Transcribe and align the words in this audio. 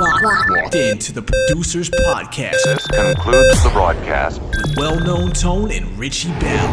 Locked 0.00 0.74
into 0.76 1.12
the 1.12 1.20
Producers 1.20 1.90
Podcast. 1.90 2.52
This 2.64 2.86
concludes 2.86 3.62
the 3.62 3.68
broadcast. 3.68 4.40
With 4.40 4.74
well-known 4.78 5.32
Tone 5.32 5.70
and 5.70 5.98
Richie 5.98 6.30
Bell. 6.40 6.72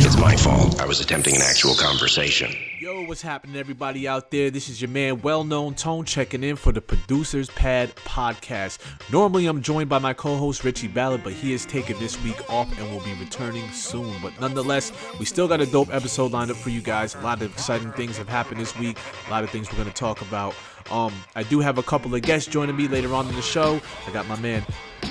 It's 0.00 0.18
my 0.18 0.34
fault. 0.34 0.80
I 0.80 0.86
was 0.86 1.00
attempting 1.00 1.36
an 1.36 1.42
actual 1.42 1.74
conversation. 1.74 2.54
Yo, 2.80 3.04
what's 3.04 3.20
happening, 3.20 3.56
everybody 3.56 4.08
out 4.08 4.30
there? 4.30 4.50
This 4.50 4.70
is 4.70 4.80
your 4.80 4.88
man, 4.88 5.20
well-known 5.20 5.74
Tone, 5.74 6.06
checking 6.06 6.42
in 6.42 6.56
for 6.56 6.72
the 6.72 6.80
Producers 6.80 7.50
Pad 7.50 7.94
podcast. 7.96 8.78
Normally, 9.12 9.44
I'm 9.44 9.60
joined 9.60 9.90
by 9.90 9.98
my 9.98 10.14
co-host 10.14 10.64
Richie 10.64 10.88
Ballard, 10.88 11.22
but 11.22 11.34
he 11.34 11.52
is 11.52 11.66
taking 11.66 11.98
this 11.98 12.18
week 12.24 12.48
off 12.48 12.70
and 12.78 12.90
will 12.90 13.04
be 13.04 13.12
returning 13.20 13.70
soon. 13.72 14.14
But 14.22 14.32
nonetheless, 14.40 14.92
we 15.18 15.26
still 15.26 15.46
got 15.46 15.60
a 15.60 15.66
dope 15.66 15.92
episode 15.92 16.32
lined 16.32 16.50
up 16.50 16.56
for 16.56 16.70
you 16.70 16.80
guys. 16.80 17.14
A 17.16 17.20
lot 17.20 17.42
of 17.42 17.52
exciting 17.52 17.92
things 17.92 18.16
have 18.16 18.30
happened 18.30 18.62
this 18.62 18.74
week. 18.78 18.96
A 19.26 19.30
lot 19.30 19.44
of 19.44 19.50
things 19.50 19.70
we're 19.70 19.76
going 19.76 19.90
to 19.90 19.94
talk 19.94 20.22
about. 20.22 20.54
Um, 20.90 21.12
I 21.34 21.42
do 21.42 21.60
have 21.60 21.78
a 21.78 21.82
couple 21.82 22.14
of 22.14 22.22
guests 22.22 22.50
joining 22.50 22.76
me 22.76 22.88
later 22.88 23.14
on 23.14 23.28
in 23.28 23.34
the 23.34 23.42
show. 23.42 23.80
I 24.06 24.12
got 24.12 24.26
my 24.26 24.38
man 24.38 24.64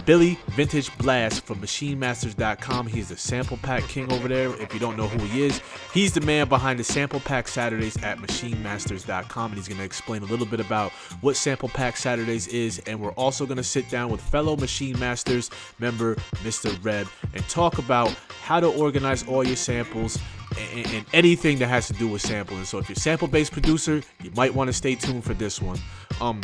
Billy 0.05 0.37
Vintage 0.49 0.95
Blass 0.97 1.39
from 1.39 1.59
MaschineMasters.com. 1.59 2.87
He's 2.87 3.09
the 3.09 3.17
sample 3.17 3.57
pack 3.57 3.83
king 3.83 4.11
over 4.11 4.27
there. 4.27 4.49
If 4.61 4.73
you 4.73 4.79
don't 4.79 4.97
know 4.97 5.07
who 5.07 5.23
he 5.25 5.45
is, 5.45 5.61
he's 5.93 6.13
the 6.13 6.21
man 6.21 6.47
behind 6.47 6.79
the 6.79 6.83
sample 6.83 7.19
pack 7.19 7.47
Saturdays 7.47 8.01
at 8.03 8.17
MaschineMasters.com, 8.17 9.51
and 9.51 9.57
he's 9.57 9.67
going 9.67 9.79
to 9.79 9.85
explain 9.85 10.23
a 10.23 10.25
little 10.25 10.45
bit 10.45 10.59
about 10.59 10.91
what 11.21 11.35
sample 11.35 11.69
pack 11.69 11.97
Saturdays 11.97 12.47
is. 12.47 12.79
And 12.87 12.99
we're 12.99 13.11
also 13.11 13.45
going 13.45 13.57
to 13.57 13.63
sit 13.63 13.89
down 13.89 14.09
with 14.09 14.21
fellow 14.21 14.55
Maschine 14.55 14.97
Masters 14.99 15.49
member 15.79 16.15
Mr. 16.43 16.77
Reb 16.83 17.07
and 17.33 17.47
talk 17.49 17.77
about 17.77 18.09
how 18.41 18.59
to 18.59 18.67
organize 18.67 19.27
all 19.27 19.43
your 19.43 19.55
samples 19.55 20.19
and, 20.57 21.05
anything 21.13 21.59
that 21.59 21.67
has 21.67 21.87
to 21.87 21.93
do 21.93 22.07
with 22.07 22.21
sampling. 22.21 22.65
So 22.65 22.77
if 22.77 22.89
you're 22.89 22.95
sample 22.95 23.27
based 23.27 23.51
producer, 23.51 24.01
you 24.23 24.31
might 24.35 24.53
want 24.53 24.67
to 24.67 24.73
stay 24.73 24.95
tuned 24.95 25.23
for 25.23 25.33
this 25.33 25.61
one. 25.61 25.79
Um, 26.21 26.41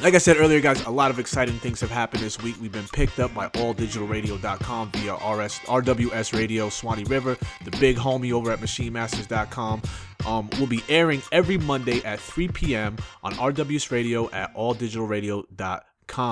like 0.00 0.14
I 0.14 0.18
said 0.18 0.38
earlier, 0.38 0.60
guys, 0.60 0.82
a 0.86 0.90
lot 0.90 1.10
of 1.10 1.18
exciting 1.18 1.58
things 1.58 1.80
have 1.80 1.90
happened 1.90 2.22
this 2.22 2.40
week. 2.42 2.56
We've 2.60 2.72
been 2.72 2.88
picked 2.88 3.18
up 3.18 3.34
by 3.34 3.48
alldigitalradio.com 3.48 4.92
via 4.92 5.14
RS, 5.14 5.58
RWS 5.60 6.36
Radio, 6.36 6.68
Swanee 6.70 7.04
River, 7.04 7.36
the 7.64 7.70
big 7.72 7.96
homie 7.96 8.32
over 8.32 8.50
at 8.50 8.60
MaschineMasters.com. 8.60 9.82
Um, 10.26 10.50
will 10.58 10.66
be 10.66 10.82
airing 10.88 11.22
every 11.32 11.58
Monday 11.58 12.02
at 12.04 12.20
3 12.20 12.48
p.m. 12.48 12.96
on 13.22 13.34
RWS 13.34 13.90
Radio 13.90 14.30
at 14.30 14.54
alldigitalradio.com 14.54 15.80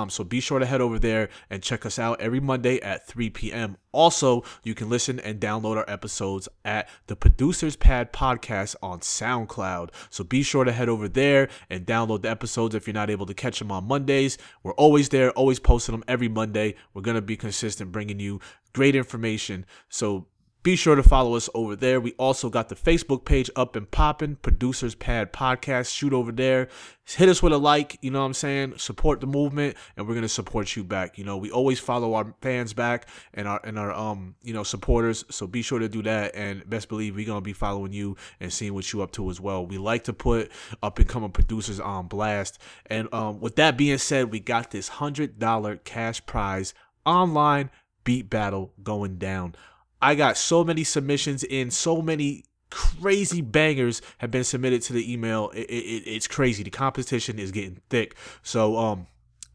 so 0.09 0.23
be 0.23 0.39
sure 0.39 0.59
to 0.59 0.65
head 0.65 0.81
over 0.81 0.99
there 0.99 1.29
and 1.49 1.63
check 1.63 1.85
us 1.85 1.97
out 1.97 2.19
every 2.21 2.39
Monday 2.39 2.79
at 2.81 3.07
3 3.07 3.29
p.m. 3.29 3.77
Also, 3.91 4.43
you 4.63 4.75
can 4.75 4.89
listen 4.89 5.19
and 5.19 5.39
download 5.39 5.77
our 5.77 5.89
episodes 5.89 6.47
at 6.63 6.87
the 7.07 7.15
Producers 7.15 7.75
Pad 7.75 8.13
podcast 8.13 8.75
on 8.83 8.99
SoundCloud. 8.99 9.89
So 10.09 10.23
be 10.23 10.43
sure 10.43 10.63
to 10.63 10.71
head 10.71 10.89
over 10.89 11.07
there 11.07 11.49
and 11.69 11.85
download 11.85 12.21
the 12.21 12.29
episodes 12.29 12.75
if 12.75 12.87
you're 12.87 12.93
not 12.93 13.09
able 13.09 13.25
to 13.25 13.33
catch 13.33 13.59
them 13.59 13.71
on 13.71 13.87
Mondays. 13.87 14.37
We're 14.63 14.73
always 14.73 15.09
there, 15.09 15.31
always 15.31 15.59
posting 15.59 15.93
them 15.93 16.03
every 16.07 16.27
Monday. 16.27 16.75
We're 16.93 17.01
going 17.01 17.15
to 17.15 17.21
be 17.21 17.37
consistent 17.37 17.91
bringing 17.91 18.19
you 18.19 18.39
great 18.73 18.95
information. 18.95 19.65
So 19.89 20.27
be 20.61 20.75
sure 20.75 20.95
to 20.95 21.03
follow 21.03 21.35
us 21.35 21.49
over 21.53 21.75
there. 21.75 22.01
We 22.01 22.11
also 22.13 22.49
got 22.49 22.67
the 22.67 22.75
Facebook 22.75 23.23
page 23.23 23.49
up 23.55 23.77
and 23.77 23.89
popping, 23.89 24.35
Producers 24.35 24.93
Pad 24.93 25.31
Podcast. 25.31 25.95
Shoot 25.95 26.11
over 26.11 26.33
there. 26.33 26.67
Hit 27.05 27.29
us 27.29 27.41
with 27.41 27.53
a 27.53 27.57
like, 27.57 27.97
you 28.01 28.11
know 28.11 28.19
what 28.19 28.25
I'm 28.25 28.33
saying? 28.33 28.77
Support 28.77 29.21
the 29.21 29.27
movement, 29.27 29.77
and 29.95 30.05
we're 30.05 30.15
gonna 30.15 30.27
support 30.27 30.75
you 30.75 30.83
back. 30.83 31.17
You 31.17 31.23
know, 31.23 31.37
we 31.37 31.49
always 31.49 31.79
follow 31.79 32.13
our 32.13 32.35
fans 32.41 32.73
back 32.73 33.07
and 33.33 33.47
our 33.47 33.61
and 33.63 33.79
our 33.79 33.91
um, 33.93 34.35
you 34.43 34.53
know, 34.53 34.63
supporters. 34.63 35.23
So 35.31 35.47
be 35.47 35.61
sure 35.61 35.79
to 35.79 35.87
do 35.87 36.03
that. 36.03 36.35
And 36.35 36.69
best 36.69 36.89
believe 36.89 37.15
we're 37.15 37.25
gonna 37.25 37.39
be 37.39 37.53
following 37.53 37.93
you 37.93 38.17
and 38.41 38.51
seeing 38.51 38.73
what 38.73 38.91
you 38.91 39.01
up 39.01 39.11
to 39.13 39.29
as 39.29 39.39
well. 39.39 39.65
We 39.65 39.77
like 39.77 40.03
to 40.05 40.13
put 40.13 40.51
up 40.83 40.99
and 40.99 41.07
coming 41.07 41.31
producers 41.31 41.79
on 41.79 42.07
blast. 42.07 42.59
And 42.85 43.07
um, 43.13 43.39
with 43.39 43.55
that 43.55 43.77
being 43.77 43.97
said, 43.97 44.29
we 44.29 44.41
got 44.41 44.71
this 44.71 44.89
hundred 44.89 45.39
dollar 45.39 45.77
cash 45.77 46.23
prize 46.25 46.73
online 47.05 47.69
beat 48.03 48.29
battle 48.29 48.73
going 48.83 49.17
down. 49.17 49.55
I 50.01 50.15
got 50.15 50.37
so 50.37 50.63
many 50.63 50.83
submissions 50.83 51.43
in, 51.43 51.71
so 51.71 52.01
many 52.01 52.45
crazy 52.69 53.41
bangers 53.41 54.01
have 54.19 54.31
been 54.31 54.43
submitted 54.43 54.81
to 54.83 54.93
the 54.93 55.11
email. 55.11 55.49
It, 55.49 55.69
it, 55.69 56.03
it's 56.05 56.27
crazy. 56.27 56.63
The 56.63 56.69
competition 56.69 57.39
is 57.39 57.51
getting 57.51 57.81
thick. 57.89 58.15
So, 58.43 58.77
um, 58.77 59.07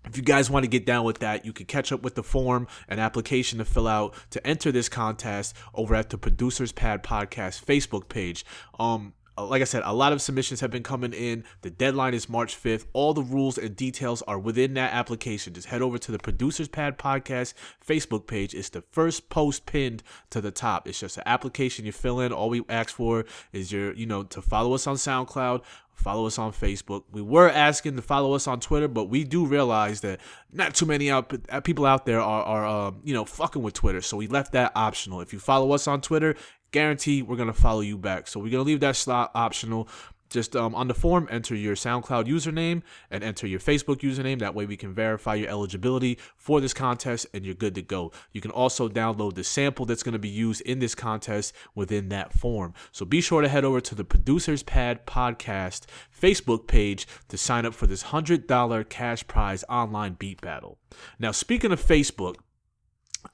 if 0.06 0.18
you 0.18 0.22
guys 0.22 0.50
want 0.50 0.64
to 0.64 0.68
get 0.68 0.84
down 0.84 1.04
with 1.04 1.20
that, 1.20 1.46
you 1.46 1.52
can 1.54 1.64
catch 1.64 1.90
up 1.90 2.02
with 2.02 2.14
the 2.14 2.22
form 2.22 2.66
and 2.88 3.00
application 3.00 3.58
to 3.58 3.64
fill 3.64 3.88
out 3.88 4.14
to 4.30 4.46
enter 4.46 4.70
this 4.70 4.88
contest 4.88 5.56
over 5.72 5.94
at 5.94 6.10
the 6.10 6.18
Producers 6.18 6.72
Pad 6.72 7.02
Podcast 7.02 7.64
Facebook 7.64 8.10
page. 8.10 8.44
Um, 8.78 9.14
like 9.36 9.62
I 9.62 9.64
said, 9.64 9.82
a 9.84 9.92
lot 9.92 10.12
of 10.12 10.22
submissions 10.22 10.60
have 10.60 10.70
been 10.70 10.82
coming 10.82 11.12
in. 11.12 11.44
The 11.62 11.70
deadline 11.70 12.14
is 12.14 12.28
March 12.28 12.56
5th. 12.56 12.86
All 12.92 13.14
the 13.14 13.22
rules 13.22 13.58
and 13.58 13.74
details 13.74 14.22
are 14.22 14.38
within 14.38 14.74
that 14.74 14.92
application. 14.92 15.54
Just 15.54 15.68
head 15.68 15.82
over 15.82 15.98
to 15.98 16.12
the 16.12 16.18
Producers 16.18 16.68
Pad 16.68 16.98
Podcast 16.98 17.54
Facebook 17.84 18.26
page. 18.26 18.54
It's 18.54 18.68
the 18.68 18.82
first 18.92 19.28
post 19.28 19.66
pinned 19.66 20.02
to 20.30 20.40
the 20.40 20.50
top. 20.50 20.86
It's 20.86 21.00
just 21.00 21.16
an 21.16 21.24
application 21.26 21.84
you 21.84 21.92
fill 21.92 22.20
in. 22.20 22.32
All 22.32 22.48
we 22.48 22.62
ask 22.68 22.94
for 22.94 23.24
is 23.52 23.72
your, 23.72 23.92
you 23.94 24.06
know, 24.06 24.22
to 24.22 24.40
follow 24.40 24.72
us 24.74 24.86
on 24.86 24.96
SoundCloud, 24.96 25.62
follow 25.94 26.26
us 26.26 26.38
on 26.38 26.52
Facebook. 26.52 27.04
We 27.10 27.22
were 27.22 27.48
asking 27.48 27.96
to 27.96 28.02
follow 28.02 28.34
us 28.34 28.46
on 28.46 28.60
Twitter, 28.60 28.88
but 28.88 29.04
we 29.04 29.24
do 29.24 29.46
realize 29.46 30.00
that 30.02 30.20
not 30.52 30.74
too 30.74 30.86
many 30.86 31.10
out, 31.10 31.32
uh, 31.48 31.60
people 31.60 31.86
out 31.86 32.06
there 32.06 32.20
are, 32.20 32.42
are 32.42 32.66
um, 32.66 33.00
you 33.04 33.14
know, 33.14 33.24
fucking 33.24 33.62
with 33.62 33.74
Twitter. 33.74 34.00
So 34.00 34.16
we 34.16 34.26
left 34.26 34.52
that 34.52 34.72
optional. 34.74 35.20
If 35.20 35.32
you 35.32 35.38
follow 35.38 35.72
us 35.72 35.88
on 35.88 36.00
Twitter, 36.00 36.36
guarantee 36.74 37.22
we're 37.22 37.36
gonna 37.36 37.52
follow 37.52 37.80
you 37.80 37.96
back. 37.96 38.26
So 38.26 38.40
we're 38.40 38.50
gonna 38.50 38.64
leave 38.64 38.80
that 38.80 38.96
slot 38.96 39.30
optional. 39.34 39.88
Just 40.28 40.56
um, 40.56 40.74
on 40.74 40.88
the 40.88 40.94
form, 40.94 41.28
enter 41.30 41.54
your 41.54 41.76
SoundCloud 41.76 42.24
username 42.26 42.82
and 43.08 43.22
enter 43.22 43.46
your 43.46 43.60
Facebook 43.60 43.98
username. 43.98 44.40
That 44.40 44.54
way, 44.54 44.66
we 44.66 44.76
can 44.76 44.92
verify 44.92 45.36
your 45.36 45.48
eligibility 45.48 46.18
for 46.36 46.60
this 46.60 46.74
contest 46.74 47.28
and 47.32 47.46
you're 47.46 47.54
good 47.54 47.76
to 47.76 47.82
go. 47.82 48.10
You 48.32 48.40
can 48.40 48.50
also 48.50 48.88
download 48.88 49.34
the 49.34 49.44
sample 49.44 49.86
that's 49.86 50.02
going 50.02 50.14
to 50.14 50.18
be 50.18 50.28
used 50.28 50.62
in 50.62 50.80
this 50.80 50.96
contest 50.96 51.54
within 51.76 52.08
that 52.08 52.32
form. 52.32 52.74
So 52.90 53.04
be 53.04 53.20
sure 53.20 53.42
to 53.42 53.48
head 53.48 53.64
over 53.64 53.80
to 53.82 53.94
the 53.94 54.02
Producers 54.02 54.64
Pad 54.64 55.06
Podcast 55.06 55.82
Facebook 56.20 56.66
page 56.66 57.06
to 57.28 57.38
sign 57.38 57.64
up 57.64 57.74
for 57.74 57.86
this 57.86 58.04
$100 58.04 58.88
cash 58.88 59.24
prize 59.28 59.62
online 59.68 60.14
beat 60.14 60.40
battle. 60.40 60.78
Now, 61.20 61.30
speaking 61.30 61.70
of 61.70 61.80
Facebook, 61.80 62.36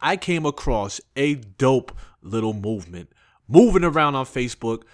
I 0.03 0.17
came 0.17 0.45
across 0.45 1.01
a 1.17 1.37
dope 1.37 1.97
little 2.23 2.53
movement 2.53 3.11
moving 3.51 3.85
around 3.85 4.15
on 4.15 4.25
Facebook. 4.25 4.85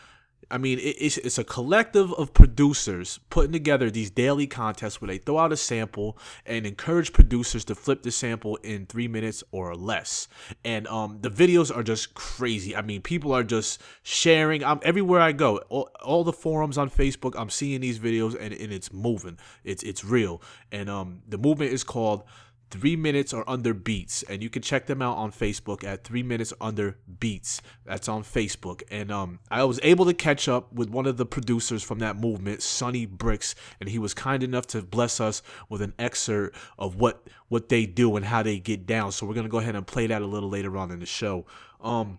I 0.49 0.59
mean, 0.59 0.79
it's, 0.81 1.19
it's 1.19 1.39
a 1.39 1.45
collective 1.45 2.13
of 2.13 2.33
producers 2.33 3.19
putting 3.31 3.51
together 3.51 3.91
these 3.91 4.11
daily 4.11 4.47
contests 4.47 5.01
where 5.01 5.09
they 5.09 5.19
throw 5.19 5.39
out 5.39 5.53
a 5.53 5.57
sample 5.57 6.17
and 6.45 6.65
encourage 6.65 7.13
producers 7.13 7.65
to 7.65 7.75
flip 7.75 8.05
the 8.05 8.13
sample 8.13 8.55
in 8.63 8.87
three 8.87 9.09
minutes 9.09 9.43
or 9.51 9.75
less. 9.75 10.29
And 10.65 10.87
um, 10.87 11.19
the 11.21 11.31
videos 11.31 11.77
are 11.77 11.83
just 11.83 12.15
crazy. 12.15 12.77
I 12.77 12.83
mean, 12.83 13.03
people 13.03 13.33
are 13.33 13.43
just 13.43 13.83
sharing. 14.05 14.63
I'm 14.63 14.79
everywhere 14.83 15.21
I 15.21 15.33
go, 15.33 15.57
all, 15.69 15.91
all 16.01 16.23
the 16.23 16.33
forums 16.33 16.79
on 16.79 16.91
Facebook. 16.91 17.35
I'm 17.37 17.51
seeing 17.51 17.81
these 17.81 17.99
videos 17.99 18.41
and, 18.41 18.55
and 18.55 18.73
it's 18.73 18.93
moving. 18.93 19.39
It's 19.65 19.83
it's 19.83 20.05
real. 20.05 20.43
And 20.71 20.89
um, 20.89 21.23
the 21.27 21.39
movement 21.39 21.73
is 21.73 21.83
called 21.83 22.23
Three 22.71 22.97
Minutes 22.97 23.33
or 23.33 23.49
Under 23.49 23.73
Beats, 23.73 24.23
and 24.25 24.43
you 24.43 24.51
can 24.51 24.63
check 24.63 24.87
them 24.87 25.01
out 25.01 25.17
on 25.17 25.31
Facebook 25.31 25.85
at 25.85 26.05
Three 26.05 26.23
Minutes 26.23 26.53
Under 26.61 26.97
Beats. 27.21 27.63
That's 27.85 28.09
on 28.09 28.23
Facebook, 28.25 28.83
and 28.91 29.13
um, 29.13 29.39
I 29.51 29.65
was 29.65 29.79
able 29.83 30.05
to 30.07 30.15
catch 30.15 30.49
up 30.49 30.73
with 30.73 30.91
one 30.91 31.07
of 31.07 31.17
the 31.17 31.27
producers 31.27 31.83
from 31.83 32.01
that 32.01 32.17
movement, 32.17 32.63
Sonny 32.63 33.07
Bricks, 33.07 33.55
and 33.81 33.89
he 33.89 33.99
was 33.99 34.15
kind 34.15 34.43
enough 34.43 34.67
to 34.69 34.83
bless 34.83 35.21
us 35.21 35.43
with 35.69 35.81
an 35.81 35.95
excerpt 35.99 36.57
of 36.79 36.97
what 36.97 37.29
what 37.49 37.69
they 37.69 37.87
do 37.87 38.17
and 38.17 38.27
how 38.27 38.43
they 38.43 38.59
get 38.59 38.87
down. 38.87 39.13
So 39.13 39.27
we're 39.27 39.35
gonna 39.35 39.49
go 39.49 39.59
ahead 39.59 39.77
and 39.77 39.87
play 39.87 40.07
that 40.09 40.23
a 40.23 40.27
little 40.27 40.49
later 40.49 40.77
on 40.77 40.91
in 40.91 40.99
the 40.99 41.07
show. 41.07 41.47
Um, 41.81 42.19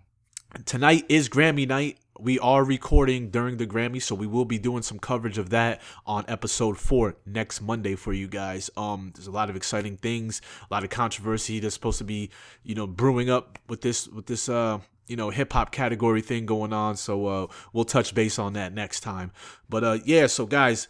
tonight 0.66 1.06
is 1.10 1.28
Grammy 1.30 1.68
night 1.68 1.98
we 2.20 2.40
are 2.40 2.64
recording 2.64 3.30
during 3.30 3.58
the 3.58 3.68
Grammy, 3.68 4.02
so 4.02 4.16
we 4.16 4.28
will 4.28 4.46
be 4.46 4.58
doing 4.58 4.84
some 4.84 5.00
coverage 5.00 5.38
of 5.38 5.50
that 5.52 5.82
on 6.06 6.26
episode 6.28 6.78
four 6.78 7.16
next 7.26 7.62
Monday 7.62 7.96
for 7.96 8.14
you 8.14 8.28
guys. 8.28 8.70
Um, 8.76 9.12
there's 9.16 9.28
a 9.28 9.32
lot 9.32 9.50
of 9.50 9.56
exciting 9.56 9.98
things, 9.98 10.42
a 10.70 10.74
lot 10.74 10.84
of 10.84 10.90
controversy 10.90 11.60
that's 11.60 11.74
supposed 11.74 12.00
to 12.00 12.04
be, 12.04 12.30
you 12.64 12.76
know, 12.76 12.88
brewing 12.88 13.30
up 13.30 13.60
with 13.68 13.82
this 13.82 14.08
with 14.08 14.26
this 14.26 14.50
uh 14.50 14.80
you 15.08 15.16
know 15.16 15.30
hip 15.30 15.54
hop 15.54 15.72
category 15.72 16.22
thing 16.22 16.46
going 16.46 16.74
on. 16.74 16.98
So 16.98 17.26
uh, 17.28 17.48
we'll 17.74 17.86
touch 17.86 18.14
base 18.14 18.38
on 18.40 18.54
that 18.54 18.74
next 18.74 19.02
time. 19.02 19.32
But 19.70 19.84
uh, 19.84 19.98
yeah, 20.06 20.28
so 20.28 20.46
guys, 20.46 20.88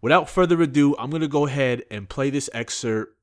without 0.00 0.28
further 0.28 0.60
ado, 0.60 0.96
I'm 0.98 1.10
gonna 1.10 1.28
go 1.28 1.46
ahead 1.46 1.84
and 1.90 2.08
play 2.08 2.30
this 2.30 2.50
excerpt 2.52 3.16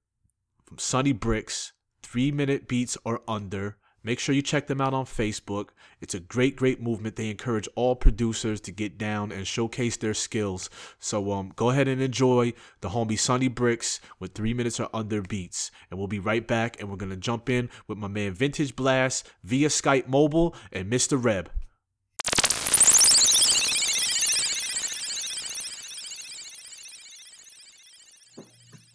from 0.64 0.78
Sonny 0.78 1.12
Bricks, 1.12 1.74
three 2.02 2.32
minute 2.32 2.68
beats 2.68 2.98
or 3.04 3.22
under. 3.28 3.78
Make 4.06 4.20
sure 4.20 4.36
you 4.36 4.44
check 4.44 4.68
them 4.68 4.82
out 4.82 4.94
on 4.94 5.06
Facebook. 5.06 5.70
It's 6.00 6.14
a 6.14 6.20
great, 6.20 6.56
great 6.56 6.80
movement. 6.80 7.16
They 7.16 7.32
encourage 7.32 7.68
all 7.74 7.96
producers 7.96 8.62
to 8.62 8.72
get 8.72 9.00
down 9.00 9.32
and 9.32 9.48
showcase 9.48 9.98
their 9.98 10.14
skills. 10.14 10.70
So 11.00 11.32
um, 11.32 11.52
go 11.56 11.72
ahead 11.72 11.88
and 11.88 12.00
enjoy 12.00 12.54
the 12.82 12.90
homie 12.90 13.18
Sonny 13.18 13.48
Bricks 13.48 14.00
with 14.20 14.36
three 14.36 14.54
minutes 14.54 14.80
or 14.80 14.90
under 14.94 15.24
beats. 15.24 15.72
And 15.90 15.98
we'll 15.98 16.08
be 16.08 16.20
right 16.20 16.48
back 16.48 16.80
and 16.80 16.88
we're 16.88 16.98
going 16.98 17.10
to 17.10 17.18
jump 17.18 17.50
in 17.50 17.68
with 17.88 17.98
my 17.98 18.08
man 18.08 18.36
Vintage 18.36 18.76
Blass 18.76 19.24
via 19.44 19.70
Skype 19.70 20.08
Mobile 20.08 20.56
and 20.72 20.92
Mr. 20.92 21.18
Reb. 21.22 21.50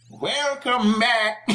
Welcome 0.09 1.01
back. 1.01 1.49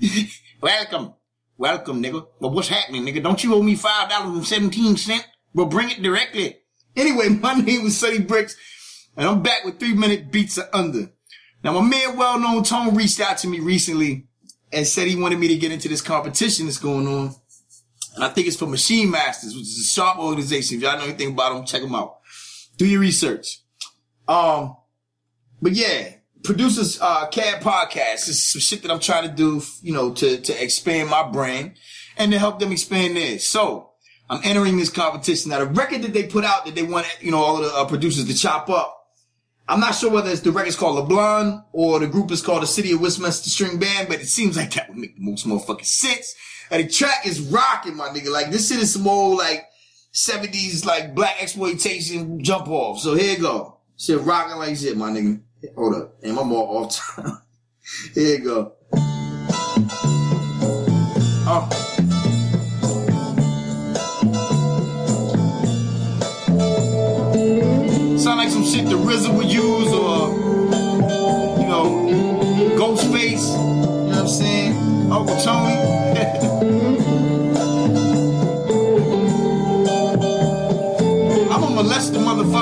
Welcome. 0.62 1.17
Welcome, 1.58 2.00
nigga. 2.00 2.24
But 2.40 2.52
what's 2.52 2.68
happening, 2.68 3.04
nigga? 3.04 3.20
Don't 3.20 3.42
you 3.42 3.52
owe 3.52 3.62
me 3.62 3.74
five 3.74 4.08
dollars 4.08 4.36
and 4.36 4.46
seventeen 4.46 4.96
cent? 4.96 5.26
Well, 5.52 5.66
bring 5.66 5.90
it 5.90 6.00
directly. 6.00 6.56
Anyway, 6.94 7.28
my 7.40 7.54
name 7.54 7.86
is 7.86 7.98
Sonny 7.98 8.20
Bricks, 8.20 8.56
and 9.16 9.28
I'm 9.28 9.42
back 9.42 9.64
with 9.64 9.80
three 9.80 9.92
minute 9.92 10.30
beats 10.30 10.56
of 10.56 10.68
under. 10.72 11.10
Now, 11.64 11.72
my 11.72 11.82
man, 11.82 12.16
well 12.16 12.38
known 12.38 12.62
Tone, 12.62 12.94
reached 12.94 13.18
out 13.18 13.38
to 13.38 13.48
me 13.48 13.58
recently 13.58 14.28
and 14.72 14.86
said 14.86 15.08
he 15.08 15.16
wanted 15.16 15.40
me 15.40 15.48
to 15.48 15.56
get 15.56 15.72
into 15.72 15.88
this 15.88 16.00
competition 16.00 16.66
that's 16.66 16.78
going 16.78 17.08
on. 17.08 17.34
And 18.14 18.24
I 18.24 18.28
think 18.28 18.46
it's 18.46 18.56
for 18.56 18.66
Maschine 18.66 19.10
Masters, 19.10 19.54
which 19.54 19.64
is 19.64 19.80
a 19.80 19.84
sharp 19.84 20.20
organization. 20.20 20.76
If 20.76 20.84
y'all 20.84 20.96
know 20.96 21.04
anything 21.04 21.32
about 21.32 21.54
them, 21.54 21.66
check 21.66 21.82
them 21.82 21.94
out. 21.94 22.18
Do 22.76 22.86
your 22.86 23.00
research. 23.00 23.62
Um, 24.28 24.76
but 25.60 25.72
yeah, 25.72 26.17
producers, 26.42 26.98
uh, 27.00 27.26
CAD 27.28 27.62
podcast. 27.62 28.28
Is 28.28 28.52
some 28.52 28.60
shit 28.60 28.82
that 28.82 28.90
I'm 28.90 29.00
trying 29.00 29.28
to 29.28 29.34
do, 29.34 29.62
you 29.82 29.92
know, 29.92 30.12
to, 30.14 30.40
to 30.40 30.62
expand 30.62 31.10
my 31.10 31.28
brand 31.28 31.74
and 32.16 32.32
to 32.32 32.38
help 32.38 32.58
them 32.58 32.72
expand 32.72 33.16
theirs. 33.16 33.46
So 33.46 33.90
I'm 34.30 34.40
entering 34.44 34.76
this 34.76 34.90
competition. 34.90 35.50
Now 35.50 35.60
the 35.60 35.66
record 35.66 36.02
that 36.02 36.12
they 36.12 36.26
put 36.26 36.44
out 36.44 36.66
that 36.66 36.74
they 36.74 36.82
want, 36.82 37.06
you 37.20 37.30
know, 37.30 37.38
all 37.38 37.56
of 37.56 37.64
the 37.64 37.76
uh, 37.76 37.84
producers 37.86 38.26
to 38.26 38.34
chop 38.34 38.68
up. 38.68 38.94
I'm 39.70 39.80
not 39.80 39.94
sure 39.94 40.10
whether 40.10 40.30
it's 40.30 40.40
the 40.40 40.50
record's 40.50 40.76
called 40.76 40.96
LeBlanc 40.96 41.62
or 41.72 41.98
the 41.98 42.06
group 42.06 42.30
is 42.30 42.40
called 42.40 42.62
the 42.62 42.66
City 42.66 42.92
of 42.92 43.02
Westminster 43.02 43.50
String 43.50 43.78
Band, 43.78 44.08
but 44.08 44.18
it 44.18 44.26
seems 44.26 44.56
like 44.56 44.72
that 44.72 44.88
would 44.88 44.96
make 44.96 45.14
the 45.16 45.22
most 45.22 45.46
motherfucking 45.46 45.84
sense. 45.84 46.34
And 46.70 46.84
the 46.84 46.90
track 46.90 47.26
is 47.26 47.40
rocking, 47.40 47.94
my 47.94 48.08
nigga. 48.08 48.30
Like 48.30 48.50
this 48.50 48.68
shit 48.68 48.78
is 48.78 48.94
some 48.94 49.06
old 49.06 49.36
like 49.38 49.66
70s 50.14 50.86
like 50.86 51.14
blaxploitation 51.14 52.40
jump 52.40 52.68
off. 52.68 53.00
So 53.00 53.14
here 53.14 53.36
you 53.36 53.42
go. 53.42 53.78
Shit 53.98 54.20
rocking 54.20 54.56
like 54.56 54.76
shit, 54.76 54.96
my 54.96 55.10
nigga. 55.10 55.42
Hold 55.74 55.94
up. 55.94 56.14
Am 56.22 56.38
I 56.38 56.42
more 56.44 56.84
off 56.84 56.94
time? 56.96 57.38
here 58.14 58.38
you 58.38 58.44
go. 58.44 58.72
Oh. 61.50 61.68
Sound 68.18 68.38
like 68.38 68.50
some 68.50 68.64
shit 68.64 68.84
the 68.84 68.94
RZA 68.94 69.36
would 69.36 69.46
use 69.46 69.92
or, 69.92 70.28
you 71.60 71.66
know, 71.66 72.76
Ghostface. 72.78 73.50
You 73.50 73.58
know 73.58 74.06
what 74.06 74.18
I'm 74.18 74.28
saying? 74.28 75.10
Uncle 75.10 75.36
Tony. 75.40 76.44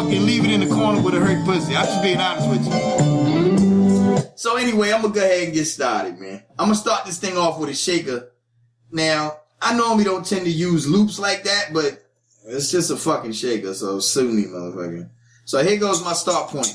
leave 0.05 0.45
it 0.45 0.51
in 0.51 0.61
the 0.61 0.67
corner 0.67 1.01
with 1.01 1.15
a 1.15 1.21
hurt 1.21 1.45
pussy. 1.45 1.75
I'm 1.75 1.87
just 1.87 2.03
being 2.03 2.19
honest 2.19 2.49
with 2.49 2.65
you. 2.67 4.33
So 4.37 4.57
anyway, 4.57 4.93
I'm 4.93 5.03
gonna 5.03 5.15
go 5.15 5.21
ahead 5.21 5.45
and 5.45 5.55
get 5.55 5.65
started, 5.65 6.19
man. 6.19 6.43
I'm 6.59 6.67
gonna 6.67 6.75
start 6.75 7.07
this 7.07 7.19
thing 7.19 7.37
off 7.37 7.59
with 7.59 7.71
a 7.71 7.75
shaker. 7.75 8.33
Now, 8.91 9.39
I 9.61 9.77
normally 9.77 10.05
don't 10.05 10.27
tend 10.27 10.45
to 10.45 10.51
use 10.51 10.87
loops 10.87 11.19
like 11.19 11.45
that, 11.45 11.71
but 11.73 12.05
it's 12.47 12.71
just 12.71 12.91
a 12.91 12.97
fucking 12.97 13.33
shaker, 13.33 13.75
so 13.75 13.99
sue 13.99 14.31
me, 14.31 14.45
motherfucker. 14.45 15.09
So 15.45 15.63
here 15.63 15.79
goes 15.79 16.05
my 16.05 16.13
start 16.13 16.51
point. 16.51 16.73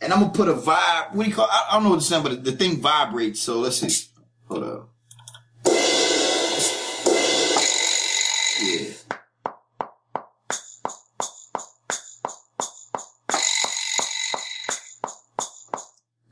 And 0.00 0.12
I'm 0.12 0.20
gonna 0.20 0.32
put 0.32 0.48
a 0.48 0.54
vibe. 0.54 1.14
What 1.14 1.24
do 1.24 1.30
you 1.30 1.34
call? 1.34 1.48
I, 1.50 1.68
I 1.70 1.74
don't 1.74 1.84
know 1.84 1.90
what 1.90 1.96
the 1.96 2.02
sound, 2.02 2.24
but 2.24 2.44
the 2.44 2.52
thing 2.52 2.80
vibrates. 2.80 3.40
So 3.40 3.58
let's 3.58 3.76
see. 3.76 4.08
Hold 4.48 4.64
up. 4.64 4.88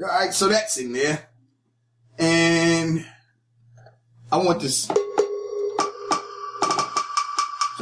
All 0.06 0.12
right, 0.12 0.32
so 0.32 0.46
that's 0.46 0.78
in 0.78 0.92
there, 0.92 1.28
and 2.16 3.04
I 4.30 4.36
want 4.36 4.60
this. 4.60 4.88
I 4.88 4.94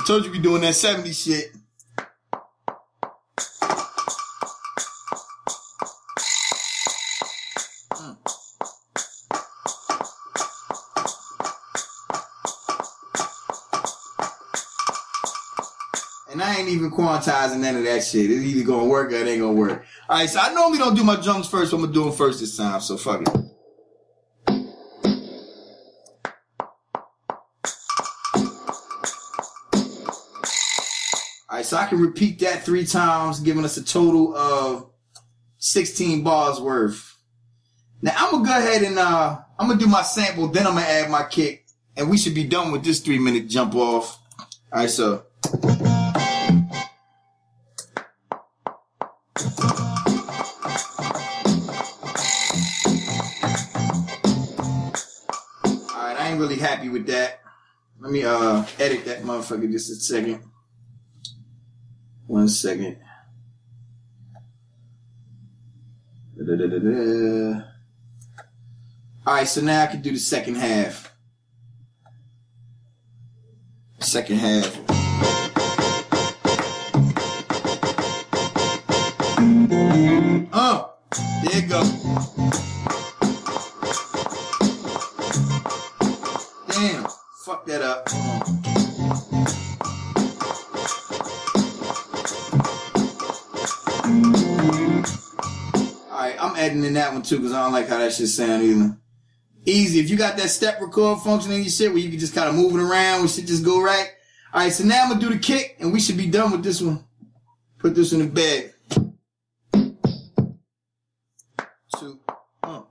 told 0.06 0.24
you 0.24 0.30
we're 0.30 0.40
doing 0.40 0.62
that 0.62 0.74
70 0.74 1.12
shit. 1.12 1.52
And 16.32 16.42
I 16.42 16.56
ain't 16.56 16.70
even 16.70 16.90
quantizing 16.90 17.58
none 17.58 17.76
of 17.76 17.84
that 17.84 18.02
shit. 18.02 18.30
It's 18.30 18.42
either 18.42 18.64
gonna 18.66 18.86
work 18.86 19.12
or 19.12 19.16
it 19.16 19.28
ain't 19.28 19.42
gonna 19.42 19.52
work. 19.52 19.84
Alright, 20.06 20.28
so 20.28 20.38
I 20.38 20.52
normally 20.52 20.78
don't 20.78 20.94
do 20.94 21.02
my 21.02 21.16
drums 21.16 21.48
first, 21.48 21.70
but 21.70 21.78
I'm 21.78 21.82
gonna 21.84 21.94
do 21.94 22.04
them 22.04 22.12
first 22.12 22.40
this 22.40 22.58
time, 22.58 22.78
so 22.82 22.98
fuck 22.98 23.22
it. 23.22 23.28
Alright, 31.50 31.64
so 31.64 31.78
I 31.78 31.86
can 31.86 32.00
repeat 32.00 32.38
that 32.40 32.64
three 32.64 32.84
times, 32.84 33.40
giving 33.40 33.64
us 33.64 33.78
a 33.78 33.84
total 33.84 34.36
of 34.36 34.90
16 35.58 36.22
bars 36.22 36.60
worth. 36.60 37.16
Now 38.02 38.12
I'm 38.14 38.30
gonna 38.32 38.44
go 38.44 38.58
ahead 38.58 38.82
and 38.82 38.98
uh 38.98 39.38
I'm 39.58 39.68
gonna 39.68 39.80
do 39.80 39.86
my 39.86 40.02
sample, 40.02 40.48
then 40.48 40.66
I'm 40.66 40.74
gonna 40.74 40.84
add 40.84 41.10
my 41.10 41.24
kick, 41.24 41.64
and 41.96 42.10
we 42.10 42.18
should 42.18 42.34
be 42.34 42.44
done 42.44 42.72
with 42.72 42.84
this 42.84 43.00
three 43.00 43.18
minute 43.18 43.48
jump 43.48 43.74
off. 43.74 44.18
Alright, 44.70 44.90
so 44.90 45.24
with 56.94 57.06
that. 57.08 57.40
Let 58.00 58.10
me 58.10 58.24
uh 58.24 58.64
edit 58.78 59.04
that 59.04 59.22
motherfucker 59.22 59.70
just 59.70 59.90
a 59.90 59.96
second. 59.96 60.42
One 62.26 62.48
second. 62.48 62.96
Da-da-da-da-da. 66.36 67.62
Alright, 69.26 69.48
so 69.48 69.60
now 69.60 69.82
I 69.82 69.86
can 69.86 70.00
do 70.00 70.10
the 70.10 70.18
second 70.18 70.56
half. 70.56 71.12
Second 74.00 74.36
half. 74.36 74.93
I'm 96.44 96.56
adding 96.56 96.84
in 96.84 96.94
that 96.94 97.12
one 97.12 97.22
too 97.22 97.36
because 97.38 97.52
I 97.52 97.62
don't 97.62 97.72
like 97.72 97.88
how 97.88 97.98
that 97.98 98.12
shit 98.12 98.28
sound 98.28 98.62
either. 98.62 98.96
Easy. 99.64 99.98
If 99.98 100.10
you 100.10 100.16
got 100.16 100.36
that 100.36 100.50
step 100.50 100.80
record 100.80 101.20
function 101.20 101.52
in 101.52 101.62
your 101.62 101.70
shit 101.70 101.90
where 101.90 101.98
you 101.98 102.10
can 102.10 102.18
just 102.18 102.34
kind 102.34 102.48
of 102.48 102.54
move 102.54 102.74
it 102.74 102.82
around, 102.82 103.22
we 103.22 103.28
should 103.28 103.46
just 103.46 103.64
go 103.64 103.82
right. 103.82 104.08
Alright, 104.52 104.72
so 104.72 104.84
now 104.84 105.02
I'm 105.02 105.08
gonna 105.08 105.20
do 105.20 105.30
the 105.30 105.38
kick 105.38 105.76
and 105.80 105.92
we 105.92 106.00
should 106.00 106.16
be 106.16 106.26
done 106.26 106.52
with 106.52 106.62
this 106.62 106.82
one. 106.82 107.04
Put 107.78 107.94
this 107.94 108.12
in 108.12 108.20
the 108.20 108.26
bag. 108.26 108.72
Two. 111.98 112.20
Uh. 112.62 112.82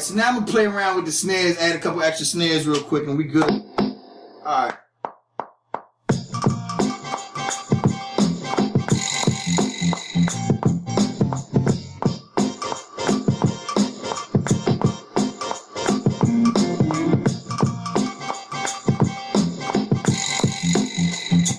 So 0.00 0.14
now 0.14 0.28
I'm 0.28 0.34
gonna 0.34 0.46
play 0.46 0.64
around 0.64 0.96
with 0.96 1.06
the 1.06 1.12
snares, 1.12 1.58
add 1.58 1.74
a 1.74 1.78
couple 1.80 2.02
extra 2.02 2.24
snares 2.24 2.66
real 2.66 2.80
quick, 2.82 3.06
and 3.08 3.18
we 3.18 3.24
good. 3.24 3.44
Alright. 4.46 4.74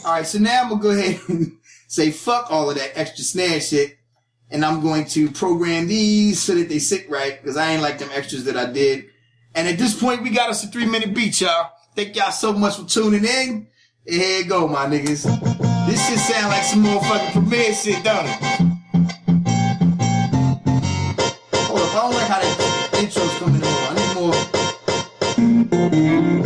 Alright, 0.06 0.26
so 0.26 0.40
now 0.40 0.64
I'm 0.64 0.70
gonna 0.70 0.82
go 0.82 0.90
ahead 0.92 1.20
and 1.28 1.58
say 1.88 2.10
fuck 2.10 2.50
all 2.50 2.70
of 2.70 2.78
that 2.78 2.94
extra 2.96 3.24
snare 3.24 3.60
shit 3.60 3.99
and 4.52 4.66
I'm 4.66 4.82
going 4.82 5.06
to 5.06 5.30
program 5.32 5.88
these 5.88 6.42
so 6.42 6.56
that 6.56 6.70
they 6.70 6.80
sit 6.80 7.10
right 7.10 7.42
because 7.42 7.58
I 7.58 7.72
ain't 7.72 7.82
like 7.82 8.00
them 8.00 8.10
extras 8.14 8.46
that 8.46 8.58
I 8.58 8.66
did. 8.72 9.06
And 9.56 9.68
at 9.68 9.78
this 9.78 10.00
point, 10.00 10.24
we 10.24 10.30
got 10.30 10.50
us 10.50 10.64
a 10.64 10.68
three 10.68 10.86
minute 10.86 11.14
beat, 11.14 11.42
y'all. 11.42 11.72
Thank 11.96 12.16
y'all 12.16 12.32
so 12.32 12.54
much 12.54 12.78
for 12.78 12.86
tuning 12.86 13.26
in. 13.26 13.68
And 14.08 14.16
here 14.16 14.44
go, 14.46 14.68
my 14.68 14.86
niggas. 14.86 15.24
This 15.88 16.08
shit 16.08 16.20
sound 16.20 16.50
like 16.50 16.64
some 16.64 16.84
motherfucking 16.84 17.34
Premier 17.34 17.74
shit, 17.74 18.04
don't 18.04 18.26
it? 18.26 18.40
Hold 21.66 21.82
up, 21.82 21.96
I 21.96 22.02
don't 22.02 22.14
like 22.14 22.28
how 22.28 22.40
that 22.40 22.90
intro's 23.00 23.38
coming 23.40 23.64
on. 23.64 23.70
I 23.90 23.94
need 23.96 24.14
more. 26.34 26.39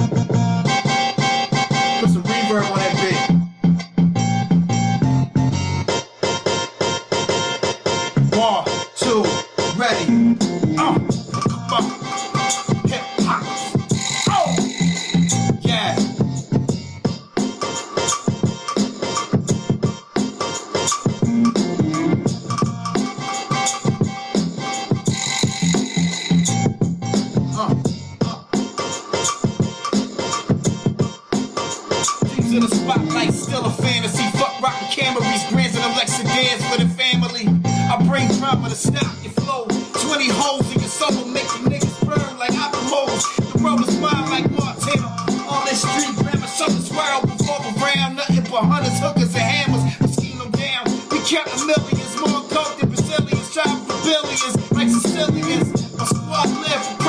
In 32.54 32.60
the 32.60 32.68
spotlight, 32.68 33.34
still 33.34 33.66
a 33.66 33.72
fantasy. 33.72 34.22
Fuck 34.38 34.62
rockin' 34.62 34.86
Camrys, 34.94 35.50
grands 35.50 35.74
and 35.76 35.86
Alexa 35.90 36.22
dance 36.22 36.62
for 36.70 36.78
the 36.78 36.88
family. 36.94 37.50
I 37.66 37.98
bring 38.06 38.30
drama 38.38 38.70
to 38.70 38.76
stop 38.76 39.10
your 39.26 39.34
flow. 39.42 39.66
20 39.66 40.30
holes 40.30 40.70
in 40.70 40.80
your 40.80 40.88
soul, 40.88 41.26
make 41.34 41.50
the 41.50 41.66
niggas 41.66 41.98
burn 42.06 42.38
like 42.38 42.54
alcohols. 42.54 43.26
The 43.58 43.58
world 43.58 43.82
is 43.82 43.98
mine 43.98 44.30
like 44.30 44.46
Montana. 44.54 45.10
On 45.50 45.66
this 45.66 45.82
street, 45.82 46.14
grammar, 46.22 46.46
shut 46.46 46.70
the 46.70 46.78
swirl, 46.86 47.26
revolve 47.26 47.74
around. 47.82 48.22
Nothing 48.22 48.46
but 48.46 48.70
hunters, 48.70 49.02
hookers, 49.02 49.34
and 49.34 49.50
hammers. 49.50 49.84
We 49.98 50.08
scheme 50.14 50.38
them 50.38 50.52
down. 50.54 50.86
We 51.10 51.26
count 51.26 51.50
the 51.58 51.74
millions, 51.74 52.14
more 52.22 52.46
coke 52.54 52.78
than 52.78 52.94
Brazilians, 52.94 53.50
drive 53.50 53.82
for 53.90 53.98
billions 54.06 54.54
like 54.70 54.90
Sicilians. 54.94 55.98
My 55.98 56.06
squad 56.06 56.54
live. 56.62 57.03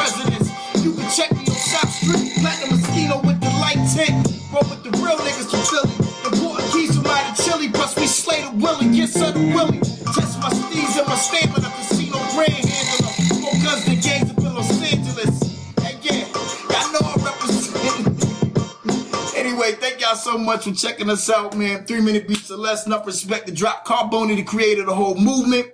So 20.34 20.38
much 20.38 20.64
for 20.64 20.72
checking 20.72 21.08
us 21.08 21.30
out, 21.30 21.56
man. 21.56 21.84
Three 21.84 22.00
minute 22.00 22.26
beats 22.26 22.50
or 22.50 22.56
less. 22.56 22.86
Enough 22.86 23.06
respect 23.06 23.46
to 23.46 23.52
drop 23.54 23.86
Carboni, 23.86 24.34
the 24.34 24.42
creator 24.42 24.80
of 24.80 24.88
the 24.88 24.94
whole 24.94 25.14
movement. 25.14 25.68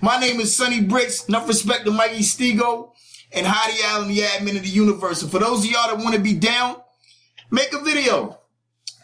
My 0.00 0.20
name 0.20 0.38
is 0.38 0.54
Sonny 0.54 0.80
Bricks. 0.80 1.24
Enough 1.26 1.48
respect 1.48 1.84
to 1.84 1.90
Mikey 1.90 2.20
Stego 2.20 2.92
and 3.32 3.44
Heidi 3.44 3.78
Allen, 3.86 4.06
the 4.06 4.20
admin 4.20 4.56
of 4.56 4.62
the 4.62 4.68
universe. 4.68 5.22
And 5.22 5.32
for 5.32 5.40
those 5.40 5.64
of 5.64 5.70
y'all 5.70 5.88
that 5.88 6.04
want 6.04 6.14
to 6.14 6.20
be 6.20 6.32
down, 6.32 6.76
make 7.50 7.72
a 7.72 7.80
video. 7.80 8.38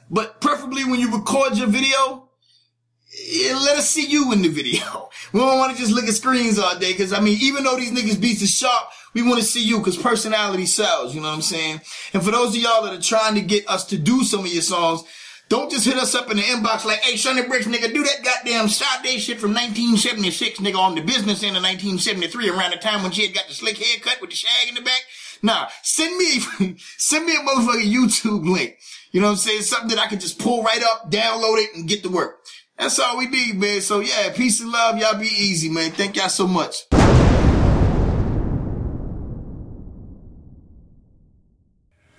But 0.09 0.41
preferably 0.41 0.85
when 0.85 1.01
you 1.01 1.11
record 1.11 1.57
your 1.57 1.67
video, 1.67 2.29
yeah, 3.29 3.55
let 3.55 3.79
us 3.79 3.91
see 3.91 4.07
you 4.07 4.33
in 4.33 4.43
the 4.43 4.49
video. 4.49 5.09
We 5.33 5.39
don't 5.39 5.59
want 5.59 5.77
to 5.77 5.81
just 5.81 5.93
look 5.93 6.07
at 6.07 6.15
screens 6.15 6.59
all 6.59 6.77
day. 6.77 6.93
Cause 6.95 7.13
I 7.13 7.21
mean, 7.21 7.39
even 7.41 7.63
though 7.63 7.77
these 7.77 7.93
niggas 7.93 8.21
beats 8.21 8.43
is 8.43 8.53
sharp, 8.53 8.89
we 9.15 9.23
want 9.23 9.39
to 9.39 9.45
see 9.45 9.65
you 9.65 9.81
cause 9.81 9.97
personality 9.97 10.67
sells. 10.67 11.15
You 11.15 11.21
know 11.21 11.29
what 11.29 11.35
I'm 11.35 11.43
saying? 11.43 11.81
And 12.13 12.23
for 12.23 12.31
those 12.31 12.55
of 12.55 12.63
y'all 12.63 12.83
that 12.85 12.95
are 12.95 13.03
trying 13.03 13.35
to 13.35 13.41
get 13.41 13.69
us 13.69 13.85
to 13.87 13.99
do 13.99 14.25
some 14.25 14.41
of 14.41 14.53
your 14.53 14.63
songs, 14.63 15.03
don't 15.51 15.69
just 15.69 15.85
hit 15.85 15.97
us 15.97 16.15
up 16.15 16.31
in 16.31 16.37
the 16.37 16.45
inbox 16.45 16.85
like, 16.85 17.01
hey, 17.01 17.17
Sonny 17.17 17.43
Bricks, 17.43 17.67
nigga, 17.67 17.93
do 17.93 18.05
that 18.05 18.23
goddamn 18.23 18.69
Sade 18.69 19.21
shit 19.21 19.41
from 19.41 19.51
1976, 19.51 20.61
nigga, 20.61 20.77
on 20.77 20.95
the 20.95 21.01
business 21.01 21.43
end 21.43 21.57
of 21.57 21.63
1973, 21.65 22.51
around 22.51 22.71
the 22.71 22.77
time 22.77 23.03
when 23.03 23.11
she 23.11 23.27
had 23.27 23.35
got 23.35 23.49
the 23.49 23.55
slick 23.55 23.77
haircut 23.77 24.21
with 24.21 24.31
the 24.31 24.37
shag 24.37 24.69
in 24.69 24.77
the 24.77 24.81
back. 24.81 25.03
Nah, 25.43 25.67
send 25.83 26.17
me, 26.17 26.39
send 26.99 27.27
me 27.27 27.35
a 27.35 27.41
motherfucking 27.41 27.93
YouTube 27.93 28.49
link. 28.49 28.79
You 29.11 29.21
know 29.21 29.27
what 29.27 29.33
I'm 29.33 29.39
saying? 29.39 29.63
Something 29.63 29.89
that 29.89 29.99
I 29.99 30.07
can 30.07 30.21
just 30.21 30.39
pull 30.39 30.63
right 30.63 30.83
up, 30.85 31.11
download 31.11 31.59
it, 31.59 31.75
and 31.75 31.89
get 31.89 32.05
to 32.05 32.11
work. 32.11 32.45
That's 32.79 33.01
all 33.01 33.19
we 33.19 33.27
need, 33.27 33.59
man. 33.59 33.81
So 33.81 33.99
yeah, 33.99 34.33
peace 34.33 34.61
and 34.61 34.71
love. 34.71 34.99
Y'all 34.99 35.19
be 35.19 35.27
easy, 35.27 35.69
man. 35.69 35.91
Thank 35.91 36.17
y'all 36.17 36.29
so 36.29 36.47
much. 36.47 36.87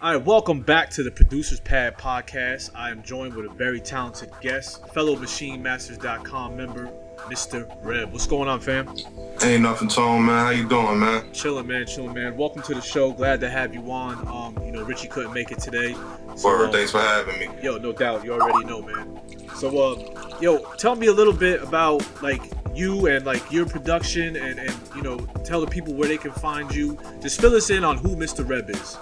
All 0.01 0.15
right, 0.15 0.25
welcome 0.25 0.61
back 0.61 0.89
to 0.91 1.03
the 1.03 1.11
Producers 1.11 1.59
Pad 1.59 1.95
podcast. 1.95 2.71
I 2.73 2.89
am 2.89 3.03
joined 3.03 3.35
with 3.35 3.45
a 3.45 3.53
very 3.53 3.79
talented 3.79 4.31
guest, 4.41 4.91
fellow 4.95 5.15
MaschineMasters.com 5.15 6.57
member, 6.57 6.89
Mr. 7.29 7.71
Reb. 7.83 8.11
What's 8.11 8.25
going 8.25 8.49
on, 8.49 8.61
fam? 8.61 8.95
Ain't 9.43 9.61
nothing, 9.61 9.87
Tone, 9.89 10.25
man. 10.25 10.45
How 10.45 10.49
you 10.49 10.67
doing, 10.67 10.99
man? 10.99 11.31
Chilling, 11.33 11.67
man. 11.67 11.85
Chilling, 11.85 12.15
man. 12.15 12.35
Welcome 12.35 12.63
to 12.63 12.73
the 12.73 12.81
show. 12.81 13.11
Glad 13.11 13.41
to 13.41 13.49
have 13.51 13.75
you 13.75 13.91
on. 13.91 14.27
Um, 14.27 14.65
you 14.65 14.71
know, 14.71 14.81
Richie 14.81 15.07
couldn't 15.07 15.33
make 15.33 15.51
it 15.51 15.59
today. 15.59 15.93
So, 16.35 16.49
Word, 16.49 16.69
uh, 16.69 16.71
thanks 16.71 16.89
for 16.89 16.97
having 16.97 17.37
me. 17.37 17.49
Yo, 17.61 17.77
no 17.77 17.93
doubt. 17.93 18.25
You 18.25 18.33
already 18.33 18.65
know, 18.65 18.81
man. 18.81 19.21
So, 19.57 19.67
uh, 19.79 20.37
yo, 20.41 20.63
tell 20.77 20.95
me 20.95 21.07
a 21.07 21.13
little 21.13 21.31
bit 21.31 21.61
about 21.61 22.03
like 22.23 22.41
you 22.73 23.05
and 23.05 23.23
like 23.23 23.51
your 23.51 23.67
production, 23.67 24.35
and 24.35 24.57
and 24.57 24.75
you 24.95 25.03
know, 25.03 25.19
tell 25.45 25.61
the 25.61 25.67
people 25.67 25.93
where 25.93 26.07
they 26.07 26.17
can 26.17 26.31
find 26.31 26.73
you. 26.73 26.97
Just 27.21 27.39
fill 27.39 27.53
us 27.53 27.69
in 27.69 27.83
on 27.83 27.97
who 27.97 28.15
Mr. 28.15 28.49
Reb 28.49 28.67
is. 28.71 28.97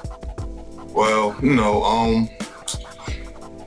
Well, 0.94 1.36
you 1.42 1.56
know, 1.56 1.84
um, 1.84 2.30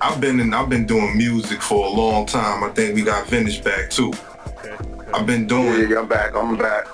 I've 0.00 0.21
been 0.21 0.41
in, 0.41 0.52
I've 0.52 0.69
been 0.69 0.87
doing 0.87 1.17
music 1.17 1.62
for 1.62 1.87
a 1.87 1.91
long 1.91 2.26
time. 2.26 2.64
I 2.64 2.69
think 2.71 2.95
we 2.95 3.02
got 3.02 3.26
vintage 3.29 3.62
back 3.62 3.91
too. 3.91 4.12
Okay. 4.49 4.71
okay. 4.73 5.11
I've 5.14 5.26
been 5.26 5.47
doing. 5.47 5.91
yeah, 5.91 6.00
I'm 6.00 6.09
back. 6.09 6.35
I'm 6.35 6.57
back. 6.57 6.87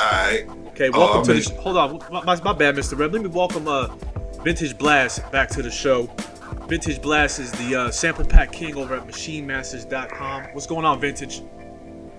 Alright. 0.00 0.48
Okay, 0.68 0.90
welcome 0.90 1.20
Uh, 1.20 1.24
to 1.24 1.28
the. 1.28 1.34
man. 1.34 1.42
Sh- 1.42 1.62
hold 1.62 1.76
on, 1.76 1.98
my, 2.10 2.22
my, 2.24 2.42
my 2.42 2.52
bad, 2.52 2.74
Mr. 2.74 2.98
Reb. 2.98 3.12
Let 3.12 3.22
me 3.22 3.28
welcome 3.28 3.68
uh, 3.68 3.88
Vintage 4.42 4.76
Blass 4.76 5.18
back 5.30 5.48
to 5.50 5.62
the 5.62 5.70
show. 5.70 6.08
Vintage 6.66 7.00
Blass 7.02 7.38
is 7.38 7.52
the 7.52 7.76
uh, 7.76 7.90
sample 7.90 8.24
pack 8.24 8.50
king 8.50 8.76
over 8.76 8.94
at 8.96 9.06
MaschineMasters.com. 9.06 10.44
What's 10.52 10.66
going 10.66 10.84
on, 10.84 10.98
Vintage? 11.00 11.42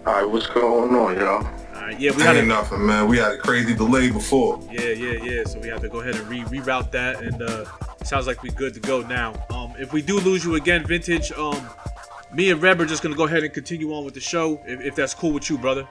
All 0.06 0.14
right, 0.14 0.30
what's 0.30 0.48
going 0.48 0.94
on, 0.96 1.18
y'all? 1.18 1.50
All 1.86 1.92
right, 1.92 2.00
yeah, 2.00 2.18
we 2.18 2.24
had 2.24 2.36
Ain't 2.36 2.48
nothing, 2.48 2.84
man. 2.84 3.08
We 3.08 3.20
had 3.20 3.34
a 3.34 3.38
crazy 3.38 3.76
delay 3.76 4.10
before. 4.10 4.60
yeah, 4.72 4.88
yeah, 4.88 5.24
yeah. 5.24 5.44
So 5.44 5.60
we 5.60 5.68
have 5.68 5.82
to 5.82 5.88
go 5.88 6.00
ahead 6.00 6.16
and 6.16 6.28
re- 6.28 6.42
reroute 6.46 6.90
that, 6.90 7.22
and 7.22 7.40
uh, 7.44 7.66
sounds 8.04 8.26
like 8.26 8.42
we're 8.42 8.56
good 8.56 8.74
to 8.74 8.80
go 8.80 9.02
now. 9.02 9.36
Um, 9.52 9.72
if 9.78 9.94
we 9.94 10.02
do 10.02 10.20
lose 10.20 10.44
you 10.44 10.56
again, 10.56 10.84
Vintage, 10.84 11.32
um, 11.34 11.70
me 12.34 12.50
and 12.50 12.60
Reb 12.60 12.82
are 12.82 12.88
just 12.88 13.04
gonna 13.04 13.16
go 13.16 13.26
ahead 13.26 13.44
and 13.44 13.54
continue 13.54 13.94
on 13.94 14.04
with 14.04 14.16
the 14.16 14.20
show, 14.20 14.60
if, 14.66 14.82
if 14.82 14.96
that's 14.96 15.14
cool 15.14 15.32
with 15.32 15.48
you, 15.48 15.60
brother. 15.60 15.88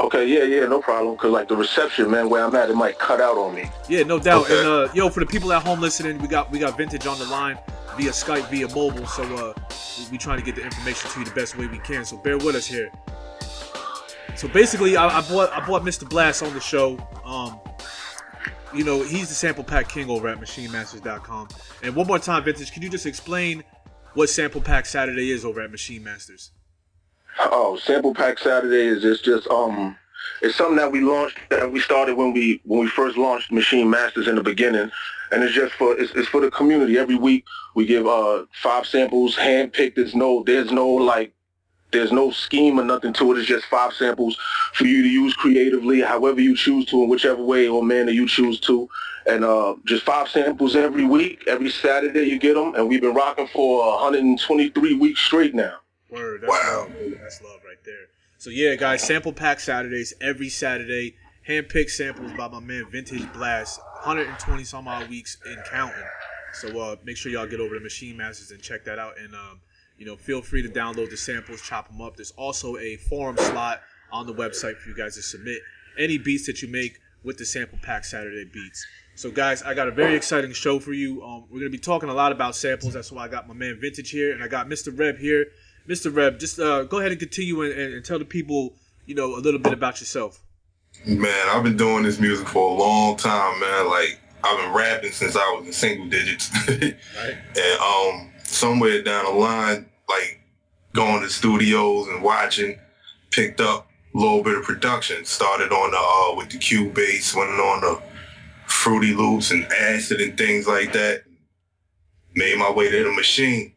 Okay, 0.00 0.26
yeah, 0.26 0.44
yeah, 0.44 0.64
no 0.64 0.80
problem. 0.80 1.14
Cause 1.18 1.30
like 1.30 1.48
the 1.48 1.56
reception, 1.56 2.10
man, 2.10 2.30
where 2.30 2.42
I'm 2.42 2.54
at, 2.54 2.70
it 2.70 2.74
might 2.74 2.98
cut 2.98 3.20
out 3.20 3.36
on 3.36 3.54
me. 3.54 3.70
Yeah, 3.90 4.04
no 4.04 4.18
doubt. 4.18 4.44
Okay. 4.44 4.58
And 4.58 4.66
uh, 4.66 4.88
yo, 4.94 5.10
for 5.10 5.20
the 5.20 5.26
people 5.26 5.52
at 5.52 5.62
home 5.62 5.82
listening, 5.82 6.16
we 6.16 6.28
got 6.28 6.50
we 6.50 6.58
got 6.58 6.78
Vintage 6.78 7.06
on 7.06 7.18
the 7.18 7.26
line 7.26 7.58
via 7.98 8.08
Skype, 8.08 8.48
via 8.48 8.68
mobile. 8.68 9.06
So 9.06 9.22
uh, 9.36 9.52
we, 9.98 10.12
we 10.12 10.16
trying 10.16 10.38
to 10.38 10.44
get 10.46 10.54
the 10.54 10.64
information 10.64 11.10
to 11.10 11.18
you 11.18 11.26
the 11.26 11.34
best 11.34 11.58
way 11.58 11.66
we 11.66 11.78
can. 11.80 12.06
So 12.06 12.16
bear 12.16 12.38
with 12.38 12.56
us 12.56 12.64
here. 12.64 12.90
So 14.40 14.48
basically, 14.48 14.96
I, 14.96 15.18
I 15.18 15.20
bought 15.28 15.52
I 15.52 15.66
bought 15.66 15.82
Mr. 15.82 16.08
Blass 16.08 16.40
on 16.40 16.54
the 16.54 16.60
show. 16.60 16.96
Um, 17.26 17.60
you 18.72 18.84
know, 18.84 19.02
he's 19.02 19.28
the 19.28 19.34
sample 19.34 19.62
pack 19.62 19.90
king 19.90 20.08
over 20.08 20.28
at 20.28 20.40
MaschineMasters.com. 20.40 21.48
And 21.82 21.94
one 21.94 22.06
more 22.06 22.18
time, 22.18 22.42
Vintage, 22.44 22.72
can 22.72 22.82
you 22.82 22.88
just 22.88 23.04
explain 23.04 23.62
what 24.14 24.30
Sample 24.30 24.62
Pack 24.62 24.86
Saturday 24.86 25.30
is 25.30 25.44
over 25.44 25.60
at 25.60 25.70
Maschine 25.70 26.00
Masters? 26.00 26.52
Oh, 27.38 27.78
sample 27.84 28.14
pack 28.14 28.38
Saturday 28.38 28.86
is 28.86 29.02
just 29.02 29.26
just 29.26 29.46
um, 29.48 29.94
it's 30.40 30.56
something 30.56 30.76
that 30.76 30.90
we 30.90 31.02
launched 31.02 31.36
that 31.50 31.70
we 31.70 31.78
started 31.78 32.16
when 32.16 32.32
we 32.32 32.62
when 32.64 32.80
we 32.80 32.88
first 32.88 33.18
launched 33.18 33.50
Maschine 33.50 33.90
Masters 33.90 34.26
in 34.26 34.36
the 34.36 34.42
beginning, 34.42 34.90
and 35.32 35.42
it's 35.42 35.54
just 35.54 35.74
for 35.74 35.98
it's, 36.00 36.14
it's 36.14 36.28
for 36.28 36.40
the 36.40 36.50
community. 36.50 36.96
Every 36.96 37.16
week 37.16 37.44
we 37.74 37.84
give 37.84 38.06
uh 38.06 38.46
five 38.54 38.86
samples, 38.86 39.36
hand 39.36 39.74
picked. 39.74 39.96
There's 39.96 40.14
no 40.14 40.42
there's 40.44 40.72
no 40.72 40.88
like 40.88 41.34
there's 41.92 42.12
no 42.12 42.30
scheme 42.30 42.78
or 42.78 42.84
nothing 42.84 43.12
to 43.14 43.32
it. 43.32 43.38
It's 43.38 43.48
just 43.48 43.66
five 43.66 43.92
samples 43.92 44.38
for 44.72 44.86
you 44.86 45.02
to 45.02 45.08
use 45.08 45.34
creatively, 45.34 46.00
however 46.00 46.40
you 46.40 46.56
choose 46.56 46.86
to, 46.86 47.02
in 47.02 47.08
whichever 47.08 47.42
way 47.42 47.68
or 47.68 47.82
manner 47.82 48.10
you 48.10 48.26
choose 48.28 48.60
to. 48.60 48.88
And 49.26 49.44
uh, 49.44 49.76
just 49.84 50.04
five 50.04 50.28
samples 50.28 50.76
every 50.76 51.04
week, 51.04 51.44
every 51.46 51.70
Saturday 51.70 52.24
you 52.24 52.38
get 52.38 52.54
them. 52.54 52.74
And 52.74 52.88
we've 52.88 53.00
been 53.00 53.14
rocking 53.14 53.48
for 53.48 53.86
123 53.96 54.94
weeks 54.94 55.20
straight 55.20 55.54
now. 55.54 55.74
Word. 56.10 56.42
That's 56.42 56.50
Wow. 56.50 56.88
love. 56.88 57.12
That's 57.20 57.42
love 57.42 57.60
right 57.64 57.82
there. 57.84 58.06
So 58.38 58.50
yeah, 58.50 58.74
guys, 58.74 59.02
sample 59.02 59.32
pack 59.32 59.60
Saturdays 59.60 60.14
every 60.20 60.48
Saturday. 60.48 61.16
Handpicked 61.48 61.90
samples 61.90 62.32
by 62.36 62.48
my 62.48 62.60
man 62.60 62.86
Vintage 62.90 63.32
Blass. 63.32 63.78
120 64.04 64.64
some 64.64 64.88
odd 64.88 65.10
weeks 65.10 65.36
in 65.44 65.62
counting. 65.70 66.04
So 66.54 66.78
uh, 66.80 66.96
make 67.04 67.16
sure 67.16 67.30
y'all 67.30 67.46
get 67.46 67.60
over 67.60 67.78
to 67.78 67.84
Maschine 67.84 68.16
Masters 68.16 68.50
and 68.50 68.62
check 68.62 68.84
that 68.84 68.98
out. 68.98 69.18
And 69.18 69.34
um, 69.34 69.60
you 70.00 70.06
know, 70.06 70.16
feel 70.16 70.40
free 70.40 70.62
to 70.62 70.68
download 70.68 71.10
the 71.10 71.16
samples, 71.16 71.60
chop 71.60 71.88
them 71.88 72.00
up. 72.00 72.16
There's 72.16 72.30
also 72.32 72.78
a 72.78 72.96
forum 72.96 73.36
slot 73.36 73.82
on 74.10 74.26
the 74.26 74.32
website 74.32 74.78
for 74.78 74.88
you 74.88 74.96
guys 74.96 75.14
to 75.16 75.22
submit 75.22 75.58
any 75.98 76.16
beats 76.16 76.46
that 76.46 76.62
you 76.62 76.68
make 76.68 76.98
with 77.22 77.36
the 77.36 77.44
sample 77.44 77.78
pack 77.82 78.06
Saturday 78.06 78.46
beats. 78.46 78.84
So 79.14 79.30
guys, 79.30 79.62
I 79.62 79.74
got 79.74 79.88
a 79.88 79.90
very 79.90 80.14
exciting 80.14 80.54
show 80.54 80.80
for 80.80 80.94
you. 80.94 81.22
Um, 81.22 81.44
we're 81.50 81.58
gonna 81.58 81.68
be 81.68 81.78
talking 81.78 82.08
a 82.08 82.14
lot 82.14 82.32
about 82.32 82.56
samples. 82.56 82.94
That's 82.94 83.12
why 83.12 83.24
I 83.24 83.28
got 83.28 83.46
my 83.46 83.52
man 83.52 83.78
Vintage 83.78 84.08
here, 84.08 84.32
and 84.32 84.42
I 84.42 84.48
got 84.48 84.68
Mr. 84.68 84.98
Reb 84.98 85.18
here. 85.18 85.48
Mr. 85.86 86.14
Reb, 86.14 86.40
just 86.40 86.58
uh, 86.58 86.84
go 86.84 87.00
ahead 87.00 87.10
and 87.10 87.20
continue 87.20 87.60
and, 87.60 87.72
and, 87.72 87.94
and 87.94 88.02
tell 88.02 88.18
the 88.18 88.24
people, 88.24 88.72
you 89.04 89.14
know, 89.14 89.36
a 89.36 89.40
little 89.40 89.60
bit 89.60 89.74
about 89.74 90.00
yourself. 90.00 90.42
Man, 91.06 91.48
I've 91.48 91.62
been 91.62 91.76
doing 91.76 92.04
this 92.04 92.18
music 92.18 92.48
for 92.48 92.70
a 92.70 92.74
long 92.74 93.18
time, 93.18 93.60
man. 93.60 93.90
Like 93.90 94.18
I've 94.42 94.58
been 94.64 94.72
rapping 94.72 95.12
since 95.12 95.36
I 95.36 95.40
was 95.58 95.66
in 95.66 95.72
single 95.74 96.06
digits. 96.06 96.50
Right. 97.18 97.36
and 97.54 97.80
um 97.80 98.30
somewhere 98.44 99.02
down 99.02 99.26
the 99.26 99.30
line, 99.32 99.89
like 100.10 100.40
going 100.94 101.22
to 101.22 101.30
studios 101.30 102.08
and 102.08 102.22
watching, 102.22 102.78
picked 103.30 103.60
up 103.60 103.86
a 104.14 104.18
little 104.18 104.42
bit 104.42 104.58
of 104.58 104.64
production. 104.64 105.24
Started 105.24 105.72
on 105.72 105.90
the 105.92 105.98
uh 105.98 106.36
with 106.36 106.50
the 106.50 106.58
Cubase, 106.58 107.34
went 107.34 107.50
on 107.50 107.80
the 107.80 108.02
Fruity 108.66 109.14
Loops 109.14 109.50
and 109.50 109.64
Acid 109.72 110.20
and 110.20 110.36
things 110.36 110.66
like 110.66 110.92
that. 110.92 111.22
Made 112.34 112.58
my 112.58 112.70
way 112.70 112.90
to 112.90 113.04
the 113.04 113.12
machine. 113.12 113.72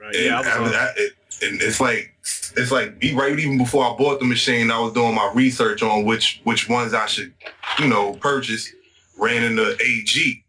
Right. 0.00 0.14
And, 0.14 0.24
Yeah, 0.24 0.36
I 0.36 0.38
was. 0.40 0.46
after 0.48 0.62
Uh, 0.64 0.70
that, 0.70 0.94
it, 0.98 1.12
and 1.42 1.60
it's 1.62 1.80
like 1.80 2.14
it's 2.56 2.70
like 2.70 3.02
right 3.14 3.38
even 3.38 3.58
before 3.58 3.84
I 3.84 3.96
bought 3.96 4.20
the 4.20 4.26
machine, 4.26 4.70
I 4.70 4.78
was 4.78 4.92
doing 4.92 5.14
my 5.14 5.30
research 5.34 5.82
on 5.82 6.04
which 6.04 6.40
which 6.44 6.68
ones 6.68 6.94
I 6.94 7.06
should, 7.06 7.32
you 7.78 7.88
know, 7.88 8.14
purchase. 8.14 8.70
Ran 9.18 9.42
into 9.44 9.76
AG. 9.82 10.41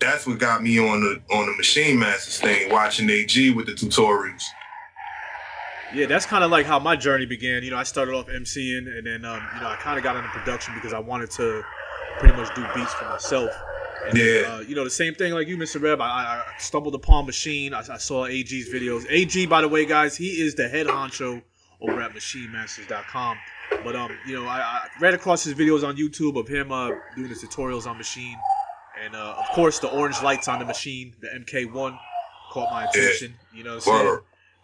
That's 0.00 0.26
what 0.26 0.38
got 0.38 0.62
me 0.62 0.78
on 0.78 1.00
the 1.00 1.34
on 1.34 1.46
the 1.46 1.52
Maschine 1.60 1.98
Masters 1.98 2.40
thing, 2.40 2.70
watching 2.70 3.10
AG 3.10 3.50
with 3.50 3.66
the 3.66 3.72
tutorials. 3.72 4.44
Yeah, 5.94 6.06
that's 6.06 6.26
kind 6.26 6.44
of 6.44 6.50
like 6.50 6.66
how 6.66 6.78
my 6.78 6.96
journey 6.96 7.26
began. 7.26 7.62
You 7.62 7.70
know, 7.70 7.78
I 7.78 7.82
started 7.82 8.14
off 8.14 8.26
MCing, 8.26 8.86
and 8.86 9.06
then 9.06 9.24
um, 9.24 9.42
you 9.54 9.60
know 9.60 9.68
I 9.68 9.76
kind 9.76 9.96
of 9.96 10.04
got 10.04 10.16
into 10.16 10.28
production 10.28 10.74
because 10.74 10.92
I 10.92 10.98
wanted 10.98 11.30
to 11.32 11.62
pretty 12.18 12.36
much 12.36 12.54
do 12.54 12.64
beats 12.74 12.92
for 12.94 13.06
myself. 13.06 13.50
And, 14.06 14.18
Yeah. 14.18 14.42
Uh, 14.48 14.60
you 14.60 14.74
know, 14.74 14.84
the 14.84 14.90
same 14.90 15.14
thing 15.14 15.32
like 15.32 15.48
you, 15.48 15.56
Mr. 15.56 15.80
Reb. 15.82 16.00
I, 16.00 16.04
I 16.04 16.44
stumbled 16.58 16.94
upon 16.94 17.26
Machine. 17.26 17.74
I, 17.74 17.80
I 17.80 17.98
saw 17.98 18.26
AG's 18.26 18.68
videos. 18.68 19.06
AG, 19.10 19.46
by 19.46 19.60
the 19.60 19.68
way, 19.68 19.84
guys, 19.86 20.16
he 20.16 20.40
is 20.40 20.54
the 20.54 20.68
head 20.68 20.86
honcho 20.86 21.42
over 21.80 22.00
at 22.00 22.12
MaschineMasters.com. 22.12 23.38
But 23.84 23.96
um, 23.96 24.10
you 24.26 24.34
know, 24.34 24.46
I, 24.46 24.58
I 24.58 24.86
ran 25.00 25.14
across 25.14 25.42
his 25.44 25.54
videos 25.54 25.86
on 25.86 25.96
YouTube 25.96 26.38
of 26.38 26.48
him 26.48 26.70
uh 26.72 26.90
doing 27.16 27.28
his 27.28 27.42
tutorials 27.42 27.86
on 27.86 27.96
Machine, 27.98 28.36
and 29.04 29.14
uh, 29.14 29.36
of 29.38 29.48
course 29.54 29.78
the 29.78 29.88
orange 29.88 30.22
lights 30.22 30.48
on 30.48 30.58
the 30.58 30.64
Machine, 30.64 31.14
the 31.20 31.28
MK1, 31.28 31.98
caught 32.50 32.70
my 32.70 32.84
attention. 32.84 33.34
You 33.52 33.64
know, 33.64 33.76
what 33.76 33.88
I'm 33.88 34.06
saying? 34.06 34.18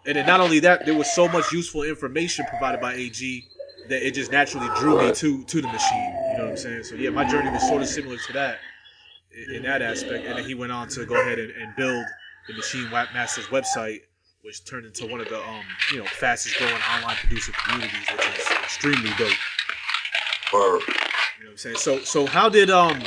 And 0.06 0.16
then 0.16 0.26
not 0.26 0.40
only 0.40 0.60
that, 0.60 0.84
there 0.84 0.94
was 0.94 1.10
so 1.10 1.28
much 1.28 1.50
useful 1.52 1.82
information 1.82 2.44
provided 2.46 2.80
by 2.80 2.94
AG 2.94 3.44
that 3.88 4.06
it 4.06 4.14
just 4.14 4.30
naturally 4.32 4.68
drew 4.78 4.98
me 4.98 5.12
to 5.12 5.44
to 5.44 5.60
the 5.62 5.68
machine. 5.68 6.14
You 6.30 6.36
know 6.38 6.44
what 6.44 6.50
I'm 6.50 6.56
saying? 6.56 6.84
So 6.84 6.94
yeah, 6.94 7.10
my 7.10 7.24
journey 7.24 7.50
was 7.50 7.66
sort 7.68 7.82
of 7.82 7.88
similar 7.88 8.16
to 8.16 8.32
that 8.34 8.58
in, 9.48 9.56
in 9.56 9.62
that 9.62 9.82
aspect. 9.82 10.26
And 10.26 10.38
then 10.38 10.44
he 10.44 10.54
went 10.54 10.72
on 10.72 10.88
to 10.88 11.04
go 11.06 11.14
ahead 11.20 11.38
and, 11.38 11.50
and 11.50 11.74
build 11.76 12.04
the 12.48 12.54
Maschine 12.54 12.90
Masters 12.90 13.46
website, 13.46 14.00
which 14.42 14.64
turned 14.64 14.86
into 14.86 15.06
one 15.06 15.20
of 15.20 15.28
the 15.28 15.38
um 15.38 15.62
you 15.92 15.98
know 15.98 16.04
fastest 16.04 16.58
growing 16.58 16.74
online 16.94 17.16
producer 17.16 17.52
communities, 17.64 18.06
which 18.12 18.26
is 18.26 18.46
extremely 18.62 19.10
dope. 19.16 19.32
Word. 20.52 20.80
You 21.38 21.44
know 21.44 21.46
what 21.46 21.50
I'm 21.50 21.56
saying? 21.56 21.76
So 21.76 21.98
so 22.00 22.26
how 22.26 22.48
did 22.48 22.70
um 22.70 23.02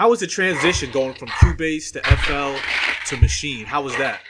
how 0.00 0.08
was 0.08 0.20
the 0.20 0.26
transition 0.26 0.90
going 0.90 1.12
from 1.12 1.28
Cubase 1.28 1.92
to 1.92 2.00
FL 2.00 2.56
to 3.08 3.20
Machine? 3.20 3.66
How 3.66 3.82
was 3.82 3.94
that? 3.98 4.22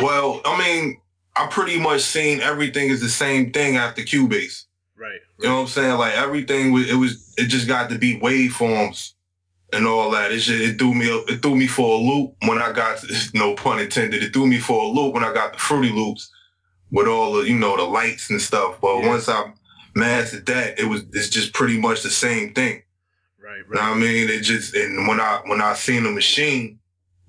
Well, 0.00 0.42
I 0.44 0.56
mean, 0.56 1.00
I 1.34 1.48
pretty 1.48 1.80
much 1.80 2.02
seen 2.02 2.40
everything 2.40 2.88
is 2.88 3.00
the 3.00 3.08
same 3.08 3.50
thing 3.50 3.76
after 3.76 4.02
Cubase. 4.02 4.66
Right. 4.96 5.18
You 5.40 5.48
know 5.48 5.54
what 5.56 5.60
I'm 5.62 5.66
saying? 5.66 5.98
Like 5.98 6.14
everything 6.14 6.70
was, 6.70 6.88
it 6.88 6.94
was, 6.94 7.34
it 7.36 7.48
just 7.48 7.66
got 7.66 7.90
to 7.90 7.98
be 7.98 8.20
waveforms 8.20 9.14
and 9.72 9.88
all 9.88 10.12
that. 10.12 10.30
It 10.30 10.38
just, 10.38 10.50
it 10.62 10.78
threw 10.78 10.94
me, 10.94 11.06
it 11.06 11.42
threw 11.42 11.56
me 11.56 11.66
for 11.66 11.98
a 11.98 12.00
loop 12.00 12.36
when 12.46 12.62
I 12.62 12.70
got, 12.70 12.98
to, 12.98 13.12
no 13.34 13.56
pun 13.56 13.80
intended, 13.80 14.22
it 14.22 14.32
threw 14.32 14.46
me 14.46 14.60
for 14.60 14.84
a 14.84 14.86
loop 14.86 15.14
when 15.14 15.24
I 15.24 15.34
got 15.34 15.54
the 15.54 15.58
Fruity 15.58 15.90
Loops 15.90 16.30
with 16.92 17.08
all 17.08 17.32
the, 17.32 17.48
you 17.48 17.58
know, 17.58 17.76
the 17.76 17.82
lights 17.82 18.30
and 18.30 18.40
stuff. 18.40 18.80
But 18.80 19.00
Yeah. 19.00 19.08
once 19.08 19.28
I 19.28 19.52
mastered 19.96 20.46
that, 20.46 20.78
it 20.78 20.84
was, 20.84 21.02
it's 21.12 21.28
just 21.28 21.54
pretty 21.54 21.80
much 21.80 22.04
the 22.04 22.10
same 22.10 22.54
thing. 22.54 22.83
Right. 23.56 23.68
You 23.68 23.74
know 23.74 23.90
what 23.90 23.96
I 23.96 24.00
mean? 24.00 24.28
It 24.28 24.40
just 24.42 24.74
and 24.74 25.06
when 25.08 25.20
I 25.20 25.40
when 25.46 25.60
I 25.60 25.74
seen 25.74 26.04
the 26.04 26.10
machine 26.10 26.78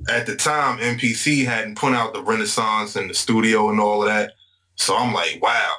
at 0.10 0.26
the 0.26 0.36
time, 0.36 0.80
MPC 0.80 1.46
hadn't 1.46 1.78
put 1.78 1.94
out 1.94 2.14
the 2.14 2.22
Renaissance 2.22 2.96
and 2.96 3.10
the 3.10 3.14
studio 3.14 3.70
and 3.70 3.80
all 3.80 4.02
of 4.02 4.08
that. 4.08 4.34
So 4.76 4.96
I'm 4.96 5.14
like, 5.14 5.40
wow, 5.42 5.76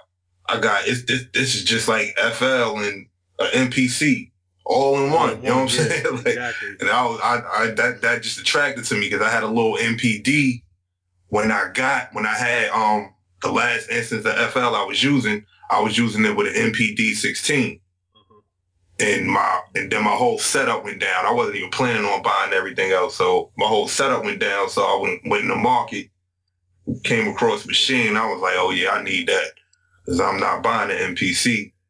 I 0.49 0.59
got 0.61 0.87
it's 0.87 1.05
this 1.05 1.25
this 1.33 1.55
is 1.55 1.65
just 1.65 1.89
like 1.89 2.17
FL 2.19 2.79
and 2.81 3.07
uh, 3.39 3.49
MPC 3.53 4.31
all 4.65 4.99
in 5.05 5.13
one. 5.13 5.43
You 5.43 5.49
know 5.51 5.57
what 5.65 5.79
I'm 5.79 5.79
Yeah, 5.79 5.89
saying? 5.89 6.05
like, 6.17 6.27
exactly. 6.27 6.69
and 6.81 6.91
I, 6.91 7.05
was, 7.07 7.21
I, 7.23 7.43
I 7.63 7.67
that 7.73 8.03
that 8.03 8.23
just 8.23 8.39
attracted 8.41 8.85
to 8.87 8.95
me 8.95 9.03
because 9.11 9.21
I 9.23 9.31
had 9.31 9.43
a 9.43 9.49
little 9.49 9.77
MPD 9.77 10.63
when 11.29 11.51
I 11.53 11.71
got 11.73 12.09
when 12.15 12.27
I 12.27 12.35
had 12.35 12.71
um 12.71 13.15
the 13.43 13.53
last 13.53 13.91
instance 13.91 14.25
of 14.25 14.51
FL 14.53 14.59
I 14.75 14.85
was 14.85 15.03
using. 15.03 15.45
I 15.71 15.81
was 15.81 15.99
using 15.99 16.25
it 16.25 16.37
with 16.37 16.47
an 16.47 16.73
MPD 16.73 17.15
16 17.15 17.73
Uh-huh. 17.73 17.79
And 18.99 19.27
my 19.27 19.61
and 19.75 19.91
then 19.91 20.05
my 20.05 20.15
whole 20.15 20.39
setup 20.39 20.85
went 20.85 21.01
down. 21.01 21.27
I 21.27 21.33
wasn't 21.33 21.57
even 21.57 21.71
planning 21.71 22.05
on 22.05 22.23
buying 22.23 22.53
everything 22.53 22.93
else, 22.93 23.17
so 23.17 23.51
my 23.57 23.67
whole 23.67 23.89
setup 23.89 24.25
went 24.25 24.41
down. 24.41 24.69
So 24.69 24.83
I 24.83 25.01
went 25.01 25.21
went 25.27 25.43
in 25.43 25.49
the 25.49 25.57
market, 25.57 26.09
came 27.05 27.29
across 27.29 27.67
machine. 27.67 28.17
I 28.17 28.27
was 28.27 28.41
like, 28.41 28.55
oh 28.57 28.71
yeah, 28.71 28.91
I 28.91 29.03
need 29.03 29.29
that 29.29 29.53
because 30.05 30.21
I'm 30.21 30.41
not 30.41 30.63
buying 30.63 30.91
an 30.91 31.15
MPC. 31.15 31.73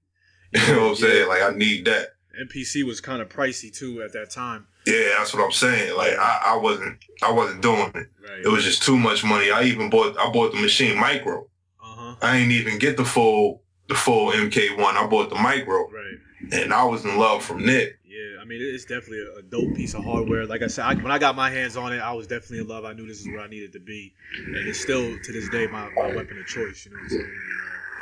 You 0.53 0.75
know 0.75 0.83
what 0.83 0.91
I'm 0.91 0.97
saying? 0.97 1.29
Like 1.29 1.43
I 1.43 1.51
need 1.51 1.85
that. 1.85 2.11
MPC 2.41 2.83
was 2.85 3.01
kind 3.01 3.21
of 3.21 3.29
pricey 3.29 3.77
too 3.77 4.01
at 4.03 4.13
that 4.13 4.31
time. 4.31 4.69
Yeah, 4.87 5.17
that's 5.19 5.35
what 5.35 5.45
I'm 5.45 5.53
saying. 5.53 5.97
Like 5.97 6.17
I, 6.17 6.43
I 6.47 6.57
wasn't 6.57 6.99
I 7.23 7.33
wasn't 7.33 7.61
doing 7.61 7.91
it. 7.95 7.95
Right. 8.23 8.45
It 8.45 8.49
was 8.49 8.65
just 8.65 8.83
too 8.83 8.97
much 8.97 9.25
money. 9.25 9.51
I 9.51 9.65
even 9.65 9.91
bought 9.91 10.17
I 10.19 10.31
bought 10.31 10.53
the 10.53 10.61
machine 10.61 10.99
micro. 10.99 11.43
Uh 11.83 11.97
huh. 11.97 12.15
I 12.23 12.37
ain't 12.39 12.53
even 12.53 12.79
get 12.79 12.97
the 12.97 13.05
full 13.05 13.63
the 13.89 13.97
full 13.97 14.31
MK1. 14.33 14.79
I 14.79 15.07
bought 15.09 15.29
the 15.29 15.37
micro, 15.37 15.91
Right. 15.91 16.19
And 16.53 16.73
I 16.73 16.85
was 16.85 17.05
in 17.05 17.17
love 17.17 17.45
from 17.45 17.65
Nick. 17.65 17.99
Yeah. 18.05 18.41
I 18.41 18.45
mean, 18.45 18.61
it's 18.63 18.85
definitely 18.85 19.23
a, 19.23 19.41
a 19.41 19.43
dope 19.43 19.75
piece 19.75 19.95
of 19.95 20.05
hardware. 20.05 20.47
Like 20.47 20.63
I 20.63 20.69
said, 20.69 20.85
I, 20.85 20.95
when 20.95 21.11
I 21.11 21.19
got 21.19 21.35
my 21.37 21.51
hands 21.51 21.77
on 21.77 21.93
it, 21.93 21.99
I 21.99 22.13
was 22.13 22.27
definitely 22.27 22.61
in 22.61 22.69
love. 22.69 22.85
I 22.85 22.93
knew 22.93 23.07
this 23.07 23.21
is 23.21 23.27
where 23.27 23.41
I 23.41 23.49
needed 23.49 23.73
to 23.73 23.81
be, 23.81 24.15
and 24.47 24.69
it's 24.69 24.81
still 24.81 25.19
to 25.19 25.33
this 25.33 25.49
day 25.49 25.67
my, 25.67 25.91
my 25.97 26.15
weapon 26.15 26.39
of 26.39 26.47
choice. 26.47 26.87
You 26.87 26.93
know 26.93 26.99
what 26.99 27.03
I'm 27.03 27.09
saying? 27.11 27.33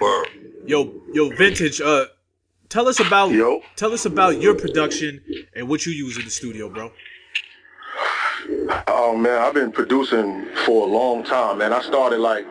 Word. 0.01 0.27
Yo, 0.67 1.03
yo, 1.13 1.31
vintage. 1.31 1.81
Uh, 1.81 2.07
tell 2.69 2.89
us 2.89 3.01
about 3.01 3.31
Yo. 3.31 3.63
tell 3.77 3.93
us 3.93 4.05
about 4.05 4.41
your 4.41 4.55
production 4.55 5.23
and 5.55 5.69
what 5.69 5.87
you 5.87 5.93
use 5.93 6.19
in 6.19 6.25
the 6.25 6.31
studio, 6.31 6.69
bro. 6.69 6.93
Oh 8.89 9.17
man, 9.17 9.41
I've 9.41 9.55
been 9.55 9.73
producing 9.73 10.47
for 10.67 10.87
a 10.87 10.91
long 10.91 11.25
time, 11.25 11.59
man. 11.59 11.73
I 11.73 11.81
started 11.81 12.19
like 12.19 12.47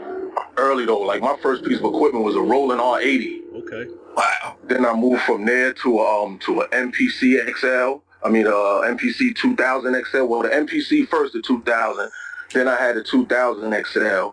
early 0.58 0.86
though. 0.86 1.00
Like 1.00 1.22
my 1.22 1.38
first 1.42 1.64
piece 1.64 1.80
of 1.80 1.86
equipment 1.86 2.24
was 2.26 2.36
a 2.36 2.42
Roland 2.42 2.82
R80. 2.82 3.54
Okay. 3.54 3.92
Wow. 4.16 4.58
Then 4.66 4.86
I 4.86 4.94
moved 4.94 5.24
from 5.24 5.46
there 5.46 5.74
to 5.74 6.00
um 6.00 6.40
to 6.40 6.62
an 6.62 6.92
MPC 6.92 7.40
XL. 7.58 8.02
I 8.26 8.30
mean, 8.30 8.48
uh, 8.48 8.82
MPC 8.86 9.36
2000 9.36 10.06
XL. 10.06 10.24
Well, 10.26 10.44
the 10.44 10.50
MPC 10.50 11.08
first, 11.08 11.34
the 11.34 11.42
2000. 11.42 12.10
Then 12.54 12.68
I 12.68 12.76
had 12.76 12.96
the 12.96 13.04
2000 13.04 13.86
XL. 13.86 14.30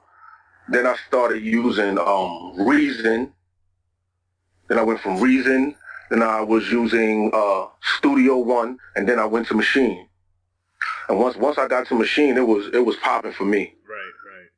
Then 0.69 0.87
I 0.87 0.97
started 1.09 1.43
using 1.43 1.99
um 1.99 2.67
Reason. 2.67 3.33
Then 4.69 4.79
I 4.79 4.83
went 4.83 5.01
from 5.01 5.21
Reason. 5.21 5.75
Then 6.11 6.23
I 6.23 6.41
was 6.43 6.71
using 6.71 7.31
uh 7.33 7.67
Studio 7.99 8.39
One, 8.39 8.79
and 8.97 9.09
then 9.09 9.19
I 9.19 9.25
went 9.25 9.49
to 9.49 9.55
Machine. 9.55 10.09
And 11.09 11.19
once 11.19 11.37
once 11.37 11.59
I 11.59 11.67
got 11.67 11.87
to 11.89 11.95
Machine, 11.95 12.37
it 12.37 12.47
was 12.47 12.69
it 12.73 12.85
was 12.85 12.97
popping 12.97 13.33
for 13.33 13.45
me. 13.45 13.75
Right. 13.89 14.13
Right. 14.33 14.49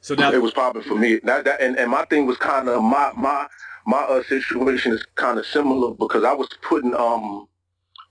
So 0.00 0.14
now, 0.14 0.32
it 0.32 0.40
was 0.40 0.52
popping 0.52 0.82
for 0.82 0.94
me. 0.94 1.18
That, 1.24 1.44
that 1.44 1.60
and, 1.60 1.76
and 1.76 1.90
my 1.90 2.04
thing 2.04 2.26
was 2.26 2.36
kind 2.36 2.68
of 2.68 2.82
my 2.82 3.12
my 3.16 3.48
my 3.88 4.02
uh, 4.02 4.22
situation 4.24 4.92
is 4.92 5.02
kind 5.14 5.38
of 5.38 5.46
similar 5.46 5.94
because 5.94 6.22
I 6.22 6.34
was 6.34 6.46
putting 6.60 6.94
um 6.94 7.48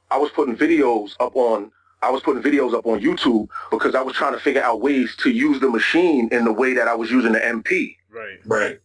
I 0.09 0.17
was 0.17 0.31
putting 0.31 0.57
videos 0.57 1.11
up 1.19 1.35
on 1.35 1.71
I 2.01 2.09
was 2.09 2.23
putting 2.23 2.41
videos 2.41 2.73
up 2.73 2.87
on 2.87 2.99
YouTube 2.99 3.47
because 3.69 3.93
I 3.93 4.01
was 4.01 4.15
trying 4.15 4.33
to 4.33 4.39
figure 4.39 4.63
out 4.63 4.81
ways 4.81 5.15
to 5.17 5.29
use 5.29 5.59
the 5.59 5.69
machine 5.69 6.29
in 6.31 6.45
the 6.45 6.51
way 6.51 6.73
that 6.73 6.87
I 6.87 6.95
was 6.95 7.11
using 7.11 7.33
the 7.33 7.39
MP. 7.39 7.95
right. 8.09 8.39
Right. 8.45 8.79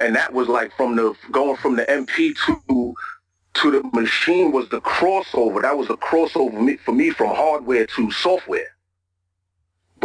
And 0.00 0.14
that 0.14 0.34
was 0.34 0.48
like 0.48 0.76
from 0.76 0.96
the 0.96 1.14
going 1.30 1.56
from 1.56 1.76
the 1.76 1.84
MP 1.84 2.36
to 2.46 2.94
to 3.54 3.70
the 3.70 3.82
machine 3.94 4.52
was 4.52 4.68
the 4.68 4.82
crossover. 4.82 5.62
That 5.62 5.78
was 5.78 5.88
the 5.88 5.96
crossover 5.96 6.78
for 6.80 6.92
me 6.92 7.10
from 7.10 7.34
hardware 7.34 7.86
to 7.86 8.10
software. 8.10 8.76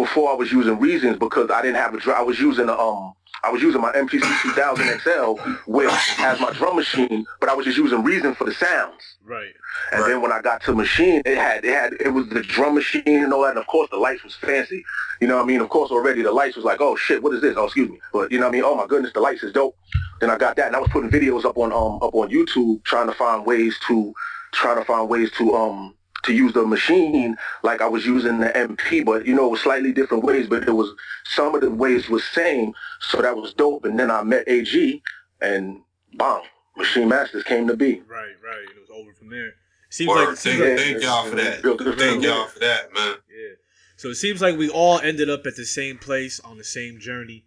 Before 0.05 0.29
I 0.31 0.35
was 0.35 0.51
using 0.51 0.77
Reasons 0.79 1.17
because 1.17 1.49
I 1.49 1.61
didn't 1.63 1.77
have 1.77 1.93
a 1.95 1.99
drum. 1.99 2.15
I 2.17 2.21
was 2.21 2.39
using 2.39 2.69
a, 2.69 2.73
um 2.73 3.13
I 3.43 3.49
was 3.51 3.61
using 3.61 3.81
my 3.81 3.91
MPC 3.91 4.21
2000 4.43 4.99
XL 5.01 5.33
which 5.71 5.89
has 6.17 6.39
my 6.39 6.51
drum 6.53 6.75
machine, 6.75 7.25
but 7.39 7.49
I 7.49 7.53
was 7.55 7.65
just 7.65 7.77
using 7.77 8.03
Reason 8.03 8.35
for 8.35 8.43
the 8.45 8.53
sounds. 8.53 9.01
Right. 9.23 9.53
And 9.91 10.01
Right. 10.01 10.09
then 10.09 10.21
when 10.21 10.31
I 10.31 10.41
got 10.41 10.61
to 10.63 10.73
machine, 10.73 11.23
it 11.25 11.37
had 11.37 11.65
it 11.65 11.73
had 11.73 11.93
it 11.99 12.09
was 12.09 12.27
the 12.29 12.41
drum 12.43 12.75
machine 12.75 13.01
and 13.23 13.33
all 13.33 13.41
that. 13.41 13.49
And 13.51 13.57
of 13.57 13.65
course, 13.67 13.89
the 13.89 13.97
lights 13.97 14.23
was 14.23 14.35
fancy. 14.35 14.83
You 15.21 15.27
know 15.27 15.37
what 15.37 15.43
I 15.43 15.47
mean? 15.47 15.61
Of 15.61 15.69
course, 15.69 15.89
already 15.89 16.21
the 16.21 16.31
lights 16.31 16.55
was 16.55 16.65
like, 16.65 16.81
oh 16.81 16.95
shit, 16.95 17.23
what 17.23 17.33
is 17.33 17.41
this? 17.41 17.55
Oh, 17.57 17.65
excuse 17.65 17.89
me. 17.89 17.99
But 18.13 18.31
you 18.31 18.37
know 18.39 18.45
what 18.45 18.49
I 18.53 18.57
mean? 18.57 18.63
Oh 18.63 18.75
my 18.75 18.85
goodness, 18.85 19.11
the 19.13 19.21
lights 19.21 19.41
is 19.43 19.53
dope. 19.53 19.75
Then 20.21 20.29
I 20.29 20.37
got 20.37 20.55
that, 20.57 20.67
and 20.67 20.75
I 20.75 20.79
was 20.79 20.89
putting 20.91 21.09
videos 21.09 21.45
up 21.45 21.57
on 21.57 21.71
um 21.73 21.95
up 22.07 22.13
on 22.13 22.29
YouTube, 22.29 22.83
trying 22.83 23.07
to 23.07 23.13
find 23.13 23.43
ways 23.45 23.75
to 23.87 24.13
trying 24.53 24.77
to 24.77 24.85
find 24.85 25.09
ways 25.09 25.31
to 25.39 25.53
um 25.55 25.95
to 26.25 26.33
use 26.33 26.53
the 26.53 26.65
machine 26.65 27.37
like 27.63 27.81
I 27.81 27.87
was 27.87 28.05
using 28.05 28.39
the 28.39 28.47
MP, 28.49 29.05
but 29.05 29.25
you 29.25 29.35
know, 29.35 29.47
it 29.47 29.51
was 29.51 29.61
slightly 29.61 29.91
different 29.91 30.23
ways. 30.23 30.47
But 30.47 30.67
it 30.67 30.71
was 30.71 30.93
some 31.25 31.55
of 31.55 31.61
the 31.61 31.69
ways 31.69 32.09
was 32.09 32.23
same, 32.23 32.73
so 32.99 33.21
that 33.21 33.35
was 33.35 33.53
dope. 33.53 33.85
And 33.85 33.99
then 33.99 34.11
I 34.11 34.23
met 34.23 34.47
AG, 34.47 35.01
and 35.41 35.81
bang, 36.15 36.43
Maschine 36.77 37.07
Masters 37.07 37.43
came 37.43 37.67
to 37.67 37.75
be. 37.75 38.01
Right. 38.07 38.35
Right. 38.43 38.63
It 38.63 38.79
was 38.79 38.89
over 38.93 39.13
from 39.13 39.29
there. 39.29 39.53
Seems 39.89 40.09
Word. 40.09 40.29
like, 40.29 40.37
seems 40.37 40.59
Thank, 40.59 40.77
like 40.77 40.79
thank 40.79 41.03
y'all 41.03 41.25
for 41.25 41.35
that. 41.35 41.61
Built 41.61 41.81
it 41.81 41.97
Thank 41.97 42.23
y'all 42.23 42.47
for 42.47 42.59
that, 42.59 42.93
man. 42.93 43.15
Yeah. 43.29 43.55
So 43.97 44.09
it 44.09 44.15
seems 44.15 44.41
like 44.41 44.57
we 44.57 44.69
all 44.69 44.99
ended 44.99 45.29
up 45.29 45.45
at 45.45 45.55
the 45.55 45.65
same 45.65 45.97
place 45.97 46.39
on 46.41 46.57
the 46.57 46.63
same 46.63 46.99
journey. 46.99 47.45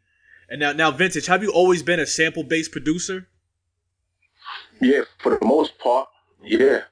And 0.49 0.61
now, 0.61 0.73
now, 0.73 0.91
vintage. 0.91 1.27
Have 1.27 1.43
you 1.43 1.51
always 1.51 1.83
been 1.83 2.01
a 2.01 2.07
sample-based 2.07 2.73
producer? 2.73 3.29
Yeah, 4.81 5.03
for 5.19 5.37
the 5.37 5.45
most 5.45 5.79
part, 5.79 6.09
yeah. 6.43 6.83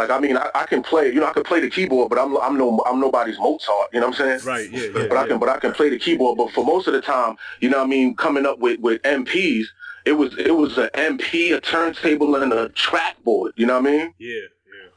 Like 0.00 0.10
I 0.10 0.18
mean, 0.18 0.38
I, 0.38 0.48
I 0.54 0.64
can 0.64 0.82
play. 0.82 1.08
You 1.08 1.20
know, 1.20 1.26
I 1.26 1.32
can 1.32 1.42
play 1.42 1.60
the 1.60 1.68
keyboard, 1.68 2.08
but 2.08 2.18
I'm 2.18 2.34
I'm 2.38 2.56
no 2.56 2.82
I'm 2.86 2.98
nobody's 2.98 3.38
Mozart. 3.38 3.90
You 3.92 4.00
know 4.00 4.08
what 4.08 4.20
I'm 4.20 4.40
saying? 4.40 4.46
Right. 4.46 4.70
Yeah. 4.70 4.86
Yeah. 4.86 5.06
But 5.08 5.18
I 5.18 5.22
yeah. 5.22 5.26
can 5.26 5.38
but 5.38 5.48
I 5.50 5.58
can 5.58 5.72
play 5.72 5.90
the 5.90 5.98
keyboard. 5.98 6.38
But 6.38 6.52
for 6.52 6.64
most 6.64 6.86
of 6.86 6.94
the 6.94 7.02
time, 7.02 7.36
you 7.60 7.68
know 7.68 7.78
what 7.78 7.84
I 7.84 7.88
mean, 7.88 8.16
coming 8.16 8.46
up 8.46 8.58
with 8.60 8.80
with 8.80 9.02
MPs, 9.02 9.66
it 10.06 10.12
was 10.12 10.36
it 10.38 10.56
was 10.56 10.78
an 10.78 10.88
MP, 10.94 11.54
a 11.54 11.60
turntable, 11.60 12.34
and 12.36 12.52
a 12.52 12.70
track 12.70 13.22
board. 13.24 13.52
You 13.56 13.66
know 13.66 13.78
what 13.78 13.88
I 13.88 13.92
mean? 13.92 14.14
Yeah. 14.18 14.40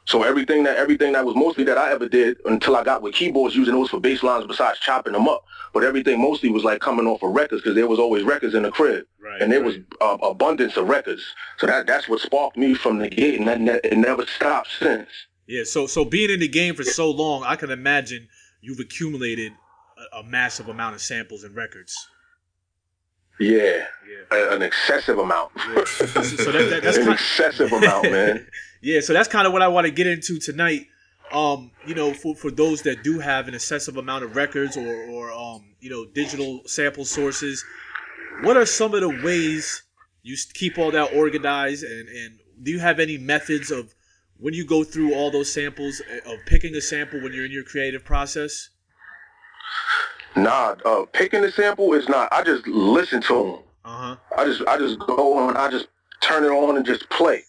So 0.06 0.22
everything 0.22 0.64
that 0.64 0.76
everything 0.76 1.12
that 1.12 1.24
was 1.24 1.34
mostly 1.34 1.64
that 1.64 1.78
I 1.78 1.90
ever 1.90 2.08
did 2.08 2.36
until 2.44 2.76
I 2.76 2.84
got 2.84 3.00
with 3.00 3.14
keyboards 3.14 3.56
using 3.56 3.74
those 3.74 3.88
for 3.88 4.00
bass 4.00 4.22
lines 4.22 4.46
besides 4.46 4.78
chopping 4.78 5.14
them 5.14 5.28
up. 5.28 5.44
But 5.72 5.82
everything 5.82 6.20
mostly 6.20 6.50
was 6.50 6.62
like 6.62 6.80
coming 6.80 7.06
off 7.06 7.22
of 7.22 7.32
records 7.32 7.62
because 7.62 7.74
there 7.74 7.86
was 7.86 7.98
always 7.98 8.22
records 8.22 8.54
in 8.54 8.64
the 8.64 8.70
crib. 8.70 9.06
Right, 9.18 9.40
and 9.40 9.50
there 9.50 9.62
right. 9.62 9.66
was 9.66 9.76
uh, 10.02 10.26
abundance 10.26 10.76
of 10.76 10.88
records. 10.88 11.24
So 11.58 11.66
that 11.66 11.86
that's 11.86 12.08
what 12.08 12.20
sparked 12.20 12.58
me 12.58 12.74
from 12.74 12.98
the 12.98 13.08
gate 13.08 13.38
and 13.38 13.48
that 13.48 13.60
ne- 13.60 13.80
it 13.82 13.96
never 13.96 14.26
stopped 14.26 14.70
since. 14.78 15.08
Yeah, 15.46 15.64
so 15.64 15.86
so 15.86 16.04
being 16.04 16.30
in 16.30 16.40
the 16.40 16.48
game 16.48 16.74
for 16.74 16.84
so 16.84 17.10
long, 17.10 17.42
I 17.44 17.56
can 17.56 17.70
imagine 17.70 18.28
you've 18.60 18.80
accumulated 18.80 19.52
a, 20.12 20.18
a 20.18 20.22
massive 20.24 20.68
amount 20.68 20.94
of 20.96 21.00
samples 21.00 21.44
and 21.44 21.56
records. 21.56 21.96
Yeah. 23.40 23.86
Yeah. 24.08 24.24
A- 24.30 24.54
an 24.54 24.62
excessive 24.62 25.18
amount. 25.18 25.50
Yeah. 25.56 25.84
So, 25.84 26.06
that, 26.52 26.70
that, 26.70 26.82
that's 26.82 26.96
an 26.98 27.12
excessive 27.12 27.72
amount, 27.72 28.10
man. 28.10 28.46
yeah, 28.84 29.00
so 29.00 29.14
that's 29.14 29.28
kind 29.28 29.46
of 29.46 29.52
what 29.52 29.62
I 29.62 29.68
want 29.68 29.86
to 29.86 29.90
get 29.90 30.06
into 30.06 30.38
tonight. 30.38 30.88
Um, 31.32 31.70
you 31.86 31.94
know, 31.94 32.12
for, 32.12 32.36
for 32.36 32.50
those 32.50 32.82
that 32.82 33.02
do 33.02 33.18
have 33.18 33.48
an 33.48 33.54
excessive 33.54 33.96
amount 33.96 34.24
of 34.24 34.36
records 34.36 34.76
or, 34.76 35.04
or 35.06 35.32
um, 35.32 35.74
you 35.80 35.88
know, 35.88 36.04
digital 36.04 36.60
sample 36.66 37.06
sources, 37.06 37.64
what 38.42 38.58
are 38.58 38.66
some 38.66 38.94
of 38.94 39.00
the 39.00 39.08
ways 39.24 39.82
you 40.22 40.36
keep 40.52 40.78
all 40.78 40.90
that 40.90 41.14
organized 41.14 41.82
and, 41.82 42.08
and 42.08 42.38
do 42.62 42.70
you 42.70 42.78
have 42.78 43.00
any 43.00 43.16
methods 43.16 43.70
of 43.70 43.94
when 44.38 44.52
you 44.52 44.66
go 44.66 44.84
through 44.84 45.14
all 45.14 45.30
those 45.30 45.50
samples 45.50 46.02
uh, 46.12 46.32
of 46.32 46.38
picking 46.46 46.74
a 46.76 46.80
sample 46.80 47.22
when 47.22 47.32
you're 47.32 47.46
in 47.46 47.52
your 47.52 47.64
creative 47.64 48.04
process? 48.04 48.68
Nah, 50.36 50.76
uh, 50.84 51.04
picking 51.12 51.40
the 51.40 51.50
sample 51.50 51.94
is 51.94 52.08
not. 52.08 52.28
I 52.32 52.42
just 52.42 52.66
listen 52.66 53.22
to 53.22 53.34
them. 53.34 53.58
Uh-huh. 53.84 54.16
I 54.36 54.44
just 54.44 54.62
I 54.66 54.76
just 54.76 54.98
go 54.98 55.38
on. 55.38 55.56
I 55.56 55.70
just 55.70 55.86
turn 56.20 56.44
it 56.44 56.48
on 56.48 56.76
and 56.76 56.84
just 56.84 57.08
play. 57.08 57.44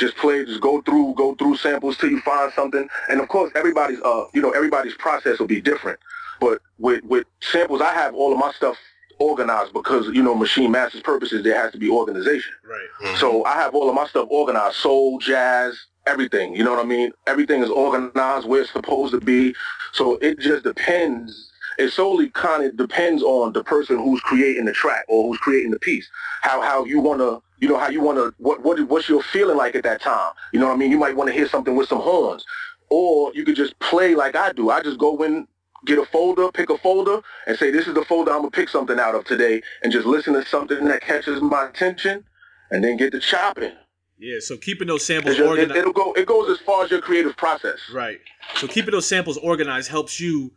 Just 0.00 0.16
play. 0.16 0.44
Just 0.44 0.62
go 0.62 0.80
through 0.82 1.14
go 1.14 1.34
through 1.34 1.56
samples 1.56 1.98
till 1.98 2.10
you 2.10 2.20
find 2.22 2.50
something. 2.54 2.88
And 3.08 3.20
of 3.20 3.28
course, 3.28 3.52
everybody's 3.54 4.00
uh 4.00 4.24
you 4.32 4.40
know 4.40 4.50
everybody's 4.50 4.94
process 4.94 5.38
will 5.38 5.46
be 5.46 5.60
different. 5.60 6.00
But 6.40 6.62
with 6.78 7.04
with 7.04 7.26
samples, 7.40 7.82
I 7.82 7.92
have 7.92 8.14
all 8.14 8.32
of 8.32 8.38
my 8.38 8.50
stuff 8.52 8.76
organized 9.18 9.74
because 9.74 10.06
you 10.08 10.22
know 10.22 10.34
machine 10.34 10.70
masters 10.70 11.02
purposes 11.02 11.44
there 11.44 11.60
has 11.60 11.70
to 11.72 11.78
be 11.78 11.90
organization. 11.90 12.52
Right. 12.64 13.18
So 13.18 13.44
I 13.44 13.54
have 13.54 13.74
all 13.74 13.88
of 13.88 13.94
my 13.94 14.06
stuff 14.06 14.26
organized, 14.30 14.76
soul, 14.76 15.18
jazz, 15.18 15.78
everything. 16.06 16.56
You 16.56 16.64
know 16.64 16.70
what 16.70 16.84
I 16.84 16.88
mean? 16.88 17.12
Everything 17.26 17.62
is 17.62 17.70
organized 17.70 18.48
where 18.48 18.62
it's 18.62 18.72
supposed 18.72 19.12
to 19.12 19.20
be. 19.20 19.54
So 19.92 20.16
it 20.16 20.40
just 20.40 20.64
depends. 20.64 21.48
It 21.78 21.90
solely 21.90 22.30
kind 22.30 22.64
of 22.64 22.76
depends 22.76 23.22
on 23.22 23.52
the 23.52 23.62
person 23.64 23.98
who's 23.98 24.20
creating 24.20 24.64
the 24.64 24.72
track 24.72 25.04
or 25.08 25.28
who's 25.28 25.38
creating 25.38 25.70
the 25.70 25.78
piece. 25.78 26.08
How 26.42 26.60
how 26.60 26.84
you 26.84 27.00
want 27.00 27.20
to, 27.20 27.42
you 27.60 27.68
know, 27.68 27.78
how 27.78 27.88
you 27.88 28.00
want 28.00 28.18
to, 28.18 28.34
what 28.38 28.62
what 28.62 28.80
what's 28.88 29.08
your 29.08 29.22
feeling 29.22 29.56
like 29.56 29.74
at 29.74 29.84
that 29.84 30.00
time? 30.00 30.32
You 30.52 30.60
know 30.60 30.66
what 30.66 30.74
I 30.74 30.76
mean? 30.76 30.90
You 30.90 30.98
might 30.98 31.14
want 31.16 31.28
to 31.28 31.34
hear 31.34 31.48
something 31.48 31.76
with 31.76 31.88
some 31.88 32.00
horns, 32.00 32.44
or 32.88 33.32
you 33.34 33.44
could 33.44 33.56
just 33.56 33.78
play 33.78 34.14
like 34.14 34.34
I 34.34 34.52
do. 34.52 34.70
I 34.70 34.82
just 34.82 34.98
go 34.98 35.22
in. 35.22 35.46
Get 35.86 35.98
a 35.98 36.04
folder, 36.04 36.52
pick 36.52 36.68
a 36.68 36.76
folder, 36.76 37.22
and 37.46 37.56
say, 37.58 37.70
this 37.70 37.88
is 37.88 37.94
the 37.94 38.04
folder 38.04 38.32
I'm 38.32 38.40
going 38.40 38.50
to 38.50 38.54
pick 38.54 38.68
something 38.68 39.00
out 39.00 39.14
of 39.14 39.24
today, 39.24 39.62
and 39.82 39.90
just 39.90 40.04
listen 40.06 40.34
to 40.34 40.44
something 40.44 40.84
that 40.88 41.00
catches 41.00 41.40
my 41.40 41.68
attention, 41.68 42.22
and 42.70 42.84
then 42.84 42.98
get 42.98 43.12
to 43.12 43.18
chopping. 43.18 43.72
Yeah, 44.18 44.40
so 44.40 44.58
keeping 44.58 44.88
those 44.88 45.06
samples 45.06 45.36
just- 45.36 45.46
it, 45.46 45.48
organized. 45.48 45.78
it'll 45.78 45.94
go. 45.94 46.12
It 46.12 46.26
goes 46.26 46.50
as 46.50 46.58
far 46.66 46.84
as 46.84 46.90
your 46.90 47.00
creative 47.00 47.34
process. 47.34 47.78
Right. 47.94 48.18
So 48.56 48.66
keeping 48.68 48.90
those 48.90 49.08
samples 49.08 49.38
organized 49.38 49.88
helps 49.88 50.20
you 50.20 50.52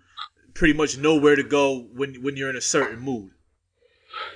pretty 0.56 0.74
much 0.74 0.98
know 0.98 1.16
where 1.16 1.38
to 1.38 1.44
go 1.44 1.88
when 1.94 2.16
when 2.16 2.36
you're 2.36 2.50
in 2.50 2.58
a 2.58 2.62
certain 2.62 3.00
mood. 3.00 3.32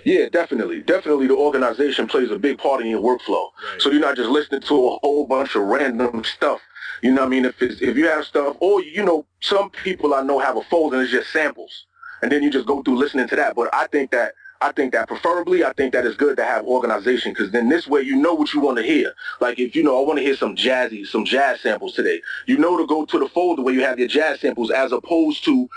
Yeah, 0.04 0.30
definitely. 0.30 0.82
Definitely, 0.82 1.28
the 1.28 1.36
organization 1.36 2.08
plays 2.08 2.32
a 2.32 2.40
big 2.40 2.58
part 2.58 2.82
in 2.82 2.88
your 2.88 3.02
workflow. 3.02 3.50
Right. 3.72 3.82
So 3.82 3.92
you're 3.92 4.02
not 4.02 4.16
just 4.16 4.30
listening 4.30 4.62
to 4.62 4.76
a 4.76 4.98
whole 5.00 5.28
bunch 5.28 5.56
of 5.56 5.64
random 5.64 6.24
stuff. 6.24 6.62
You 7.04 7.12
know 7.12 7.22
what 7.22 7.28
I 7.28 7.30
mean? 7.30 7.46
If 7.46 7.62
it's, 7.62 7.82
if 7.82 7.98
you 7.98 8.08
have 8.08 8.26
stuff, 8.26 8.58
or 8.60 8.82
you 8.82 9.04
know, 9.04 9.26
some 9.42 9.70
people 9.70 10.14
I 10.14 10.22
know 10.22 10.40
have 10.40 10.58
a 10.58 10.64
folder 10.64 10.98
and 10.98 11.04
it's 11.04 11.12
just 11.12 11.32
samples, 11.32 11.86
and 12.22 12.32
then 12.32 12.44
you 12.44 12.50
just 12.52 12.68
go 12.68 12.82
through 12.82 12.98
listening 12.98 13.28
to 13.30 13.36
that. 13.36 13.56
But 13.56 13.74
I 13.74 13.88
think 13.88 14.12
that. 14.12 14.34
I 14.60 14.72
think 14.72 14.94
that 14.94 15.08
preferably, 15.08 15.64
I 15.64 15.74
think 15.74 15.94
that 15.94 16.06
it's 16.06 16.16
good 16.18 16.38
to 16.38 16.44
have 16.44 16.66
organization 16.66 17.32
because 17.32 17.52
then 17.52 17.70
this 17.70 17.88
way 17.88 18.02
you 18.02 18.16
know 18.16 18.34
what 18.34 18.54
you 18.54 18.60
want 18.60 18.78
to 18.78 18.84
hear. 18.84 19.14
Like 19.40 19.60
if 19.60 19.76
you 19.76 19.84
know, 19.84 20.02
I 20.02 20.08
want 20.08 20.18
to 20.18 20.24
hear 20.24 20.36
some 20.36 20.56
jazzy, 20.56 21.06
some 21.06 21.26
jazz 21.26 21.62
samples 21.62 21.94
today. 21.94 22.22
You 22.48 22.58
know 22.58 22.76
to 22.78 22.88
go 22.88 23.06
to 23.06 23.20
the 23.20 23.30
folder 23.30 23.62
where 23.62 23.74
you 23.76 23.82
have 23.82 24.00
your 24.00 24.08
jazz 24.08 24.40
samples 24.42 24.72
as 24.72 24.92
opposed 24.92 25.46
to 25.46 25.70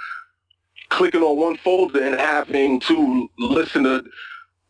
clicking 0.91 1.23
on 1.23 1.37
one 1.39 1.57
folder 1.57 2.03
and 2.03 2.15
having 2.21 2.79
to 2.81 3.29
listen 3.39 3.85
to 3.85 4.05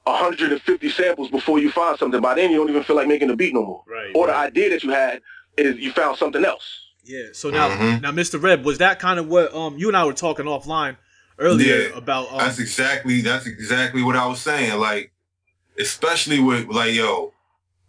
150 0.04 0.88
samples 0.90 1.30
before 1.30 1.58
you 1.58 1.70
find 1.70 1.98
something. 1.98 2.20
By 2.20 2.34
then, 2.34 2.50
you 2.50 2.56
don't 2.58 2.70
even 2.70 2.82
feel 2.82 2.96
like 2.96 3.08
making 3.08 3.30
a 3.30 3.36
beat 3.36 3.54
no 3.54 3.64
more. 3.64 3.84
Right, 3.86 4.12
Or 4.14 4.26
the 4.26 4.34
idea 4.36 4.70
that 4.70 4.82
you 4.82 4.90
had 4.90 5.20
is 5.56 5.76
you 5.78 5.92
found 5.92 6.16
something 6.16 6.44
else. 6.44 6.64
Yeah. 7.04 7.26
So 7.32 7.50
now 7.50 7.70
Mhm. 7.70 8.02
now 8.02 8.12
Mr. 8.12 8.40
Reb, 8.40 8.64
was 8.64 8.78
that 8.78 8.98
kind 8.98 9.18
of 9.18 9.26
what 9.26 9.54
um 9.54 9.76
you 9.78 9.88
and 9.88 9.96
I 9.96 10.04
were 10.04 10.12
talking 10.12 10.46
offline 10.46 10.96
earlier 11.38 11.88
Yeah, 11.88 11.96
about 11.96 12.30
um 12.30 12.38
That's 12.38 12.58
exactly 12.58 13.20
that's 13.20 13.46
exactly 13.46 14.02
what 14.02 14.16
I 14.16 14.26
was 14.26 14.40
saying. 14.40 14.78
Like, 14.78 15.12
especially 15.78 16.40
with 16.40 16.68
like 16.68 16.94
yo, 16.94 17.32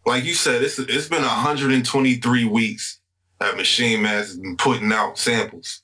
like 0.06 0.24
you 0.24 0.34
said, 0.34 0.64
it's 0.64 0.80
it's 0.80 1.08
been 1.08 1.24
123 1.24 2.46
weeks 2.46 3.00
that 3.40 3.58
Machine 3.58 4.02
Mass 4.04 4.28
has 4.28 4.38
been 4.38 4.58
putting 4.58 4.92
out 4.92 5.18
samples, 5.18 5.82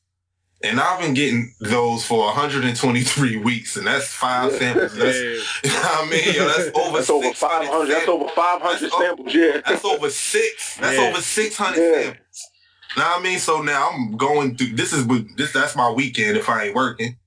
and 0.64 0.80
I've 0.80 1.00
been 1.00 1.14
getting 1.14 1.54
those 1.60 2.06
for 2.06 2.26
123 2.26 3.38
weeks, 3.38 3.78
and 3.78 3.86
that's 3.88 4.08
five 4.08 4.52
Yeah. 4.54 4.60
samples. 4.60 4.96
That's, 4.96 5.18
yeah, 5.18 5.22
you 5.64 5.70
know 5.74 5.80
what 5.82 6.08
I 6.08 6.10
mean? 6.10 6.36
Yo, 6.36 6.48
that's 6.48 6.78
over 6.78 6.98
That's 6.98 7.10
over 7.10 7.34
500. 7.34 7.88
That's 7.94 8.08
over 8.08 8.28
500 8.30 8.80
That's 8.82 8.94
o- 8.94 9.00
samples. 9.02 9.34
Yeah. 9.34 9.62
That's 9.66 9.86
over 9.86 10.10
six. 10.10 10.78
That's 10.78 10.98
Yeah. 10.98 11.04
over 11.10 11.22
six 11.22 11.56
hundred 11.58 11.82
Yeah. 11.82 12.02
samples. 12.04 12.50
Know 12.98 13.04
what 13.04 13.20
I 13.20 13.24
mean? 13.24 13.40
So 13.40 13.62
now 13.62 13.90
I'm 13.92 14.18
going 14.18 14.58
through. 14.58 14.76
This 14.76 14.94
is 14.94 15.06
this. 15.36 15.52
That's 15.54 15.76
my 15.76 15.90
weekend 15.92 16.38
if 16.38 16.50
I 16.50 16.66
ain't 16.66 16.76
working. 16.76 17.18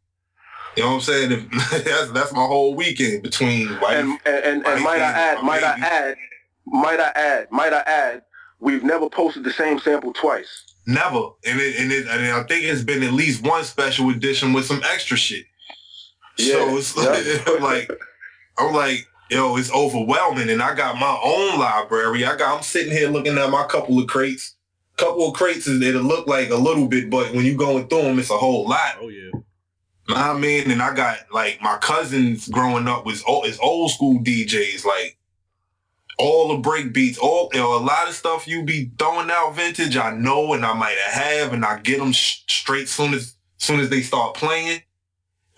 You 0.77 0.83
know 0.85 0.89
what 0.91 0.95
I'm 0.97 1.01
saying? 1.03 1.33
If, 1.33 1.51
that's 1.85 2.11
that's 2.11 2.33
my 2.33 2.45
whole 2.45 2.75
weekend 2.75 3.23
between 3.23 3.69
white. 3.77 3.97
and 3.97 4.19
and, 4.27 4.45
and, 4.45 4.67
and 4.67 4.83
might 4.83 5.01
I 5.01 5.11
add, 5.13 5.43
might 5.45 5.63
I 5.63 5.79
add, 5.79 6.17
might 6.67 6.99
I 7.01 7.13
add, 7.15 7.49
might 7.51 7.73
I 7.73 7.81
add, 7.81 8.23
we've 8.59 8.83
never 8.83 9.09
posted 9.09 9.45
the 9.45 9.53
same 9.53 9.79
sample 9.79 10.13
twice. 10.13 10.70
Never, 10.91 11.31
and 11.47 11.61
it, 11.61 11.77
and, 11.81 11.93
it, 11.93 12.07
and 12.09 12.33
I 12.33 12.43
think 12.43 12.65
it's 12.65 12.83
been 12.83 13.03
at 13.03 13.13
least 13.13 13.47
one 13.47 13.65
special 13.65 14.11
edition 14.11 14.53
with 14.53 14.67
some 14.67 14.83
extra 14.85 15.17
shit. 15.17 15.47
Yeah, 16.37 16.55
so 16.55 16.77
it's 16.77 16.97
yeah. 16.97 17.55
like 17.61 17.91
I'm 18.59 18.75
like. 18.75 19.07
Yo, 19.33 19.57
it's 19.57 19.73
overwhelming, 19.73 20.51
and 20.51 20.61
I 20.61 20.75
got 20.75 20.97
my 20.97 21.17
own 21.23 21.57
library. 21.57 22.25
I 22.25 22.35
got. 22.35 22.57
I'm 22.57 22.65
sitting 22.65 22.93
here 22.93 23.09
looking 23.09 23.39
at 23.39 23.49
my 23.49 23.65
couple 23.65 23.97
of 24.01 24.09
crates. 24.09 24.57
Couple 24.97 25.29
of 25.29 25.35
crates 25.35 25.69
is 25.69 25.81
it'll 25.81 26.03
look 26.03 26.27
like 26.27 26.51
a 26.51 26.57
little 26.57 26.89
bit, 26.89 27.09
but 27.09 27.33
when 27.33 27.45
you 27.45 27.57
going 27.57 27.87
through 27.87 28.03
them, 28.03 28.19
it's 28.19 28.31
a 28.31 28.37
whole 28.37 28.69
lot. 28.69 28.97
oh 29.01 29.09
yeah. 29.09 29.31
Know 30.11 30.17
what 30.17 30.37
I 30.37 30.39
mean, 30.39 30.71
and 30.73 30.83
I 30.83 30.93
got 30.95 31.19
like 31.33 31.63
my 31.63 31.77
cousins 31.77 32.49
growing 32.49 32.89
up 32.89 33.07
was 33.07 33.23
old, 33.25 33.47
is 33.47 33.61
old 33.61 33.93
school 33.93 34.19
DJs, 34.19 34.85
like 34.85 35.17
all 36.21 36.49
the 36.49 36.59
break 36.59 36.93
beats, 36.93 37.19
all 37.19 37.51
you 37.53 37.59
know, 37.61 37.75
a 37.77 37.81
lot 37.81 38.09
of 38.09 38.15
stuff 38.15 38.47
you 38.47 38.63
be 38.63 38.91
throwing 38.99 39.31
out 39.31 39.55
vintage. 39.57 39.97
I 39.97 40.11
know, 40.15 40.53
and 40.53 40.65
I 40.65 40.75
might 40.75 40.99
have, 40.99 41.53
and 41.53 41.65
I 41.65 41.79
get 41.81 41.99
them 41.99 42.13
sh- 42.13 42.43
straight 42.49 42.89
soon 42.89 43.15
as 43.15 43.35
soon 43.59 43.81
as 43.81 43.89
they 43.89 44.03
start 44.03 44.35
playing, 44.35 44.83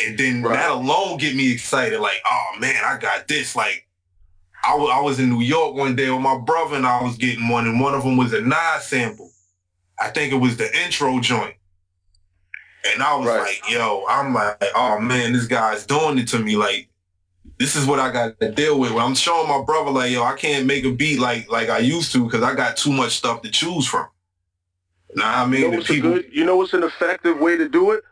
and 0.04 0.16
then 0.18 0.42
Right. 0.42 0.54
that 0.54 0.70
alone 0.70 1.18
get 1.18 1.34
me 1.34 1.52
excited. 1.52 2.00
Like, 2.00 2.22
oh 2.26 2.58
man, 2.58 2.82
I 2.84 2.96
got 2.98 3.28
this. 3.28 3.54
Like, 3.54 3.86
I 4.64 5.00
was 5.00 5.18
in 5.18 5.28
New 5.30 5.40
York 5.40 5.74
one 5.74 5.96
day 5.96 6.08
with 6.10 6.20
my 6.20 6.38
brother, 6.38 6.76
and 6.76 6.86
I 6.86 7.02
was 7.02 7.16
getting 7.16 7.48
one, 7.48 7.66
and 7.66 7.80
one 7.80 7.94
of 7.94 8.04
them 8.04 8.16
was 8.16 8.32
a 8.32 8.40
Nas 8.40 8.84
sample. 8.84 9.30
I 10.00 10.08
think 10.10 10.32
it 10.32 10.36
was 10.36 10.56
the 10.56 10.84
intro 10.84 11.18
joint. 11.20 11.54
And 12.92 13.02
I 13.02 13.14
was 13.14 13.28
Right. 13.28 13.40
like, 13.40 13.70
yo, 13.70 14.04
I'm 14.08 14.34
like, 14.34 14.56
oh 14.74 14.98
man, 14.98 15.32
this 15.32 15.46
guy's 15.46 15.86
doing 15.86 16.18
it 16.18 16.28
to 16.28 16.38
me. 16.38 16.56
Like, 16.56 16.88
this 17.58 17.76
is 17.76 17.86
what 17.86 17.98
I 17.98 18.10
got 18.10 18.40
to 18.40 18.50
deal 18.50 18.78
with. 18.78 18.92
I'm 18.92 19.14
showing 19.14 19.48
my 19.48 19.62
brother, 19.62 19.90
like, 19.90 20.10
yo, 20.12 20.22
I 20.22 20.34
can't 20.34 20.66
make 20.66 20.84
a 20.84 20.92
beat 20.92 21.20
like 21.20 21.50
like 21.50 21.68
I 21.68 21.78
used 21.78 22.12
to 22.12 22.24
because 22.24 22.42
I 22.42 22.54
got 22.54 22.76
too 22.76 22.92
much 22.92 23.12
stuff 23.12 23.42
to 23.42 23.50
choose 23.50 23.86
from. 23.86 24.08
Nah, 25.14 25.42
I 25.42 25.46
mean, 25.46 25.60
You 25.60 25.70
know 25.70 25.76
what's 25.76 25.88
people. 25.88 26.10
good? 26.12 26.30
You 26.32 26.44
know 26.44 26.56
what's 26.56 26.72
an 26.72 26.82
effective 26.82 27.38
way 27.38 27.56
to 27.56 27.68
do 27.68 27.92
it? 27.92 28.02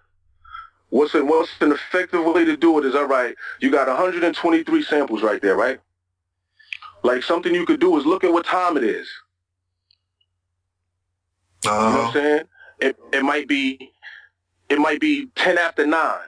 What's 0.90 1.14
an, 1.14 1.26
what's 1.26 1.50
an 1.60 1.72
effective 1.72 2.24
way 2.24 2.44
to 2.44 2.56
do 2.56 2.78
it 2.78 2.84
is 2.84 2.94
all 2.94 3.06
right. 3.06 3.34
You 3.60 3.70
got 3.70 3.88
123 3.88 4.82
samples 4.82 5.22
right 5.22 5.40
there, 5.40 5.56
right? 5.56 5.80
Like 7.02 7.22
something 7.22 7.54
you 7.54 7.64
could 7.64 7.80
do 7.80 7.96
is 7.96 8.04
look 8.04 8.24
at 8.24 8.32
what 8.32 8.44
time 8.44 8.76
it 8.76 8.84
is. 8.84 9.08
You 11.64 11.70
know 11.70 11.76
what 11.76 11.86
I'm 11.86 11.96
uh-huh. 11.96 12.12
saying? 12.12 12.42
It 12.80 12.96
it 13.12 13.22
might 13.22 13.48
be 13.48 13.92
it 14.68 14.78
might 14.78 15.00
be 15.00 15.26
10 15.36 15.58
after 15.58 15.86
9. 15.86 16.18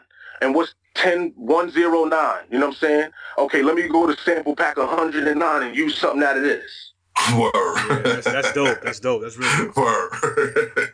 And 0.40 0.54
what's 0.54 0.74
10 0.94 1.32
109? 1.36 2.44
You 2.50 2.58
know 2.58 2.66
what 2.66 2.72
I'm 2.74 2.78
saying? 2.78 3.10
Okay, 3.38 3.62
let 3.62 3.74
me 3.76 3.88
go 3.88 4.06
to 4.06 4.20
sample 4.22 4.54
pack 4.56 4.76
109 4.76 5.62
and 5.62 5.76
use 5.76 5.96
something 5.98 6.22
out 6.22 6.36
of 6.36 6.42
this. 6.42 6.92
word. 7.36 7.52
Yeah, 7.54 7.98
that's, 8.04 8.24
that's 8.26 8.52
dope. 8.52 8.82
That's 8.82 9.00
dope. 9.00 9.22
That's 9.22 9.36
really 9.36 9.66
dope. 9.66 9.76
word. 9.76 10.92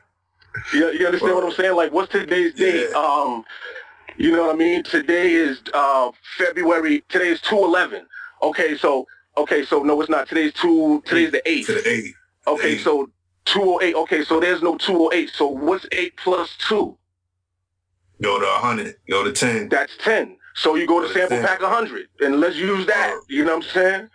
You, 0.75 0.91
you 0.93 1.07
understand 1.07 1.35
what 1.37 1.45
I'm 1.45 1.53
saying? 1.53 1.77
Like 1.77 1.93
what's 1.93 2.11
today's 2.13 2.55
date? 2.55 2.89
Yeah. 2.91 2.99
Um 2.99 3.45
you 4.17 4.33
know 4.33 4.47
what 4.47 4.55
I 4.57 4.59
mean? 4.59 4.83
Today 4.83 5.33
is 5.33 5.61
uh 5.75 6.11
February 6.37 7.05
today 7.09 7.29
is 7.29 7.41
211. 7.43 8.07
Okay, 8.43 8.77
so 8.77 9.07
okay, 9.37 9.65
so 9.65 9.83
no 9.83 10.01
it's 10.01 10.11
not. 10.11 10.29
Today's 10.29 10.53
2 10.55 11.03
today's 11.07 11.31
the 11.33 11.43
8th. 11.47 11.67
to 11.67 11.73
the 11.75 11.89
eight. 11.89 12.15
Okay, 12.47 12.73
Eight. 12.73 12.81
so 12.81 13.09
208. 13.45 13.95
Okay, 13.95 14.25
so 14.25 14.41
there's 14.41 14.63
no 14.63 14.77
208. 14.77 15.31
So 15.31 15.47
what's 15.47 15.87
8 15.93 16.17
plus 16.17 16.57
2? 16.69 16.97
Go 18.23 18.39
to 18.41 18.47
100. 18.47 18.97
Go 19.11 19.25
to 19.25 19.33
10. 19.33 19.69
That's 19.69 19.97
10. 19.99 20.37
So 20.55 20.75
you 20.75 20.87
go 20.87 21.01
to 21.01 21.07
That's 21.07 21.19
sample 21.19 21.37
10. 21.39 21.47
pack 21.47 21.63
100. 21.63 22.09
And 22.21 22.41
let's 22.41 22.57
use 22.57 22.87
that. 22.87 23.15
You 23.29 23.45
know 23.45 23.57
what 23.59 23.65
I'm 23.67 23.71
saying? 23.71 24.09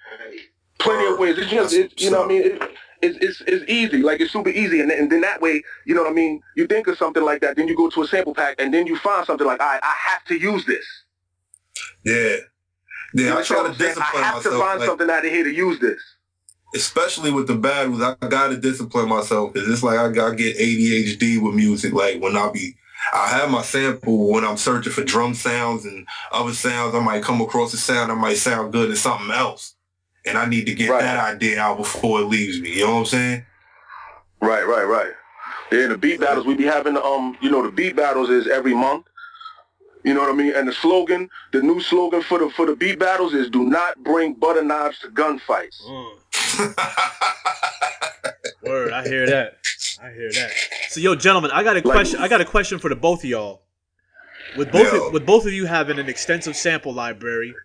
Plenty 0.79 1.13
of 1.13 1.19
ways. 1.19 1.37
It's 1.37 1.49
just, 1.49 1.73
it's, 1.73 2.03
you 2.03 2.11
know 2.11 2.19
what 2.21 2.25
I 2.25 2.29
mean? 2.29 2.41
It, 2.43 2.61
it's, 3.01 3.17
it's, 3.21 3.41
it's 3.47 3.69
easy. 3.71 4.01
Like, 4.01 4.19
it's 4.21 4.31
super 4.33 4.49
easy. 4.49 4.81
And, 4.81 4.89
then- 4.91 4.99
and 4.99 5.11
then 5.11 5.21
that 5.21 5.41
way, 5.41 5.61
you 5.85 5.95
know 5.95 6.03
what 6.03 6.11
I 6.11 6.13
mean? 6.13 6.41
You 6.57 6.67
think 6.67 6.87
of 6.87 6.97
something 6.97 7.23
like 7.23 7.41
that. 7.41 7.55
Then 7.55 7.67
you 7.67 7.75
go 7.77 7.89
to 7.89 8.01
a 8.03 8.07
sample 8.07 8.33
pack. 8.33 8.55
And 8.59 8.73
then 8.73 8.87
you 8.87 8.97
find 8.97 9.25
something 9.25 9.47
like, 9.47 9.61
all 9.61 9.67
right, 9.67 9.79
I 9.83 9.95
have 10.09 10.23
to 10.25 10.37
use 10.37 10.65
this. 10.65 10.85
Yeah. 12.05 12.13
You 13.15 13.25
Yeah, 13.25 13.29
know 13.29 13.39
I 13.39 13.43
try 13.43 13.63
to 13.67 13.69
discipline 13.77 14.03
I 14.03 14.17
have 14.23 14.35
myself. 14.35 14.43
to 14.55 14.59
find 14.59 14.79
like, 14.79 14.87
something 14.89 15.09
out 15.09 15.25
of 15.25 15.31
here 15.31 15.43
to 15.43 15.53
use 15.53 15.79
this. 15.79 16.01
especially 16.75 17.31
with 17.31 17.47
the 17.47 17.55
battles, 17.55 18.01
I 18.01 18.15
gotta 18.27 18.57
discipline 18.57 19.07
myself 19.07 19.53
because 19.53 19.69
it's 19.69 19.83
like 19.83 19.97
I 19.99 20.09
gotta 20.11 20.35
get 20.35 20.57
ADHD 20.57 21.41
with 21.41 21.53
music. 21.53 21.93
Like 21.93 22.21
when 22.21 22.35
I 22.35 22.49
be, 22.51 22.75
I 23.11 23.27
have 23.27 23.49
my 23.49 23.61
sample 23.63 24.29
when 24.31 24.45
I'm 24.45 24.57
searching 24.57 24.93
for 24.93 25.03
drum 25.03 25.33
sounds 25.33 25.85
and 25.85 26.07
other 26.31 26.53
sounds. 26.53 26.95
I 26.95 26.99
might 26.99 27.23
come 27.23 27.41
across 27.41 27.73
a 27.73 27.77
sound 27.77 28.09
that 28.11 28.15
might 28.15 28.37
sound 28.37 28.71
good 28.71 28.89
in 28.89 28.95
something 28.95 29.31
else, 29.31 29.75
and 30.25 30.37
I 30.37 30.45
need 30.45 30.65
to 30.67 30.73
get 30.73 30.89
Right. 30.89 31.01
that 31.01 31.17
idea 31.35 31.59
out 31.59 31.77
before 31.77 32.21
it 32.21 32.25
leaves 32.25 32.59
me. 32.61 32.75
You 32.77 32.85
know 32.85 32.93
what 32.93 32.99
I'm 32.99 33.05
saying? 33.05 33.45
Right, 34.41 34.65
right, 34.67 34.85
right. 34.85 35.11
Yeah, 35.71 35.87
the 35.87 35.97
beat 35.97 36.19
battles 36.19 36.45
we 36.45 36.53
be 36.55 36.65
having. 36.65 36.97
Um, 36.97 37.35
you 37.41 37.49
know, 37.49 37.63
the 37.63 37.71
beat 37.71 37.95
battles 37.95 38.29
is 38.29 38.47
every 38.47 38.73
month. 38.73 39.05
You 40.03 40.13
know 40.13 40.19
what 40.19 40.29
I 40.29 40.33
mean? 40.33 40.53
And 40.55 40.67
the 40.67 40.73
slogan, 40.73 41.29
the 41.53 41.61
new 41.61 41.79
slogan 41.81 42.21
for 42.21 42.37
the 42.37 42.49
for 42.49 42.65
the 42.65 42.75
beat 42.75 42.99
battles 42.99 43.33
is 43.33 43.49
"Do 43.49 43.63
not 43.63 44.03
bring 44.03 44.33
butter 44.33 44.61
knives 44.63 44.99
to 44.99 45.07
gunfights." 45.09 45.79
Word, 48.61 48.91
I 48.93 49.07
hear 49.07 49.25
that. 49.27 49.57
I 50.01 50.11
hear 50.11 50.29
that. 50.31 50.51
So, 50.93 50.99
yo, 50.99 51.15
gentlemen, 51.15 51.49
I 51.49 51.63
got 51.63 51.71
a 51.75 51.79
Like- 51.79 51.83
question. 51.85 52.19
I 52.19 52.27
got 52.27 52.39
a 52.39 52.45
question 52.45 52.77
for 52.77 52.87
the 52.87 52.95
both 52.95 53.23
of 53.23 53.25
y'all. 53.25 53.63
With 54.55 54.71
both 54.71 54.93
Yo. 54.93 55.07
of, 55.07 55.13
with 55.13 55.25
both 55.25 55.47
of 55.47 55.51
you 55.51 55.65
having 55.65 55.97
an 55.97 56.07
extensive 56.07 56.55
sample 56.55 56.93
library, 56.93 57.55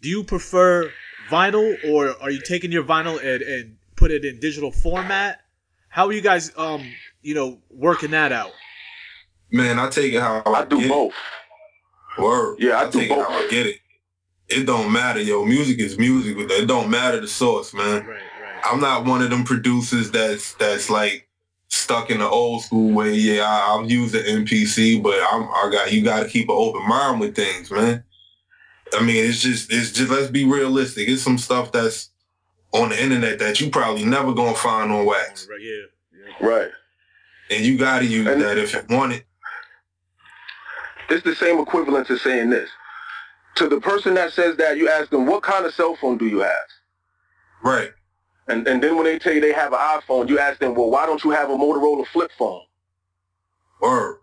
do 0.00 0.08
you 0.08 0.22
prefer 0.22 0.92
vinyl 1.28 1.76
or 1.84 2.14
are 2.22 2.30
you 2.30 2.40
taking 2.40 2.70
your 2.70 2.84
vinyl 2.84 3.18
and, 3.18 3.42
and 3.42 3.76
put 3.96 4.12
it 4.12 4.24
in 4.24 4.38
digital 4.38 4.70
format? 4.70 5.40
How 5.88 6.06
are 6.06 6.12
you 6.12 6.20
guys, 6.20 6.52
um, 6.56 6.86
you 7.22 7.34
know, 7.34 7.58
working 7.68 8.12
that 8.12 8.30
out? 8.30 8.52
Man, 9.50 9.80
I 9.80 9.88
take 9.88 10.12
it 10.12 10.20
how 10.20 10.42
I, 10.46 10.60
I 10.60 10.64
do 10.64 10.78
get 10.78 10.88
both. 10.88 11.12
It. 12.16 12.22
Word. 12.22 12.56
Yeah, 12.60 12.78
I 12.78 12.88
do 12.88 13.00
take 13.00 13.08
both. 13.08 13.18
it 13.18 13.28
how 13.28 13.38
I 13.44 13.48
get 13.48 13.66
it. 13.66 13.76
It 14.48 14.66
don't 14.66 14.92
matter, 14.92 15.20
yo. 15.20 15.44
Music 15.44 15.80
is 15.80 15.98
music. 15.98 16.36
But 16.36 16.52
it 16.52 16.66
don't 16.68 16.90
matter 16.90 17.20
the 17.20 17.26
source, 17.26 17.74
man. 17.74 18.06
Right, 18.06 18.08
right. 18.08 18.62
I'm 18.64 18.80
not 18.80 19.04
one 19.04 19.20
of 19.20 19.30
them 19.30 19.42
producers 19.42 20.12
that's 20.12 20.54
that's 20.54 20.88
like 20.88 21.26
stuck 21.72 22.10
in 22.10 22.18
the 22.18 22.28
old 22.28 22.62
school 22.62 22.92
way. 22.92 23.14
Yeah, 23.14 23.44
I, 23.44 23.64
I'll 23.68 23.90
use 23.90 24.12
the 24.12 24.18
MPC, 24.20 25.02
but 25.02 25.14
I'm 25.32 25.44
I 25.44 25.68
got 25.72 25.92
you 25.92 26.02
got 26.04 26.22
to 26.22 26.28
keep 26.28 26.48
an 26.48 26.54
open 26.56 26.86
mind 26.86 27.20
with 27.20 27.34
things, 27.34 27.70
man. 27.70 28.04
I 28.94 29.02
mean, 29.02 29.24
it's 29.24 29.40
just 29.40 29.72
it's 29.72 29.90
just 29.90 30.10
let's 30.10 30.30
be 30.30 30.44
realistic. 30.44 31.08
It's 31.08 31.22
some 31.22 31.38
stuff 31.38 31.72
that's 31.72 32.10
on 32.72 32.90
the 32.90 33.02
internet 33.02 33.38
that 33.38 33.60
you 33.60 33.70
probably 33.70 34.04
never 34.04 34.32
gonna 34.32 34.54
find 34.54 34.90
on 34.92 35.04
wax, 35.06 35.46
Right, 35.50 35.60
yeah. 35.60 36.30
yeah. 36.40 36.46
Right. 36.48 36.70
and 37.50 37.64
you 37.64 37.76
got 37.78 37.98
to 38.00 38.06
use 38.06 38.26
And- 38.26 38.40
that 38.42 38.56
if 38.58 38.72
you 38.74 38.80
want 38.90 39.12
it. 39.12 39.24
It's 41.10 41.24
the 41.24 41.34
same 41.34 41.58
equivalent 41.58 42.06
to 42.06 42.16
saying 42.18 42.48
this. 42.50 42.70
To 43.56 43.68
the 43.68 43.80
person 43.80 44.14
that 44.14 44.32
says 44.32 44.56
that, 44.56 44.78
you 44.78 44.88
ask 44.88 45.10
them, 45.10 45.26
"What 45.26 45.42
kind 45.42 45.66
of 45.66 45.74
cell 45.74 45.94
phone 46.00 46.16
do 46.16 46.26
you 46.26 46.40
have?" 46.40 46.68
Right. 47.62 47.92
And 48.48 48.66
and 48.66 48.82
then 48.82 48.96
when 48.96 49.04
they 49.04 49.18
tell 49.18 49.32
you 49.32 49.40
they 49.40 49.52
have 49.52 49.72
an 49.72 49.78
iPhone, 49.78 50.28
you 50.28 50.38
ask 50.38 50.58
them, 50.58 50.74
"Well, 50.74 50.90
why 50.90 51.06
don't 51.06 51.22
you 51.24 51.30
have 51.30 51.50
a 51.50 51.54
Motorola 51.54 52.06
flip 52.06 52.30
phone?" 52.36 52.62
Word. 53.80 54.18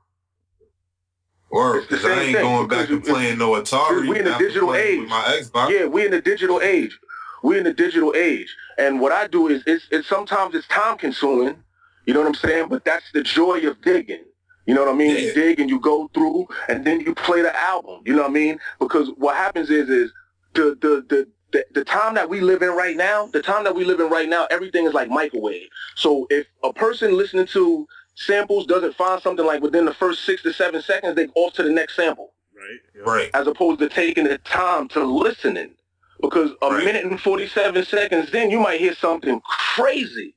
Word. 1.52 1.88
Because 1.90 2.06
I 2.06 2.22
ain't 2.22 2.36
thing, 2.36 2.44
going 2.44 2.68
back 2.68 2.90
you- 2.90 3.02
playing 3.02 3.40
no 3.40 3.52
Atari. 3.52 4.08
we 4.08 4.20
in 4.20 4.26
the 4.26 4.38
digital 4.38 4.76
age. 4.76 5.00
with 5.00 5.10
my 5.10 5.22
Xbox. 5.42 5.70
Yeah, 5.72 5.86
we 5.86 6.06
in 6.06 6.12
the 6.12 6.22
digital 6.22 6.62
age. 6.62 6.98
We 7.42 7.58
in 7.58 7.64
the 7.64 7.74
digital 7.74 8.14
age. 8.16 8.54
And 8.78 9.00
what 9.02 9.12
I 9.12 9.28
do 9.28 9.48
is 9.48 9.64
it's, 9.66 9.86
it's 9.92 10.08
sometimes 10.08 10.54
it's 10.54 10.68
time 10.68 10.98
consuming. 10.98 11.64
You 12.06 12.14
know 12.14 12.20
what 12.20 12.28
I'm 12.28 12.36
saying? 12.36 12.68
But 12.70 12.86
that's 12.86 13.12
the 13.14 13.24
joy 13.24 13.60
of 13.68 13.82
digging. 13.82 14.26
You 14.66 14.76
know 14.76 14.84
what 14.84 14.94
I 14.94 14.98
mean? 14.98 15.16
Yeah. 15.16 15.22
You 15.22 15.34
dig 15.34 15.60
and 15.60 15.70
you 15.70 15.80
go 15.80 16.10
through 16.14 16.48
and 16.68 16.86
then 16.86 17.00
you 17.00 17.16
play 17.16 17.42
the 17.42 17.58
album. 17.60 18.02
You 18.06 18.14
know 18.14 18.22
what 18.22 18.32
I 18.32 18.34
mean? 18.34 18.60
Because 18.80 19.10
what 19.18 19.36
happens 19.36 19.70
is 19.70 19.90
is 19.90 20.12
the 20.54 20.78
the 20.82 21.06
the 21.10 21.28
the, 21.52 21.66
the 21.74 21.84
time 21.84 22.14
that 22.16 22.30
we 22.30 22.42
live 22.42 22.62
in 22.62 22.70
right 22.70 22.96
now, 22.96 23.28
the 23.28 23.42
time 23.42 23.64
that 23.64 23.76
we 23.76 23.84
live 23.86 24.00
in 24.00 24.10
right 24.10 24.30
now, 24.30 24.48
everything 24.52 24.86
is 24.86 24.94
like 24.94 25.10
microwave. 25.10 25.68
So 25.96 26.28
if 26.30 26.48
a 26.64 26.72
person 26.74 27.18
listening 27.18 27.48
to 27.48 27.88
samples 28.16 28.66
doesn't 28.68 28.96
find 28.96 29.22
something 29.22 29.46
like 29.46 29.62
within 29.62 29.86
the 29.86 29.94
first 29.94 30.26
six 30.26 30.44
to 30.44 30.54
seven 30.54 30.82
seconds, 30.82 31.16
they 31.16 31.26
go 31.28 31.34
off 31.36 31.54
to 31.54 31.64
the 31.64 31.70
next 31.72 31.96
sample 31.96 32.34
Right. 32.56 32.80
yeah. 32.96 33.02
Right. 33.04 33.30
as 33.34 33.48
opposed 33.48 33.80
to 33.80 33.90
taking 33.90 34.26
the 34.26 34.38
time 34.40 34.88
to 34.90 35.04
listening. 35.04 35.76
Because 36.22 36.52
a 36.62 36.70
Right. 36.70 36.84
minute 36.84 37.06
and 37.06 37.20
47 37.20 37.86
seconds, 37.86 38.30
then 38.32 38.52
you 38.52 38.60
might 38.60 38.80
hear 38.82 38.94
something 38.94 39.42
crazy. 39.42 40.36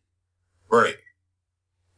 Right. 0.70 0.96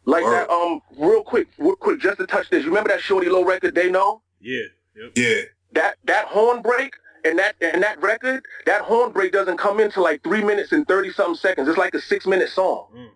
Like 0.07 0.25
Word. 0.25 0.33
that, 0.33 0.51
um, 0.51 0.81
real 0.97 1.23
quick, 1.23 1.49
real 1.59 1.77
quick, 1.77 2.01
just 2.01 2.19
to 2.19 2.27
touch 2.27 2.49
this. 2.51 2.63
You 2.65 2.71
remember 2.71 2.91
that 2.91 3.01
Shorty 3.03 3.29
Low 3.29 3.45
record, 3.45 3.75
They 3.75 3.91
Know? 3.91 4.23
Yeah. 4.41 4.63
Yep. 4.97 5.13
Yeah. 5.17 5.41
That, 5.73 5.97
that 6.05 6.27
horn 6.27 6.63
break 6.63 6.95
and 7.25 7.39
that, 7.39 7.57
and 7.61 7.83
that 7.83 8.01
record, 8.03 8.45
that 8.67 8.83
horn 8.83 9.13
break 9.13 9.33
doesn't 9.33 9.57
come 9.57 9.81
into 9.81 10.01
like 10.03 10.23
three 10.23 10.43
minutes 10.45 10.73
and 10.73 10.87
30 10.87 11.13
something 11.13 11.35
seconds. 11.37 11.69
It's 11.69 11.79
like 11.79 11.95
a 11.95 12.01
six 12.01 12.27
minute 12.27 12.51
song. 12.51 12.89
Mm. 12.95 13.09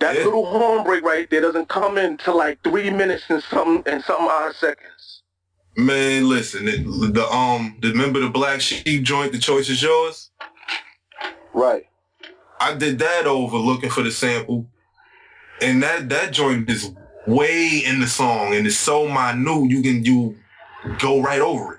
That 0.00 0.16
Yeah. 0.16 0.24
little 0.24 0.46
horn 0.46 0.84
break 0.84 1.02
right 1.02 1.28
there 1.30 1.40
doesn't 1.40 1.68
come 1.68 1.98
into 1.98 2.32
like 2.32 2.62
three 2.62 2.90
minutes 2.90 3.24
and 3.28 3.42
something, 3.42 3.92
and 3.92 4.02
something 4.04 4.28
odd 4.30 4.54
seconds. 4.54 5.22
Man, 5.76 6.28
listen, 6.28 6.66
it, 6.68 6.84
the 7.14 7.26
um, 7.32 7.76
the 7.80 7.90
remember 7.90 8.20
the 8.20 8.28
Black 8.30 8.60
Sheep 8.60 9.02
joint, 9.04 9.32
the 9.32 9.38
choice 9.38 9.68
is 9.68 9.82
yours. 9.82 10.30
Right. 11.54 11.86
I 12.60 12.74
did 12.74 12.98
that 12.98 13.26
over 13.26 13.56
looking 13.56 13.90
for 13.90 14.02
the 14.02 14.10
sample, 14.10 14.66
and 15.62 15.82
that 15.82 16.08
that 16.08 16.32
joint 16.32 16.68
is 16.68 16.90
way 17.26 17.82
in 17.84 18.00
the 18.00 18.08
song, 18.08 18.54
and 18.54 18.66
it's 18.66 18.76
so 18.76 19.06
minute 19.08 19.64
you 19.64 19.82
can 19.82 20.04
you 20.04 20.36
go 20.98 21.20
right 21.20 21.40
over 21.40 21.74
it. 21.74 21.77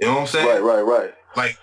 You 0.00 0.06
know 0.06 0.14
what 0.14 0.20
I'm 0.22 0.26
saying? 0.28 0.46
Right, 0.46 0.62
right, 0.62 0.80
right. 0.82 1.14
Like 1.36 1.58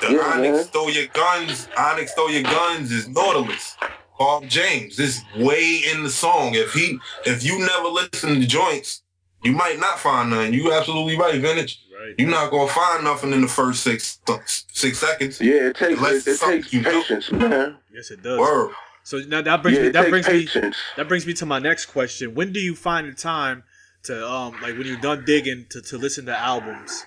the 0.00 0.12
Yeah, 0.12 0.18
Onyx 0.20 0.56
man. 0.56 0.64
stole 0.64 0.90
your 0.90 1.06
guns. 1.08 1.68
Onyx 1.76 2.12
stole 2.12 2.30
your 2.30 2.42
guns 2.44 2.92
is 2.92 3.08
Nautilus. 3.08 3.76
Bob 4.18 4.46
James. 4.48 4.98
is 4.98 5.22
way 5.36 5.82
in 5.92 6.02
the 6.02 6.10
song. 6.10 6.54
If 6.54 6.72
he, 6.74 6.98
if 7.24 7.42
you 7.44 7.58
never 7.58 7.88
listen 7.88 8.40
to 8.40 8.46
joints, 8.46 9.02
you 9.42 9.52
might 9.52 9.80
not 9.80 9.98
find 9.98 10.30
none. 10.30 10.52
You 10.52 10.72
absolutely 10.72 11.16
right, 11.16 11.40
vintage. 11.40 11.80
Right. 11.92 12.14
You're 12.18 12.28
not 12.30 12.50
gonna 12.50 12.70
find 12.70 13.02
nothing 13.04 13.32
in 13.32 13.40
the 13.40 13.48
first 13.48 13.82
six 13.82 14.20
six 14.46 14.98
seconds. 14.98 15.40
Yeah, 15.40 15.68
it 15.68 15.76
takes, 15.76 15.98
Unless 15.98 16.26
it, 16.26 16.30
it 16.32 16.40
takes 16.40 16.72
you 16.72 16.82
know. 16.82 16.90
patience, 17.02 17.32
man. 17.32 17.78
Yes, 17.92 18.10
it 18.10 18.22
does. 18.22 18.38
Word. 18.38 18.72
So 19.02 19.18
now 19.26 19.40
that 19.42 19.62
brings 19.62 19.78
Yeah, 19.78 19.84
me 19.84 19.88
that 19.90 20.10
takes 20.10 20.28
brings 20.28 20.54
me 20.54 20.72
that 20.96 21.08
brings 21.08 21.26
me 21.26 21.32
to 21.34 21.46
my 21.46 21.58
next 21.58 21.86
question. 21.86 22.34
When 22.34 22.52
do 22.52 22.60
you 22.60 22.74
find 22.74 23.08
the 23.08 23.14
time 23.14 23.64
to 24.04 24.28
um 24.28 24.52
like 24.62 24.76
when 24.76 24.86
you're 24.86 25.00
done 25.00 25.24
digging 25.24 25.66
to, 25.70 25.80
to 25.82 25.98
listen 25.98 26.26
to 26.26 26.38
albums? 26.38 27.06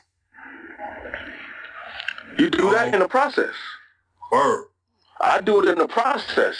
You 2.38 2.50
do 2.50 2.72
that 2.72 2.90
Oh. 2.90 2.94
in 2.96 3.00
the 3.00 3.08
process. 3.08 3.54
Word. 4.32 4.66
I 5.22 5.42
do 5.42 5.62
it 5.64 5.70
in 5.70 5.78
the 5.78 5.88
process. 5.88 6.56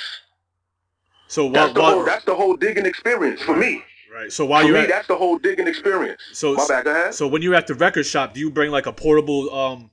So 1.28 1.46
while, 1.46 1.54
That's 1.54 1.74
the 1.74 1.82
while 1.82 1.94
whole. 1.96 2.06
That's 2.06 2.26
the 2.26 2.36
whole 2.36 2.56
digging 2.56 2.86
experience 2.86 3.42
for 3.42 3.56
me. 3.56 3.84
right. 4.14 4.32
So 4.32 4.46
while 4.46 4.64
you're 4.64 4.74
me, 4.76 4.82
at, 4.82 4.90
that's 4.90 5.08
the 5.08 5.16
whole 5.16 5.38
digging 5.40 5.68
experience. 5.68 6.22
so 6.32 6.54
My 6.54 6.68
bad. 6.68 6.86
Go 6.86 6.92
ahead. 6.92 7.14
so 7.16 7.28
when 7.28 7.42
you're 7.42 7.56
at 7.56 7.66
the 7.68 7.74
record 7.74 8.06
shop, 8.06 8.34
do 8.36 8.40
you 8.40 8.52
bring 8.52 8.72
like 8.72 8.86
a 8.86 8.94
portable 8.94 9.54
um 9.54 9.90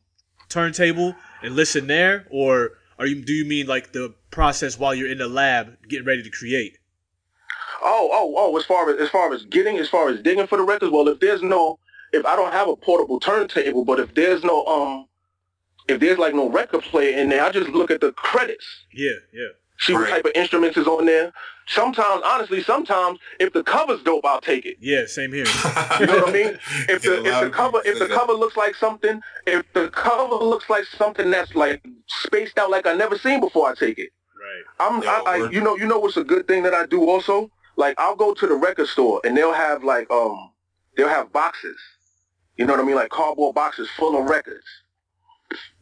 turntable 0.51 1.15
and 1.43 1.57
listen 1.57 1.87
there, 1.87 2.27
or 2.31 2.73
are 2.99 3.07
you 3.07 3.25
do 3.25 3.33
you 3.33 3.45
mean 3.47 3.67
like 3.67 3.93
the 3.93 4.15
process 4.31 4.79
while 4.79 4.95
you're 4.95 5.11
in 5.11 5.19
the 5.19 5.29
lab 5.29 5.77
getting 5.89 6.05
ready 6.07 6.23
to 6.23 6.31
create? 6.31 6.77
Oh, 7.83 8.11
oh, 8.13 8.35
oh. 8.37 8.57
As 8.59 8.65
far 8.67 8.91
as 8.91 9.01
as 9.01 9.09
far 9.09 9.33
as 9.33 9.45
getting, 9.47 9.79
as 9.79 9.89
far 9.89 10.11
as 10.11 10.21
digging 10.21 10.47
for 10.47 10.59
the 10.59 10.65
records. 10.65 10.93
Well, 10.93 11.09
if 11.09 11.19
there's 11.21 11.43
no, 11.43 11.79
if 12.13 12.27
I 12.27 12.37
don't 12.37 12.53
have 12.53 12.69
a 12.69 12.77
portable 12.77 13.19
turntable, 13.21 13.87
but 13.87 13.99
if 13.99 14.15
there's 14.15 14.45
no 14.45 14.67
um, 14.67 15.07
if 15.89 16.01
there's 16.01 16.19
like 16.19 16.35
no 16.35 16.49
record 16.49 16.83
player 16.83 17.17
in 17.19 17.29
there, 17.29 17.45
I 17.45 17.51
just 17.51 17.69
look 17.71 17.91
at 17.91 18.01
the 18.01 18.13
credits. 18.13 18.67
Yeah, 18.93 19.11
yeah. 19.33 19.49
See 19.81 19.95
what 19.95 20.11
type 20.11 20.27
of 20.27 20.33
instruments 20.35 20.77
is 20.77 20.87
on 20.87 21.07
there. 21.07 21.33
Sometimes, 21.67 22.23
honestly, 22.25 22.63
sometimes 22.63 23.19
if 23.39 23.53
the 23.55 23.63
cover's 23.63 24.03
dope, 24.03 24.27
I'll 24.27 24.41
take 24.41 24.67
it. 24.67 24.77
Yeah, 24.79 25.07
same 25.07 25.33
here. 25.33 25.47
You 26.01 26.07
know 26.07 26.17
what 26.17 26.29
I 26.29 26.33
mean? 26.33 26.59
If 26.89 27.03
the 27.03 27.25
if 27.25 27.41
the 27.41 27.51
cover 27.51 27.81
if 27.85 27.99
the 27.99 28.07
that. 28.07 28.11
cover 28.11 28.35
looks 28.35 28.57
like 28.57 28.75
something, 28.75 29.23
if 29.47 29.65
the 29.73 29.89
cover 29.89 30.35
looks 30.35 30.69
like 30.69 30.85
something 30.85 31.31
that's 31.31 31.55
like 31.55 31.83
spaced 32.07 32.59
out 32.59 32.71
like 32.71 32.87
I 32.87 32.95
never 32.95 33.17
seen 33.17 33.41
before, 33.41 33.71
I 33.71 33.75
take 33.75 33.99
it. 33.99 34.11
Right. 34.39 34.65
I'm 34.87 35.03
Yo, 35.03 35.09
I, 35.09 35.23
I 35.47 35.51
you 35.51 35.63
know 35.63 35.77
you 35.77 35.87
know 35.87 35.99
what's 35.99 36.17
a 36.19 36.25
good 36.25 36.47
thing 36.47 36.63
that 36.65 36.75
I 36.75 36.85
do 36.85 37.09
also? 37.09 37.51
Like 37.77 37.95
I'll 37.99 38.17
go 38.17 38.35
to 38.35 38.47
the 38.47 38.55
record 38.55 38.89
store 38.89 39.21
and 39.25 39.35
they'll 39.37 39.55
have 39.55 39.83
like 39.83 40.11
um 40.11 40.51
they'll 40.97 41.09
have 41.09 41.33
boxes. 41.33 41.79
You 42.57 42.67
know 42.67 42.75
what 42.75 42.83
I 42.83 42.85
mean? 42.85 42.97
Like 42.97 43.11
cardboard 43.11 43.55
boxes 43.55 43.89
full 43.97 44.21
of 44.21 44.29
records. 44.29 44.67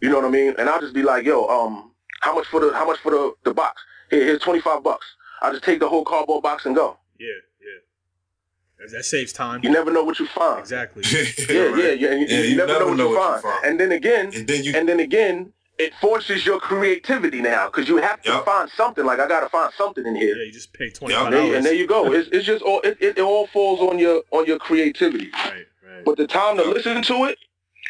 You 0.01 0.09
know 0.11 0.17
what 0.17 0.25
I 0.25 0.31
mean? 0.31 0.55
And 0.59 0.69
I'll 0.69 0.81
just 0.81 0.95
be 0.95 1.03
like, 1.03 1.25
yo, 1.25 1.47
um, 1.49 1.93
how 2.21 2.35
much 2.35 2.47
for 2.47 2.61
the 2.61 2.73
how 2.73 2.87
much 2.87 2.99
for 3.01 3.11
the, 3.11 3.33
the 3.45 3.55
box? 3.55 3.81
Here, 4.11 4.25
here's 4.25 4.41
twenty 4.41 4.61
five 4.61 4.83
bucks. 4.83 5.07
I 5.43 5.51
just 5.53 5.65
take 5.65 5.81
the 5.81 5.89
whole 5.89 6.05
cardboard 6.05 6.43
box 6.43 6.67
and 6.67 6.75
go. 6.75 6.99
Yeah, 7.19 7.27
yeah. 7.61 8.87
That, 8.87 8.93
that 8.97 9.05
saves 9.05 9.33
time. 9.33 9.61
You 9.63 9.71
never 9.71 9.91
know 9.93 10.05
what 10.05 10.19
you 10.19 10.27
find. 10.27 10.61
Exactly. 10.61 11.03
Yeah, 11.49 11.61
right. 11.63 11.77
yeah, 11.79 11.91
yeah. 11.93 12.09
And 12.13 12.21
you, 12.21 12.27
Yeah, 12.37 12.43
you 12.45 12.57
never, 12.57 12.73
know, 12.79 12.87
what, 12.89 12.99
you, 12.99 13.43
find. 13.43 13.65
And 13.65 13.81
then 13.81 13.93
again, 13.93 14.31
And 14.35 14.47
then 14.47 14.65
you- 14.65 14.73
and 14.77 14.89
then 14.89 15.01
again, 15.01 15.53
it 15.79 15.93
forces 16.01 16.45
your 16.45 16.59
creativity 16.59 17.41
now 17.41 17.67
because 17.67 17.89
you 17.89 17.99
have 17.99 18.21
to 18.23 18.31
Yup. 18.31 18.45
find 18.45 18.69
something. 18.71 19.05
Like 19.05 19.21
I 19.21 19.29
gotta 19.29 19.49
find 19.49 19.73
something 19.77 20.05
in 20.05 20.17
here. 20.17 20.35
Yeah, 20.37 20.45
you 20.45 20.53
just 20.53 20.73
pay 20.73 20.91
twenty 20.91 21.15
Yeah, 21.15 21.25
And 21.27 21.33
there- 21.33 21.41
dollars. 21.43 21.57
and 21.57 21.67
there 21.67 21.75
you 21.75 21.87
go. 21.87 22.13
It's, 22.13 22.29
it's 22.33 22.47
just 22.47 22.63
all 22.63 22.81
it, 22.81 22.97
it, 23.01 23.19
it 23.19 23.23
all 23.23 23.47
falls 23.49 23.81
on 23.81 23.99
your 23.99 24.23
on 24.33 24.47
your 24.47 24.59
creativity. 24.59 25.31
Right, 25.33 25.67
right. 25.87 26.05
But 26.05 26.17
the 26.17 26.27
time 26.27 26.57
to 26.57 26.65
listen 26.65 27.03
to 27.03 27.25
it, 27.27 27.39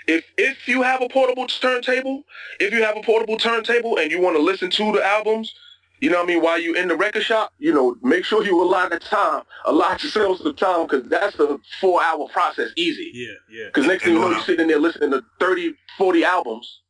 if 0.07 0.25
if 0.37 0.69
you 0.69 0.83
have 0.83 1.03
a 1.03 1.09
portable 1.09 1.47
turntable, 1.47 2.25
if 2.61 2.73
you 2.73 2.83
have 2.83 2.97
a 2.97 3.03
portable 3.03 3.37
turntable 3.37 3.99
and 3.99 4.11
you 4.11 4.21
want 4.21 4.37
to 4.37 4.43
listen 4.43 4.71
to 4.71 4.93
the 4.93 5.05
albums, 5.05 5.55
you 6.01 6.11
know 6.11 6.17
what 6.19 6.25
I 6.25 6.27
mean, 6.27 6.43
while 6.43 6.61
you 6.61 6.75
in 6.75 6.89
the 6.89 6.97
record 6.97 7.25
shop, 7.25 7.53
you 7.59 7.75
know, 7.75 7.97
make 8.03 8.25
sure 8.25 8.45
you 8.45 8.63
allot 8.63 8.91
the 8.91 8.99
time, 9.01 9.43
allot 9.65 10.03
yourself 10.03 10.39
some 10.39 10.55
time, 10.55 10.87
because 10.87 11.09
that's 11.09 11.39
a 11.41 11.59
four 11.81 12.03
hour 12.03 12.29
process 12.29 12.71
easy. 12.77 13.11
yeah, 13.15 13.33
yeah. 13.51 13.67
Because 13.67 13.87
next 13.87 14.05
thing 14.05 14.15
you 14.15 14.21
know, 14.21 14.31
you're 14.31 14.41
sitting 14.41 14.69
there 14.69 14.79
listening 14.79 15.11
to 15.11 15.23
30, 15.41 15.75
40 15.97 16.25
albums. 16.25 16.81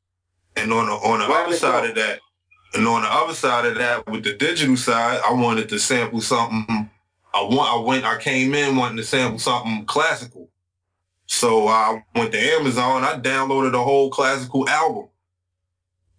And 0.57 0.73
on 0.73 0.87
the 0.87 0.92
on 0.92 1.21
the 1.21 1.27
Why 1.27 1.44
other 1.44 1.57
side 1.57 1.85
go? 1.85 1.88
of 1.90 1.94
that, 1.94 2.21
and 2.75 2.87
on 2.87 3.03
the 3.03 3.09
other 3.09 3.35
side 3.35 3.64
of 3.64 3.77
that, 3.77 4.07
with 4.09 4.25
the 4.25 4.35
digital 4.35 4.77
side, 4.77 5.21
I 5.25 5.33
wanted 5.33 5.68
to 5.71 5.79
sample 5.79 6.21
something. 6.21 6.90
I 7.33 7.42
want. 7.42 7.73
I 7.73 7.87
went. 7.87 8.05
I 8.05 8.18
came 8.18 8.55
in 8.55 8.77
wanting 8.77 8.97
to 8.97 9.05
sample 9.05 9.38
something 9.38 9.85
classical. 9.87 10.51
So 11.29 11.69
I 11.69 12.03
went 12.14 12.33
to 12.33 12.38
Amazon. 12.38 13.05
I 13.05 13.21
downloaded 13.21 13.75
a 13.75 13.85
whole 13.85 14.11
classical 14.11 14.67
album, 14.67 15.09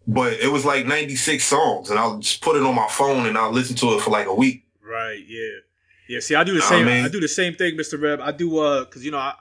but 0.07 0.33
it 0.33 0.51
was 0.51 0.63
like 0.63 0.85
ninety 0.85 1.15
six 1.15 1.45
songs, 1.45 1.89
and 1.89 1.99
I 1.99 2.15
just 2.19 2.41
put 2.41 2.55
it 2.55 2.63
on 2.63 2.75
my 2.75 2.87
phone 2.87 3.25
and 3.25 3.37
I 3.37 3.47
listened 3.47 3.79
to 3.79 3.95
it 3.95 4.01
for 4.01 4.11
like 4.11 4.27
a 4.27 4.33
week. 4.33 4.65
Right, 4.83 5.23
yeah. 5.27 5.49
Yeah, 6.07 6.19
see 6.19 6.35
I 6.35 6.43
do 6.43 6.53
the 6.53 6.61
same 6.61 6.87
I 6.87 6.91
mean? 6.91 7.05
I 7.05 7.09
do 7.09 7.19
the 7.19 7.27
same 7.27 7.55
thing, 7.55 7.75
Mr. 7.75 7.99
Reb. 8.01 8.21
I 8.21 8.31
do 8.31 8.59
uh 8.59 8.85
cuz 8.85 9.03
you 9.03 9.09
know, 9.09 9.17
I 9.17 9.33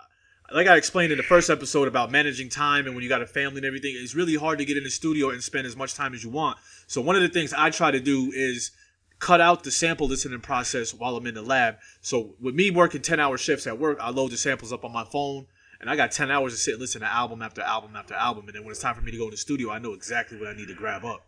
like 0.53 0.67
I 0.67 0.77
explained 0.77 1.13
in 1.13 1.19
the 1.19 1.25
first 1.25 1.51
episode 1.51 1.87
about 1.87 2.11
managing 2.11 2.49
time 2.49 2.87
and 2.87 2.95
when 2.95 3.03
you 3.03 3.09
got 3.11 3.21
a 3.21 3.27
family 3.27 3.59
and 3.59 3.67
everything, 3.67 3.95
it's 3.95 4.15
really 4.15 4.37
hard 4.37 4.59
to 4.59 4.65
get 4.65 4.79
in 4.79 4.85
the 4.85 4.91
studio 4.91 5.29
and 5.29 5.45
spend 5.45 5.67
as 5.67 5.77
much 5.77 5.95
time 5.95 6.15
as 6.15 6.25
you 6.25 6.31
want. 6.31 6.57
So 6.87 7.03
one 7.03 7.15
of 7.15 7.23
the 7.23 7.29
things 7.29 7.53
I 7.53 7.69
try 7.71 7.91
to 7.91 8.01
do 8.01 8.33
is 8.35 8.71
cut 9.19 9.41
out 9.41 9.65
the 9.65 9.71
sample 9.71 10.07
listening 10.07 10.41
process 10.41 10.95
while 10.95 11.17
I'm 11.17 11.27
in 11.27 11.35
the 11.35 11.43
lab. 11.43 11.77
So 12.01 12.37
with 12.41 12.55
me 12.55 12.71
working 12.71 13.03
10 13.03 13.21
hour 13.21 13.37
shifts 13.37 13.67
at 13.67 13.79
work, 13.79 13.99
I 14.01 14.11
load 14.11 14.31
the 14.31 14.37
samples 14.39 14.73
up 14.73 14.85
on 14.85 14.93
my 14.93 15.05
phone 15.05 15.47
and 15.81 15.89
I 15.89 15.97
got 15.97 16.11
10 16.11 16.31
hours 16.31 16.53
to 16.55 16.59
sit 16.59 16.73
and 16.73 16.81
listen 16.81 17.01
to 17.03 17.07
album 17.07 17.43
after 17.43 17.63
album 17.63 17.95
after 17.95 18.15
album. 18.15 18.47
And 18.47 18.57
then 18.57 18.65
when 18.65 18.73
it's 18.73 18.81
time 18.81 18.95
for 18.95 19.03
me 19.03 19.13
to 19.13 19.19
go 19.19 19.25
in 19.25 19.31
the 19.31 19.37
studio, 19.37 19.71
I 19.71 19.79
know 19.79 19.93
exactly 19.93 20.39
what 20.39 20.49
I 20.49 20.55
need 20.55 20.69
to 20.69 20.75
grab 20.75 21.05
up. 21.05 21.27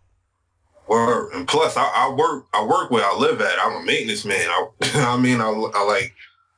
Word. 0.88 1.32
And 1.34 1.46
plus, 1.46 1.76
I, 1.76 1.84
I 1.84 2.12
work. 2.12 2.46
I 2.52 2.64
work 2.64 2.90
where 2.90 3.04
I 3.04 3.14
live 3.16 3.40
at. 3.40 3.58
I'm 3.60 3.82
a 3.82 3.84
maintenance 3.84 4.24
man. 4.24 4.48
I, 4.48 4.66
I 4.94 5.16
mean, 5.16 5.40
I, 5.40 5.48
I 5.48 5.84
like. 5.84 6.14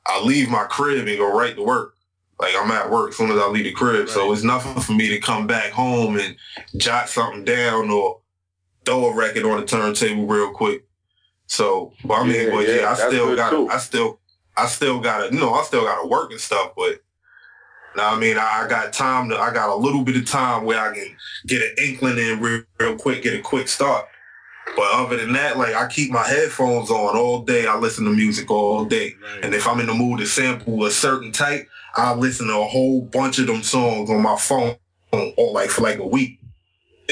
I 0.06 0.20
leave 0.22 0.48
my 0.48 0.64
crib 0.64 1.06
and 1.06 1.18
go 1.18 1.36
right 1.36 1.54
to 1.54 1.62
work. 1.62 1.94
Like 2.40 2.54
I'm 2.58 2.70
at 2.72 2.90
work 2.90 3.10
as 3.10 3.16
soon 3.16 3.30
as 3.30 3.38
I 3.38 3.46
leave 3.46 3.64
the 3.64 3.72
crib. 3.72 4.08
So 4.08 4.32
it's 4.32 4.42
nothing 4.42 4.82
for 4.82 4.92
me 4.92 5.08
to 5.10 5.20
come 5.20 5.46
back 5.46 5.70
home 5.70 6.18
and 6.18 6.34
jot 6.76 7.08
something 7.08 7.44
down 7.44 7.88
or 7.90 8.20
throw 8.84 9.06
a 9.06 9.14
record 9.14 9.44
on 9.44 9.60
the 9.60 9.66
turntable 9.66 10.26
real 10.26 10.50
quick. 10.50 10.84
So, 11.46 11.92
but 12.04 12.14
I 12.14 12.24
mean, 12.24 12.34
Yeah, 12.34 12.50
but 12.50 12.66
yeah, 12.66 12.74
yeah, 12.80 12.90
I 12.90 12.94
still 12.94 13.36
got. 13.36 13.70
I 13.70 13.78
still. 13.78 14.18
I 14.56 14.66
still 14.66 14.98
got 14.98 15.28
to. 15.28 15.34
You 15.34 15.40
know, 15.40 15.52
I 15.54 15.62
still 15.62 15.84
got 15.84 16.02
to 16.02 16.08
work 16.08 16.32
and 16.32 16.40
stuff. 16.40 16.72
But 16.76 17.00
now, 17.96 18.14
I 18.14 18.18
mean, 18.18 18.38
I, 18.38 18.64
I 18.64 18.68
got 18.68 18.92
time 18.92 19.28
to. 19.30 19.38
I 19.38 19.52
got 19.52 19.68
a 19.68 19.74
little 19.74 20.02
bit 20.02 20.16
of 20.16 20.26
time 20.26 20.64
where 20.64 20.80
I 20.80 20.94
can 20.94 21.16
get 21.46 21.62
an 21.62 21.74
inkling 21.78 22.18
in 22.18 22.40
real, 22.40 22.62
real 22.78 22.96
quick, 22.96 23.22
get 23.22 23.38
a 23.38 23.42
quick 23.42 23.68
start. 23.68 24.06
But 24.76 24.86
other 24.92 25.16
than 25.16 25.32
that, 25.34 25.58
like 25.58 25.74
I 25.74 25.86
keep 25.86 26.10
my 26.10 26.26
headphones 26.26 26.90
on 26.90 27.16
all 27.16 27.42
day. 27.42 27.66
I 27.66 27.76
listen 27.76 28.04
to 28.04 28.10
music 28.10 28.50
all 28.50 28.84
day. 28.84 29.14
Right. 29.22 29.44
And 29.44 29.54
if 29.54 29.66
I'm 29.66 29.80
in 29.80 29.86
the 29.86 29.94
mood 29.94 30.20
to 30.20 30.26
sample 30.26 30.84
a 30.84 30.90
certain 30.90 31.32
type, 31.32 31.68
I 31.94 32.14
listen 32.14 32.46
to 32.46 32.58
a 32.58 32.64
whole 32.64 33.02
bunch 33.02 33.38
of 33.38 33.46
them 33.46 33.62
songs 33.62 34.08
on 34.08 34.22
my 34.22 34.36
phone 34.36 34.76
or 35.12 35.52
like 35.52 35.70
for 35.70 35.82
like 35.82 35.98
a 35.98 36.06
week. 36.06 36.38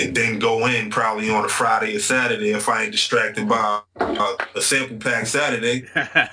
And 0.00 0.16
then 0.16 0.38
go 0.38 0.66
in 0.66 0.90
probably 0.90 1.30
on 1.30 1.44
a 1.44 1.48
Friday 1.48 1.94
or 1.94 1.98
Saturday 2.00 2.50
if 2.52 2.68
I 2.68 2.84
ain't 2.84 2.92
distracted 2.92 3.48
by 3.48 3.80
uh, 4.00 4.36
a 4.54 4.62
sample 4.62 4.96
pack 4.96 5.26
Saturday. 5.26 5.84
I 5.94 6.28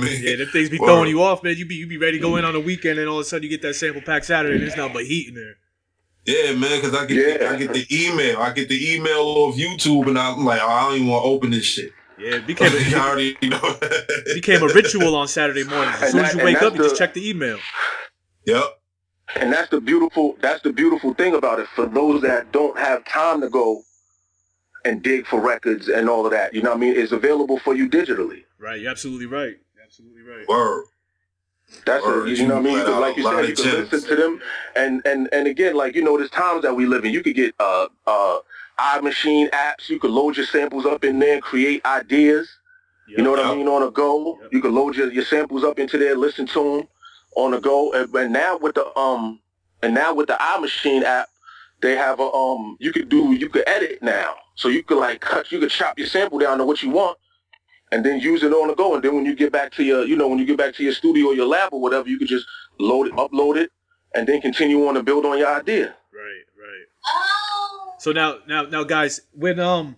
mean, 0.00 0.20
Yeah, 0.22 0.36
them 0.36 0.48
things 0.48 0.70
be 0.70 0.78
Word. 0.78 0.86
throwing 0.88 1.08
you 1.10 1.22
off, 1.22 1.42
man. 1.42 1.56
You 1.56 1.66
be 1.66 1.76
you 1.76 1.86
be 1.86 1.98
ready 1.98 2.18
to 2.18 2.22
go 2.22 2.36
in 2.36 2.44
on 2.44 2.54
a 2.56 2.60
weekend, 2.60 2.98
and 2.98 3.08
all 3.08 3.18
of 3.18 3.22
a 3.22 3.24
sudden 3.24 3.44
you 3.44 3.48
get 3.48 3.62
that 3.62 3.74
sample 3.74 4.02
pack 4.02 4.24
Saturday, 4.24 4.54
and 4.54 4.62
there's 4.62 4.76
nothing 4.76 4.94
but 4.94 5.04
heat 5.04 5.28
in 5.28 5.34
there. 5.34 5.54
Yeah, 6.26 6.54
man, 6.54 6.80
because 6.80 6.94
I 6.94 7.06
get 7.06 7.38
the, 7.38 7.48
I 7.48 7.56
get 7.56 7.72
the 7.74 7.86
email, 7.92 8.38
I 8.38 8.52
get 8.52 8.68
the 8.68 8.94
email 8.94 9.20
off 9.20 9.56
YouTube, 9.56 10.08
and 10.08 10.18
I'm 10.18 10.44
like, 10.44 10.60
oh, 10.62 10.68
I 10.68 10.82
don't 10.88 10.94
even 10.96 11.08
want 11.08 11.22
to 11.22 11.28
open 11.28 11.50
this 11.50 11.64
shit. 11.64 11.92
Yeah, 12.18 12.36
it 12.36 12.46
became 12.46 12.72
I 12.72 12.76
a, 12.76 13.08
already 13.08 13.36
know. 13.42 13.60
it 13.62 14.34
became 14.34 14.62
a 14.62 14.72
ritual 14.72 15.14
on 15.16 15.28
Saturday 15.28 15.64
mornings. 15.64 16.02
As 16.02 16.12
soon 16.12 16.24
as 16.24 16.34
you 16.34 16.42
wake 16.42 16.54
that's 16.54 16.66
up, 16.66 16.74
you 16.74 16.82
just 16.82 16.96
check 16.96 17.12
the 17.14 17.28
email. 17.28 17.58
yep. 18.46 18.64
And 19.36 19.52
that's 19.52 19.70
the 19.70 19.80
beautiful 19.80 20.36
that's 20.40 20.62
the 20.62 20.72
beautiful 20.72 21.14
thing 21.14 21.34
about 21.34 21.58
it 21.58 21.66
for 21.74 21.86
those 21.86 22.22
that 22.22 22.52
don't 22.52 22.78
have 22.78 23.04
time 23.04 23.40
to 23.40 23.48
go 23.48 23.82
and 24.84 25.02
dig 25.02 25.26
for 25.26 25.40
records 25.40 25.88
and 25.88 26.08
all 26.08 26.26
of 26.26 26.32
that. 26.32 26.54
You 26.54 26.62
know 26.62 26.70
what 26.70 26.76
I 26.76 26.80
mean? 26.80 26.94
It's 26.96 27.12
available 27.12 27.58
for 27.58 27.74
you 27.74 27.88
digitally. 27.88 28.44
Right, 28.58 28.80
you're 28.80 28.90
absolutely 28.90 29.26
right. 29.26 29.56
You're 29.74 29.84
absolutely 29.84 30.22
right. 30.22 30.46
Word. 30.46 30.84
That's 31.86 32.04
Word. 32.04 32.28
a, 32.28 32.30
you 32.30 32.46
know 32.46 32.56
what 32.56 32.60
I 32.60 32.64
mean? 32.64 32.78
You 32.78 32.94
You 32.94 33.00
like 33.00 33.16
you 33.16 33.22
said, 33.24 33.32
you 33.46 33.52
of 33.52 33.56
can 33.56 33.64
gems. 33.64 33.92
listen 33.92 34.08
to 34.10 34.16
them, 34.16 34.42
and 34.76 35.02
and 35.06 35.28
and 35.32 35.46
again, 35.46 35.74
like 35.74 35.94
you 35.94 36.04
know, 36.04 36.16
there's 36.18 36.30
times 36.30 36.62
that 36.62 36.74
we 36.74 36.86
live 36.86 37.04
in. 37.04 37.12
You 37.12 37.22
could 37.22 37.34
get 37.34 37.54
uh 37.58 37.88
uh 38.06 38.38
iMaschine 38.78 39.50
apps. 39.50 39.88
You 39.88 39.98
could 39.98 40.10
load 40.10 40.36
your 40.36 40.46
samples 40.46 40.84
up 40.86 41.02
in 41.04 41.18
there, 41.18 41.34
and 41.34 41.42
create 41.42 41.84
ideas. 41.86 42.48
You 43.06 43.22
know 43.22 43.30
what 43.30 43.40
I 43.44 43.54
mean? 43.54 43.68
On 43.68 43.82
a 43.82 43.90
go, 43.90 44.38
Yep. 44.42 44.52
you 44.52 44.60
could 44.60 44.72
load 44.72 44.96
your, 44.96 45.12
your 45.12 45.24
samples 45.24 45.62
up 45.62 45.78
into 45.78 45.98
there, 45.98 46.16
listen 46.16 46.46
to 46.48 46.62
them 46.78 46.88
on 47.36 47.52
the 47.52 47.60
go. 47.60 47.92
And, 47.92 48.14
and 48.14 48.32
now 48.32 48.56
with 48.58 48.74
the 48.74 48.96
um, 48.98 49.40
and 49.82 49.94
now 49.94 50.14
with 50.14 50.28
the 50.28 50.34
iMaschine 50.40 51.02
app, 51.02 51.28
they 51.80 51.96
have 51.96 52.20
a 52.20 52.30
um, 52.32 52.76
you 52.80 52.92
could 52.92 53.08
do, 53.08 53.32
you 53.32 53.48
could 53.48 53.64
edit 53.66 54.02
now. 54.02 54.36
So 54.54 54.68
you 54.68 54.82
could 54.82 54.98
like 54.98 55.20
cut, 55.20 55.52
you 55.52 55.58
could 55.58 55.70
chop 55.70 55.98
your 55.98 56.06
sample 56.06 56.38
down 56.38 56.58
to 56.58 56.64
what 56.64 56.82
you 56.82 56.90
want, 56.90 57.18
and 57.92 58.04
then 58.04 58.20
use 58.20 58.42
it 58.42 58.52
on 58.52 58.68
the 58.68 58.74
go. 58.74 58.94
And 58.94 59.02
then 59.02 59.14
when 59.14 59.26
you 59.26 59.34
get 59.34 59.52
back 59.52 59.72
to 59.72 59.84
your, 59.84 60.04
you 60.04 60.16
know, 60.16 60.28
when 60.28 60.38
you 60.38 60.46
get 60.46 60.56
back 60.56 60.74
to 60.76 60.82
your 60.84 60.92
studio 60.92 61.28
or 61.28 61.34
your 61.34 61.46
lab 61.46 61.72
or 61.72 61.80
whatever, 61.80 62.08
you 62.08 62.18
could 62.18 62.28
just 62.28 62.46
load 62.78 63.08
it, 63.08 63.12
upload 63.14 63.56
it, 63.56 63.70
and 64.14 64.26
then 64.26 64.40
continue 64.40 64.86
on 64.86 64.94
to 64.94 65.02
build 65.02 65.26
on 65.26 65.38
your 65.38 65.48
idea. 65.48 65.94
Right, 66.12 66.44
right. 66.58 66.86
So 67.98 68.12
now, 68.12 68.38
now, 68.46 68.62
now, 68.62 68.84
guys, 68.84 69.20
when 69.32 69.58
um, 69.58 69.96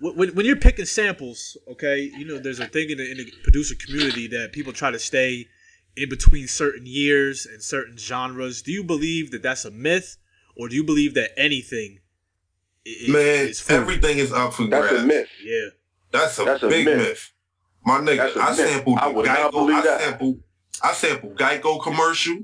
when 0.00 0.30
when 0.30 0.46
you're 0.46 0.56
picking 0.56 0.86
samples, 0.86 1.56
okay, 1.68 2.10
you 2.16 2.24
know, 2.24 2.38
there's 2.38 2.60
a 2.60 2.66
thing 2.66 2.90
in 2.90 2.98
the, 2.98 3.10
in 3.10 3.18
the 3.18 3.30
producer 3.42 3.74
community 3.74 4.28
that 4.28 4.52
people 4.52 4.72
try 4.72 4.90
to 4.90 4.98
stay 4.98 5.48
in 5.96 6.08
between 6.08 6.46
certain 6.48 6.86
years 6.86 7.46
and 7.46 7.62
certain 7.62 7.96
genres. 7.96 8.62
Do 8.62 8.72
you 8.72 8.84
believe 8.84 9.30
that 9.32 9.42
that's 9.42 9.64
a 9.64 9.70
myth, 9.70 10.16
or 10.56 10.68
do 10.68 10.74
you 10.76 10.84
believe 10.84 11.14
that 11.14 11.30
anything 11.38 11.98
i- 12.86 12.96
i- 13.08 13.10
Man, 13.10 13.48
is 13.48 13.68
everything 13.70 14.18
is 14.18 14.32
up 14.32 14.54
for 14.54 14.66
grabs. 14.66 14.90
That's 14.90 15.02
a 15.02 15.06
myth. 15.06 15.28
Yeah, 15.42 15.68
That's 16.12 16.38
a 16.38 16.44
That's 16.44 16.62
a 16.62 16.68
big 16.68 16.86
myth. 16.86 16.96
myth. 16.98 17.32
My 17.84 17.98
nigga, 18.00 18.20
I 18.36 18.40
a 18.40 18.42
I 18.42 18.50
myth. 18.50 18.56
sampled 18.58 18.98
I 18.98 19.08
the 19.08 19.14
would 19.14 19.26
not 19.26 19.38
Geico. 19.38 19.50
believe 19.52 19.76
I 19.76 19.82
that. 19.82 20.00
sampled. 20.00 20.42
I 20.82 20.92
sampled 20.92 21.36
Geico 21.38 21.82
commercial. 21.82 22.38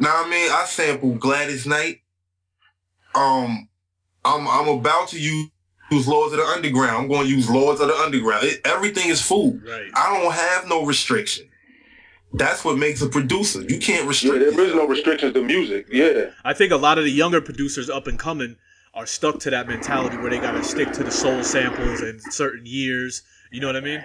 Now 0.00 0.24
I 0.24 0.28
mean, 0.28 0.50
I 0.50 0.64
sampled 0.66 1.20
Gladys 1.20 1.66
Knight. 1.66 2.00
Um, 3.14 3.68
I'm 4.24 4.48
I'm 4.48 4.68
about 4.68 5.08
to 5.08 5.20
use, 5.20 5.50
use 5.90 6.08
Lords 6.08 6.32
of 6.32 6.40
the 6.40 6.44
Underground. 6.46 6.96
I'm 6.96 7.08
going 7.08 7.26
to 7.26 7.32
use 7.32 7.48
Lords 7.48 7.80
of 7.80 7.88
the 7.88 7.94
Underground. 7.94 8.44
It, 8.44 8.60
everything 8.64 9.08
is 9.08 9.22
food. 9.22 9.62
right. 9.66 9.90
I 9.94 10.18
don't 10.18 10.32
have 10.32 10.68
no 10.68 10.84
restriction. 10.84 11.48
That's 12.36 12.64
what 12.64 12.76
makes 12.78 13.00
a 13.00 13.08
producer. 13.08 13.62
You 13.62 13.78
can't 13.78 14.06
restrict. 14.06 14.34
Yeah, 14.36 14.40
restrict. 14.46 14.56
there 14.56 14.66
is 14.66 14.74
no 14.74 14.86
restrictions 14.86 15.34
to 15.34 15.42
music. 15.42 15.86
Yeah. 15.90 16.30
I 16.44 16.52
think 16.52 16.72
a 16.72 16.76
lot 16.76 16.98
of 16.98 17.04
the 17.04 17.10
younger 17.10 17.40
producers 17.40 17.88
up 17.88 18.06
and 18.06 18.18
coming 18.18 18.56
are 18.92 19.06
stuck 19.06 19.38
to 19.40 19.50
that 19.50 19.66
mentality 19.68 20.16
where 20.16 20.30
they 20.30 20.38
gotta 20.38 20.62
stick 20.64 20.92
to 20.92 21.04
the 21.04 21.10
soul 21.10 21.42
samples 21.42 22.00
and 22.00 22.20
certain 22.20 22.66
years. 22.66 23.22
You 23.52 23.60
know 23.60 23.68
what 23.68 23.76
I 23.76 23.80
mean? 23.80 24.04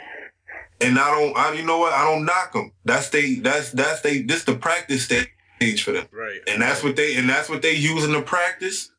And 0.81 0.97
I 0.99 1.09
don't. 1.11 1.35
I 1.37 1.53
you 1.53 1.63
know 1.65 1.79
what? 1.79 1.93
I 1.93 2.03
don't 2.05 2.23
knock 2.25 2.53
them. 2.53 2.71
That's 2.85 3.09
they. 3.09 3.35
That's 3.35 3.71
that's 3.71 4.01
they. 4.01 4.21
This 4.21 4.43
the 4.45 4.55
practice 4.55 5.05
stage 5.05 5.83
for 5.83 5.91
them. 5.91 6.05
Right. 6.11 6.39
and 6.47 6.61
that's 6.61 6.83
what 6.83 6.95
they 6.95 7.15
and 7.17 7.29
that's 7.29 7.49
what 7.49 7.61
they 7.61 7.73
use 7.73 8.05
in 8.05 8.11
the 8.13 8.21
practice. 8.21 8.91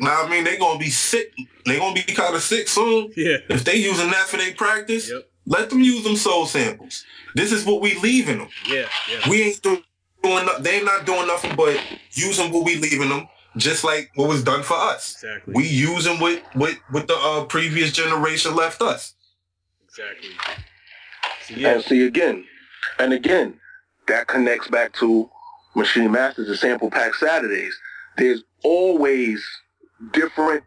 Now 0.00 0.24
I 0.24 0.28
mean 0.28 0.44
they 0.44 0.56
gonna 0.58 0.78
be 0.78 0.90
sick. 0.90 1.32
They 1.66 1.78
gonna 1.78 1.94
be 1.94 2.02
kind 2.02 2.34
of 2.34 2.42
sick 2.42 2.68
soon. 2.68 3.12
Yeah. 3.16 3.36
If 3.48 3.64
they 3.64 3.76
using 3.76 4.10
that 4.10 4.26
for 4.28 4.36
their 4.38 4.52
practice, 4.54 5.10
Yep. 5.10 5.28
Let 5.48 5.70
them 5.70 5.80
use 5.80 6.04
them 6.04 6.16
soul 6.16 6.46
samples. 6.46 7.04
This 7.34 7.52
is 7.52 7.64
what 7.64 7.80
we 7.80 7.94
leaving 8.00 8.38
them. 8.38 8.48
Yeah. 8.68 8.86
Yeah. 9.10 9.28
We 9.30 9.42
ain't 9.42 9.62
do- 9.62 9.82
doing. 10.22 10.44
no- 10.46 10.58
They 10.58 10.82
not 10.82 11.06
doing 11.06 11.26
nothing 11.26 11.56
but 11.56 11.80
using 12.12 12.52
what 12.52 12.64
we 12.66 12.76
leaving 12.76 13.08
them. 13.08 13.28
Just 13.56 13.82
like 13.82 14.10
what 14.14 14.28
was 14.28 14.44
done 14.44 14.62
for 14.62 14.74
us. 14.76 15.14
Exactly. 15.14 15.54
We 15.56 15.66
using 15.66 16.20
what 16.20 16.42
what 16.54 16.74
what 16.90 17.08
the 17.08 17.16
uh, 17.16 17.44
previous 17.44 17.92
generation 17.92 18.54
left 18.54 18.82
us. 18.82 19.14
Exactly. 19.88 20.30
So, 21.46 21.54
yeah. 21.56 21.74
And 21.74 21.82
see 21.82 22.04
again, 22.06 22.44
and 22.98 23.12
again, 23.14 23.58
that 24.06 24.26
connects 24.26 24.68
back 24.68 24.92
to 24.94 25.30
Maschine 25.74 26.10
Masters 26.10 26.48
and 26.48 26.58
Sample 26.58 26.90
Pack 26.90 27.14
Saturdays. 27.14 27.74
There's 28.18 28.42
always 28.62 29.42
different 30.12 30.62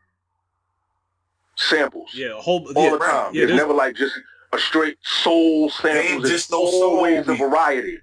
samples. 1.55 2.09
Yeah, 2.13 2.37
a 2.37 2.41
whole 2.41 2.67
All 2.75 2.83
yeah, 2.85 2.91
the 2.91 2.97
time. 2.97 3.35
Yeah, 3.35 3.43
it's 3.43 3.53
never 3.53 3.73
like 3.73 3.95
just 3.95 4.15
a 4.53 4.57
straight 4.59 4.97
soul 5.03 5.69
sample. 5.69 6.21
There's 6.21 6.29
just 6.31 6.51
no 6.51 6.57
always 6.59 7.27
a 7.27 7.35
variety. 7.35 7.99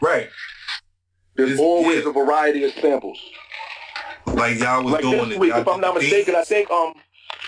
Right. 0.00 0.28
There's 1.36 1.50
It's- 1.52 1.60
always 1.60 2.04
yeah. 2.04 2.10
a 2.10 2.12
variety 2.12 2.64
of 2.64 2.72
samples. 2.74 3.18
Like 4.26 4.58
y'all 4.58 4.82
was 4.84 4.92
Like 4.94 5.02
doing 5.02 5.28
this 5.30 5.38
week, 5.38 5.50
y'all 5.52 5.60
if 5.62 5.68
I'm 5.68 5.80
not 5.80 5.94
mistaken, 5.94 6.34
I 6.36 6.44
think 6.44 6.70
um 6.70 6.94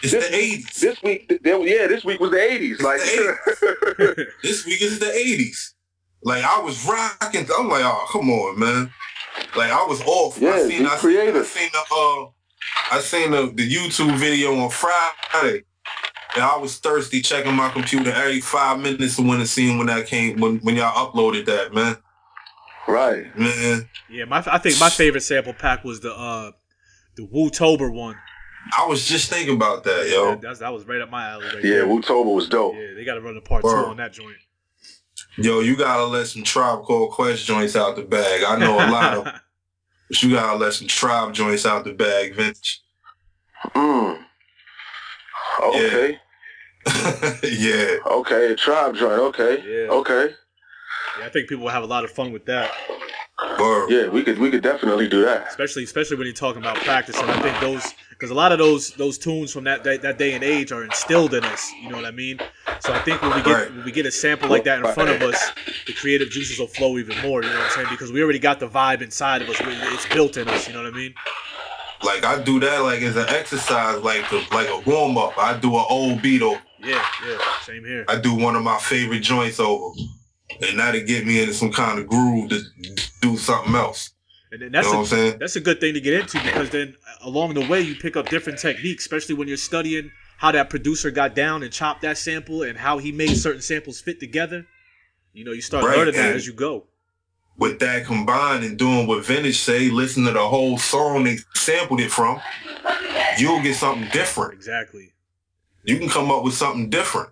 it's 0.02 0.12
this 0.12 0.28
the 0.28 0.34
eighties. 0.34 0.66
this 0.80 1.02
week 1.02 1.28
th- 1.28 1.42
there, 1.42 1.58
yeah, 1.60 1.86
this 1.86 2.04
week 2.04 2.20
was 2.20 2.30
the 2.30 2.40
eighties. 2.42 2.80
Like 2.80 3.00
the 3.00 4.26
This 4.42 4.64
week 4.64 4.80
is 4.80 4.98
the 4.98 5.12
eighties. 5.12 5.74
Like 6.22 6.42
I 6.44 6.58
was 6.60 6.84
rocking. 6.86 7.46
I'm 7.58 7.68
like, 7.68 7.84
oh, 7.84 8.06
come 8.10 8.30
on, 8.30 8.58
man. 8.58 8.92
Like 9.56 9.70
I 9.70 9.84
was 9.84 10.00
off. 10.02 10.38
Yeah, 10.40 10.52
I 10.54 10.68
seen, 10.68 10.86
I, 10.86 10.96
creative. 10.96 11.42
I 11.42 11.44
seen 11.44 11.68
the 11.72 11.78
uh, 11.94 12.96
I 12.96 13.00
seen 13.00 13.30
the, 13.30 13.52
the 13.54 13.68
YouTube 13.74 14.16
video 14.16 14.56
on 14.58 14.70
Friday, 14.70 15.62
and 16.34 16.44
I 16.44 16.56
was 16.56 16.78
thirsty 16.78 17.20
checking 17.22 17.54
my 17.54 17.70
computer 17.70 18.10
every 18.12 18.40
five 18.40 18.78
minutes 18.78 19.16
to 19.16 19.22
when 19.22 19.40
it 19.40 19.46
seen 19.46 19.78
when 19.78 19.86
that 19.88 20.06
came 20.06 20.38
when 20.40 20.58
when 20.58 20.76
y'all 20.76 21.10
uploaded 21.12 21.46
that, 21.46 21.72
man. 21.74 21.96
right. 22.88 23.36
Man, 23.38 23.88
yeah. 24.08 24.24
My 24.24 24.42
I 24.46 24.58
think 24.58 24.78
my 24.80 24.90
favorite 24.90 25.22
sample 25.22 25.52
pack 25.54 25.84
was 25.84 26.00
the 26.00 26.12
uh 26.14 26.52
the 27.16 27.24
Wu 27.30 27.50
Tober 27.50 27.90
one. 27.90 28.16
I 28.76 28.86
was 28.86 29.06
just 29.08 29.30
thinking 29.30 29.56
about 29.56 29.84
that, 29.84 30.04
Yeah, 30.06 30.12
yo. 30.12 30.36
that's, 30.36 30.58
that 30.58 30.70
was 30.72 30.84
right 30.86 31.00
up 31.00 31.10
my 31.10 31.28
alley. 31.30 31.46
Right 31.46 31.64
Yeah, 31.64 31.70
there. 31.76 31.86
Wutober 31.86 32.34
was 32.34 32.46
dope. 32.48 32.74
Yeah, 32.74 32.92
they 32.94 33.04
got 33.04 33.14
to 33.14 33.22
run 33.22 33.34
a 33.36 33.40
part 33.40 33.62
two 33.62 33.68
on 33.70 33.96
that 33.96 34.12
joint. 34.12 34.36
Yo, 35.38 35.60
you 35.60 35.76
gotta 35.76 36.04
let 36.04 36.26
some 36.26 36.42
Tribe 36.42 36.82
Called 36.82 37.12
Quest 37.12 37.46
joints 37.46 37.74
out 37.76 37.96
the 37.96 38.02
bag. 38.02 38.42
I 38.44 38.58
know 38.58 38.74
a 38.76 38.84
lot 38.90 39.14
of, 39.14 39.24
but 40.08 40.22
you 40.22 40.32
gotta 40.34 40.58
let 40.58 40.74
some 40.74 40.88
Tribe 40.88 41.32
joints 41.32 41.64
out 41.64 41.84
the 41.84 41.92
bag, 41.92 42.34
Vintage. 42.34 42.82
Mm. 43.74 44.24
Okay. 45.62 46.18
yeah. 47.44 47.96
Okay. 48.06 48.54
Tribe 48.56 48.94
joint. 48.96 49.20
Okay. 49.20 49.62
Yeah. 49.66 49.90
Okay. 49.90 50.34
Yeah, 51.18 51.26
I 51.26 51.28
think 51.28 51.48
people 51.48 51.64
will 51.64 51.70
have 51.72 51.82
a 51.82 51.86
lot 51.86 52.04
of 52.04 52.10
fun 52.10 52.32
with 52.32 52.46
that, 52.46 52.70
Word. 53.58 53.90
Yeah, 53.90 54.08
we 54.08 54.22
could 54.22 54.38
we 54.38 54.50
could 54.50 54.62
definitely 54.62 55.08
do 55.08 55.24
that. 55.24 55.48
especially 55.48 55.84
especially 55.84 56.16
when 56.16 56.26
you're 56.26 56.34
talking 56.34 56.62
about 56.62 56.76
practicing. 56.76 57.24
I 57.28 57.40
think 57.42 57.58
those 57.60 57.94
because 58.10 58.30
a 58.30 58.34
lot 58.34 58.52
of 58.52 58.58
those 58.58 58.90
those 58.92 59.18
tunes 59.18 59.52
from 59.52 59.64
that, 59.64 59.82
that 59.84 60.02
that 60.02 60.18
day 60.18 60.32
and 60.34 60.44
age 60.44 60.72
are 60.72 60.84
instilled 60.84 61.34
in 61.34 61.44
us. 61.44 61.72
You 61.82 61.90
know 61.90 61.96
what 61.96 62.04
I 62.06 62.10
mean? 62.12 62.38
So 62.80 62.92
I 62.92 63.00
think 63.00 63.20
when 63.22 63.34
we 63.34 63.42
get 63.42 63.52
Right. 63.52 63.74
when 63.74 63.84
we 63.84 63.92
get 63.92 64.06
a 64.06 64.10
sample 64.10 64.48
like 64.48 64.64
that 64.64 64.78
in 64.84 64.92
front 64.94 65.10
of 65.10 65.20
us, 65.22 65.52
the 65.86 65.92
creative 65.94 66.30
juices 66.30 66.58
will 66.58 66.68
flow 66.68 66.96
even 66.98 67.18
more. 67.22 67.42
You 67.42 67.48
know 67.50 67.56
what 67.56 67.64
I'm 67.66 67.70
saying? 67.72 67.88
Because 67.90 68.12
we 68.12 68.22
already 68.22 68.38
got 68.38 68.60
the 68.60 68.68
vibe 68.68 69.02
inside 69.02 69.42
of 69.42 69.48
us. 69.48 69.56
It's 69.60 70.06
built 70.14 70.36
in 70.36 70.48
us. 70.48 70.68
You 70.68 70.74
know 70.74 70.82
what 70.82 70.92
I 70.94 70.96
mean? 70.96 71.14
Like 72.02 72.24
I 72.24 72.42
do 72.42 72.58
that 72.60 72.78
like 72.82 73.02
as 73.02 73.16
an 73.16 73.28
exercise, 73.28 74.02
like 74.02 74.24
a, 74.32 74.36
like 74.54 74.68
a 74.68 74.80
warm 74.86 75.18
up. 75.18 75.36
I 75.36 75.58
do 75.58 75.76
an 75.76 75.84
old 75.88 76.22
beat 76.22 76.42
over. 76.42 76.60
Yeah, 76.78 77.04
yeah. 77.26 77.38
Same 77.62 77.84
here. 77.84 78.04
I 78.08 78.18
do 78.18 78.34
one 78.34 78.56
of 78.56 78.62
my 78.62 78.78
favorite 78.78 79.20
joints 79.20 79.60
over, 79.60 79.94
and 80.62 80.78
that'll 80.78 81.02
get 81.02 81.26
me 81.26 81.40
into 81.42 81.52
some 81.54 81.70
kind 81.72 81.98
of 81.98 82.06
groove 82.06 82.50
to 82.50 82.62
do 83.20 83.36
something 83.36 83.74
else. 83.74 84.10
And 84.52 84.62
then 84.62 84.68
You 84.68 84.72
that's 84.72 84.86
know 84.86 84.92
a, 84.92 84.96
what 84.96 85.00
I'm 85.00 85.06
saying? 85.18 85.38
that's 85.38 85.56
a 85.56 85.60
good 85.60 85.78
thing 85.80 85.94
to 85.94 86.00
get 86.00 86.14
into 86.14 86.42
because 86.42 86.70
then 86.70 86.96
uh, 87.06 87.28
along 87.28 87.54
the 87.54 87.66
way 87.66 87.80
you 87.82 87.94
pick 87.94 88.16
up 88.16 88.28
different 88.30 88.58
techniques, 88.58 89.04
especially 89.04 89.34
when 89.34 89.46
you're 89.46 89.56
studying 89.58 90.10
how 90.38 90.50
that 90.52 90.70
producer 90.70 91.10
got 91.10 91.34
down 91.34 91.62
and 91.62 91.70
chopped 91.70 92.00
that 92.02 92.16
sample 92.16 92.62
and 92.62 92.78
how 92.78 92.96
he 92.98 93.12
made 93.12 93.36
certain 93.36 93.60
samples 93.60 94.00
fit 94.00 94.18
together. 94.18 94.66
You 95.34 95.44
know, 95.44 95.52
you 95.52 95.60
start 95.60 95.84
Right, 95.84 95.98
learning 95.98 96.14
that 96.14 96.26
and- 96.28 96.36
as 96.36 96.46
you 96.46 96.54
go. 96.54 96.86
With 97.60 97.78
that 97.80 98.06
combined 98.06 98.64
and 98.64 98.78
doing 98.78 99.06
what 99.06 99.24
Vintage 99.24 99.58
say, 99.60 99.90
listen 99.90 100.24
to 100.24 100.32
the 100.32 100.48
whole 100.48 100.78
song 100.78 101.24
they 101.24 101.36
sampled 101.54 102.00
it 102.00 102.10
from, 102.10 102.40
you'll 103.38 103.60
get 103.62 103.76
something 103.76 104.08
different. 104.12 104.54
Exactly. 104.54 105.12
You 105.84 105.98
can 105.98 106.08
come 106.08 106.30
up 106.30 106.42
with 106.42 106.54
something 106.54 106.88
different 106.88 107.28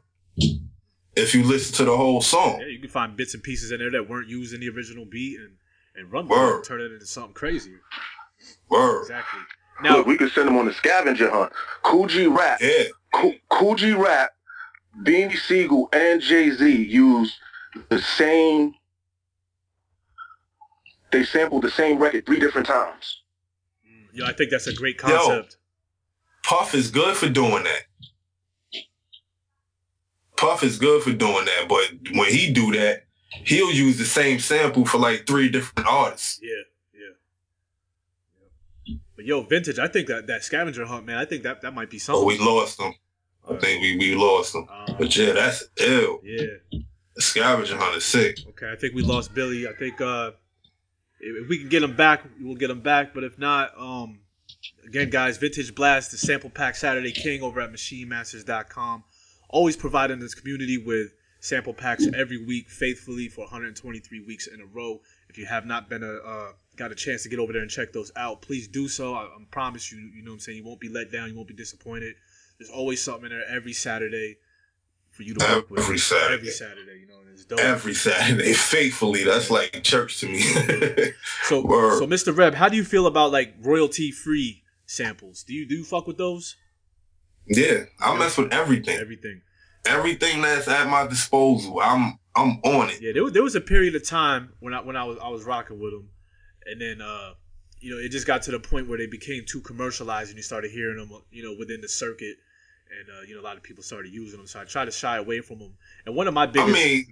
if 1.16 1.34
you 1.34 1.42
listen 1.44 1.74
to 1.76 1.84
the 1.86 1.96
whole 1.96 2.20
song. 2.20 2.58
Yeah, 2.60 2.66
you 2.66 2.78
can 2.78 2.90
find 2.90 3.16
bits 3.16 3.32
and 3.32 3.42
pieces 3.42 3.72
in 3.72 3.78
there 3.78 3.90
that 3.90 4.08
weren't 4.08 4.28
used 4.28 4.52
in 4.52 4.60
the 4.60 4.68
original 4.68 5.06
beat 5.06 5.38
and 5.40 5.52
and 5.96 6.12
run 6.12 6.28
Word. 6.28 6.56
and 6.56 6.64
turn 6.64 6.80
it 6.82 6.92
into 6.92 7.06
something 7.06 7.32
crazy. 7.32 7.72
Word. 8.68 9.00
Exactly. 9.02 9.40
Now, 9.82 9.96
Look, 9.96 10.06
we 10.06 10.16
could 10.18 10.30
send 10.32 10.46
them 10.48 10.56
on 10.58 10.68
a 10.68 10.72
scavenger 10.74 11.30
hunt. 11.30 11.52
Kool 11.82 12.06
G 12.06 12.26
Rap, 12.26 12.60
Yeah. 12.60 12.84
Coo- 13.14 13.34
Kool 13.48 13.74
G 13.76 13.92
Rap, 13.92 14.30
Beanie 15.02 15.36
Sigel, 15.36 15.88
and 15.92 16.20
Jay 16.20 16.50
Z 16.50 16.70
used 16.84 17.34
the 17.88 17.98
same. 18.00 18.74
They 21.10 21.24
sampled 21.24 21.62
the 21.62 21.70
same 21.70 21.98
record 21.98 22.26
three 22.26 22.38
different 22.38 22.66
times. 22.66 23.22
Yo, 24.12 24.26
I 24.26 24.32
think 24.32 24.50
that's 24.50 24.66
a 24.66 24.74
great 24.74 24.98
concept. 24.98 25.56
Yo, 26.44 26.48
Puff 26.56 26.74
is 26.74 26.90
good 26.90 27.16
for 27.16 27.28
doing 27.28 27.64
that. 27.64 28.82
Puff 30.36 30.62
is 30.62 30.78
good 30.78 31.02
for 31.02 31.12
doing 31.12 31.44
that, 31.44 31.66
but 31.68 31.84
when 32.16 32.30
he 32.30 32.52
do 32.52 32.72
that, 32.72 33.04
he'll 33.44 33.72
use 33.72 33.98
the 33.98 34.04
same 34.04 34.38
sample 34.38 34.84
for 34.84 34.98
like 34.98 35.26
three 35.26 35.48
different 35.48 35.88
artists. 35.88 36.40
Yeah, 36.42 36.50
yeah. 36.94 37.00
yeah. 38.86 38.96
But 39.16 39.24
yo, 39.24 39.42
vintage. 39.42 39.78
I 39.78 39.88
think 39.88 40.06
that 40.08 40.26
that 40.28 40.44
scavenger 40.44 40.86
hunt, 40.86 41.06
man. 41.06 41.18
I 41.18 41.24
think 41.24 41.42
that 41.42 41.60
that 41.62 41.74
might 41.74 41.90
be 41.90 41.98
something. 41.98 42.22
Oh, 42.22 42.26
we 42.26 42.38
lost 42.38 42.78
them. 42.78 42.94
I 43.50 43.56
think 43.56 43.82
we, 43.82 43.96
we 43.96 44.14
lost 44.14 44.52
them. 44.52 44.66
Um, 44.70 44.96
But 44.98 45.16
yeah, 45.16 45.32
that's 45.32 45.64
ill. 45.80 46.20
yeah. 46.22 46.46
The 47.16 47.22
scavenger 47.22 47.76
hunt 47.76 47.96
is 47.96 48.04
sick. 48.04 48.38
Okay, 48.50 48.70
I 48.70 48.76
think 48.76 48.94
we 48.94 49.02
lost 49.02 49.34
Billy. 49.34 49.66
I 49.66 49.72
think 49.72 50.00
uh 50.00 50.32
if 51.20 51.48
we 51.48 51.58
can 51.58 51.68
get 51.68 51.80
them 51.80 51.96
back, 51.96 52.24
we'll 52.40 52.56
get 52.56 52.68
them 52.68 52.80
back. 52.80 53.14
But 53.14 53.24
if 53.24 53.38
not, 53.38 53.70
um 53.78 54.20
again 54.86 55.10
guys, 55.10 55.36
Vintage 55.36 55.74
Blass, 55.74 56.08
the 56.08 56.18
sample 56.18 56.50
pack 56.50 56.76
Saturday 56.76 57.12
King 57.12 57.42
over 57.42 57.60
at 57.60 57.72
maschinemasters.com. 57.72 59.04
Always 59.50 59.76
providing 59.76 60.18
this 60.18 60.34
community 60.34 60.78
with 60.78 61.12
sample 61.40 61.74
packs 61.74 62.06
every 62.14 62.44
week 62.44 62.68
faithfully 62.68 63.28
for 63.28 63.42
123 63.42 64.24
weeks 64.26 64.46
in 64.46 64.60
a 64.60 64.66
row. 64.66 65.00
If 65.28 65.38
you 65.38 65.46
have 65.46 65.66
not 65.66 65.88
been 65.88 66.02
a 66.02 66.14
uh, 66.14 66.52
got 66.76 66.92
a 66.92 66.94
chance 66.94 67.22
to 67.24 67.28
get 67.28 67.38
over 67.38 67.52
there 67.52 67.62
and 67.62 67.70
check 67.70 67.92
those 67.92 68.12
out, 68.16 68.42
please 68.42 68.68
do 68.68 68.88
so. 68.88 69.14
I, 69.14 69.22
I 69.24 69.28
promise 69.50 69.92
you, 69.92 69.98
you 69.98 70.22
know 70.22 70.30
what 70.30 70.34
I'm 70.34 70.40
saying, 70.40 70.58
you 70.58 70.64
won't 70.64 70.80
be 70.80 70.88
let 70.88 71.10
down, 71.10 71.28
you 71.28 71.36
won't 71.36 71.48
be 71.48 71.54
disappointed. 71.54 72.14
There's 72.58 72.70
always 72.70 73.02
something 73.02 73.30
in 73.30 73.38
there 73.38 73.48
every 73.48 73.72
Saturday 73.72 74.38
for 75.18 75.24
you 75.24 75.34
to 75.34 75.44
work 75.44 75.68
with. 75.68 75.80
Every 75.80 75.98
Saturday. 75.98 76.34
Every 76.34 76.50
Saturday, 76.50 77.00
you 77.00 77.08
know, 77.08 77.18
and 77.18 77.30
it's 77.30 77.44
dope. 77.44 77.58
Every 77.58 77.92
Saturday, 77.92 78.52
faithfully. 78.54 79.24
That's 79.24 79.50
like 79.50 79.82
church 79.82 80.20
to 80.20 80.26
me. 80.28 80.40
So, 81.44 81.64
Word. 81.64 81.98
so 81.98 82.06
Mr. 82.06 82.36
Reb, 82.36 82.54
how 82.54 82.68
do 82.68 82.76
you 82.76 82.84
feel 82.84 83.06
about 83.06 83.32
like 83.32 83.54
royalty 83.60 84.12
free 84.12 84.62
samples? 84.86 85.42
Do 85.42 85.54
you 85.54 85.66
do 85.66 85.74
you 85.74 85.84
fuck 85.84 86.06
with 86.06 86.18
those? 86.18 86.56
yeah, 87.46 87.84
I 88.00 88.16
mess 88.16 88.36
with 88.36 88.52
everything. 88.52 88.98
Everything. 88.98 89.40
Everything 89.86 90.42
that's 90.42 90.68
at 90.68 90.86
my 90.88 91.06
disposal, 91.06 91.80
I'm 91.82 92.18
I'm 92.36 92.60
on 92.64 92.90
it. 92.90 93.00
Yeah, 93.00 93.12
there 93.12 93.24
was 93.24 93.32
there 93.32 93.42
was 93.42 93.56
a 93.56 93.60
period 93.60 93.96
of 93.96 94.06
time 94.06 94.52
when 94.60 94.72
I 94.74 94.82
when 94.82 94.94
I 94.94 95.04
was 95.04 95.18
I 95.22 95.28
was 95.28 95.44
rocking 95.44 95.80
with 95.80 95.92
them, 95.92 96.10
and 96.66 96.80
then 96.80 97.00
uh, 97.00 97.32
you 97.80 97.90
know, 97.90 97.98
it 97.98 98.10
just 98.10 98.26
got 98.26 98.42
to 98.42 98.50
the 98.50 98.60
point 98.60 98.88
where 98.88 98.98
they 98.98 99.06
became 99.06 99.44
too 99.46 99.62
commercialized, 99.62 100.28
and 100.30 100.36
you 100.36 100.42
started 100.42 100.70
hearing 100.70 100.98
them, 100.98 101.10
you 101.30 101.42
know, 101.42 101.54
within 101.58 101.80
the 101.80 101.88
circuit, 101.88 102.36
and 102.98 103.08
uh, 103.08 103.22
you 103.22 103.34
know, 103.34 103.40
a 103.40 103.42
lot 103.42 103.56
of 103.56 103.62
people 103.62 103.82
started 103.82 104.12
using 104.12 104.38
them. 104.38 104.46
So 104.46 104.60
I 104.60 104.64
try 104.64 104.84
to 104.84 104.90
shy 104.90 105.16
away 105.16 105.40
from 105.40 105.58
them. 105.58 105.74
And 106.06 106.14
one 106.14 106.28
of 106.28 106.34
my 106.34 106.46
big 106.46 106.62
I 106.62 106.66
mean, 106.66 107.06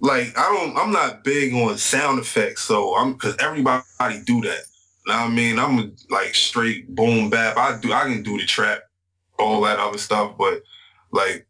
like 0.00 0.36
I 0.36 0.52
don't, 0.52 0.76
I'm 0.76 0.92
not 0.92 1.24
big 1.24 1.52
on 1.54 1.76
sound 1.78 2.18
effects, 2.18 2.62
so 2.62 2.96
I'm 2.96 3.14
because 3.14 3.36
everybody 3.38 3.84
do 4.24 4.40
that. 4.42 4.60
Know 5.06 5.14
what 5.14 5.22
I 5.22 5.28
mean, 5.28 5.58
I'm 5.58 5.96
like 6.10 6.34
straight 6.34 6.94
boom 6.94 7.30
bap. 7.30 7.56
I 7.56 7.78
do, 7.80 7.92
I 7.92 8.02
can 8.02 8.22
do 8.22 8.38
the 8.38 8.44
trap, 8.44 8.80
all 9.38 9.62
that 9.62 9.78
other 9.78 9.98
stuff, 9.98 10.36
but 10.38 10.62
like, 11.10 11.46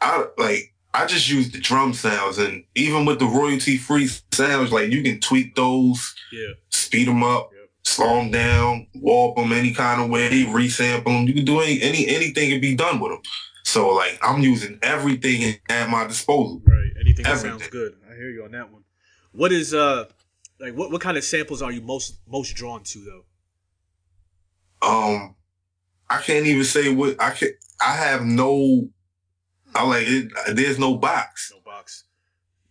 I 0.00 0.26
like. 0.36 0.74
I 0.94 1.04
just 1.06 1.28
use 1.28 1.50
the 1.50 1.60
drum 1.60 1.92
sounds, 1.92 2.38
and 2.38 2.64
even 2.74 3.04
with 3.04 3.18
the 3.18 3.26
royalty 3.26 3.76
free 3.76 4.08
sounds, 4.32 4.72
like 4.72 4.90
you 4.90 5.02
can 5.02 5.20
tweak 5.20 5.54
those, 5.54 6.14
yeah, 6.32 6.54
speed 6.70 7.06
them 7.06 7.22
up. 7.22 7.50
Slow 7.88 8.16
them 8.16 8.30
down, 8.30 8.86
warp 8.94 9.36
them 9.36 9.52
any 9.52 9.72
kind 9.72 10.00
of 10.00 10.10
way, 10.10 10.44
resample 10.44 11.04
them. 11.04 11.26
You 11.26 11.34
can 11.34 11.44
do 11.44 11.60
any, 11.60 11.80
any 11.82 12.06
anything 12.08 12.50
can 12.50 12.60
be 12.60 12.74
done 12.74 13.00
with 13.00 13.12
them. 13.12 13.22
So 13.64 13.88
like 13.94 14.18
I'm 14.22 14.40
using 14.40 14.78
everything 14.82 15.56
at 15.68 15.90
my 15.90 16.06
disposal. 16.06 16.62
right. 16.64 16.90
Anything 17.00 17.24
that 17.24 17.38
sounds 17.38 17.68
good. 17.68 17.96
I 18.10 18.14
hear 18.14 18.30
you 18.30 18.44
on 18.44 18.52
that 18.52 18.72
one. 18.72 18.82
What 19.32 19.52
is 19.52 19.74
uh, 19.74 20.06
like 20.60 20.74
what 20.74 20.90
what 20.90 21.00
kind 21.00 21.16
of 21.16 21.24
samples 21.24 21.62
are 21.62 21.72
you 21.72 21.80
most 21.80 22.18
most 22.26 22.54
drawn 22.54 22.82
to 22.84 22.98
though? 23.04 23.24
Um, 24.80 25.34
I 26.08 26.18
can't 26.18 26.46
even 26.46 26.64
say 26.64 26.92
what 26.94 27.20
I 27.20 27.30
can. 27.30 27.50
I 27.80 27.92
have 27.92 28.24
no. 28.24 28.88
I 29.74 29.86
like 29.86 30.06
it. 30.08 30.32
There's 30.54 30.78
no 30.78 30.96
box. 30.96 31.52
No 31.54 31.60
box. 31.64 32.04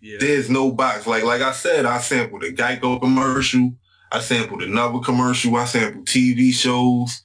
Yeah. 0.01 0.18
There's 0.20 0.49
no 0.49 0.72
box. 0.72 1.05
Like 1.07 1.24
like 1.24 1.41
I 1.41 1.51
said, 1.51 1.86
I 1.86 1.99
sampled 1.99 2.43
a 2.43 2.51
Geico 2.51 2.99
commercial. 2.99 3.74
I 4.12 4.20
sampled 4.20 4.64
another 4.64 4.99
commercial. 4.99 5.55
I 5.55 5.66
sampled 5.66 6.05
TV 6.08 6.51
shows. 6.53 7.24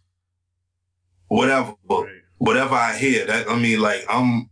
Whatever. 1.28 1.74
Whatever 2.38 2.74
I 2.74 2.96
hear, 2.96 3.24
that 3.26 3.48
I 3.48 3.56
mean, 3.56 3.80
like 3.80 4.04
I'm, 4.08 4.50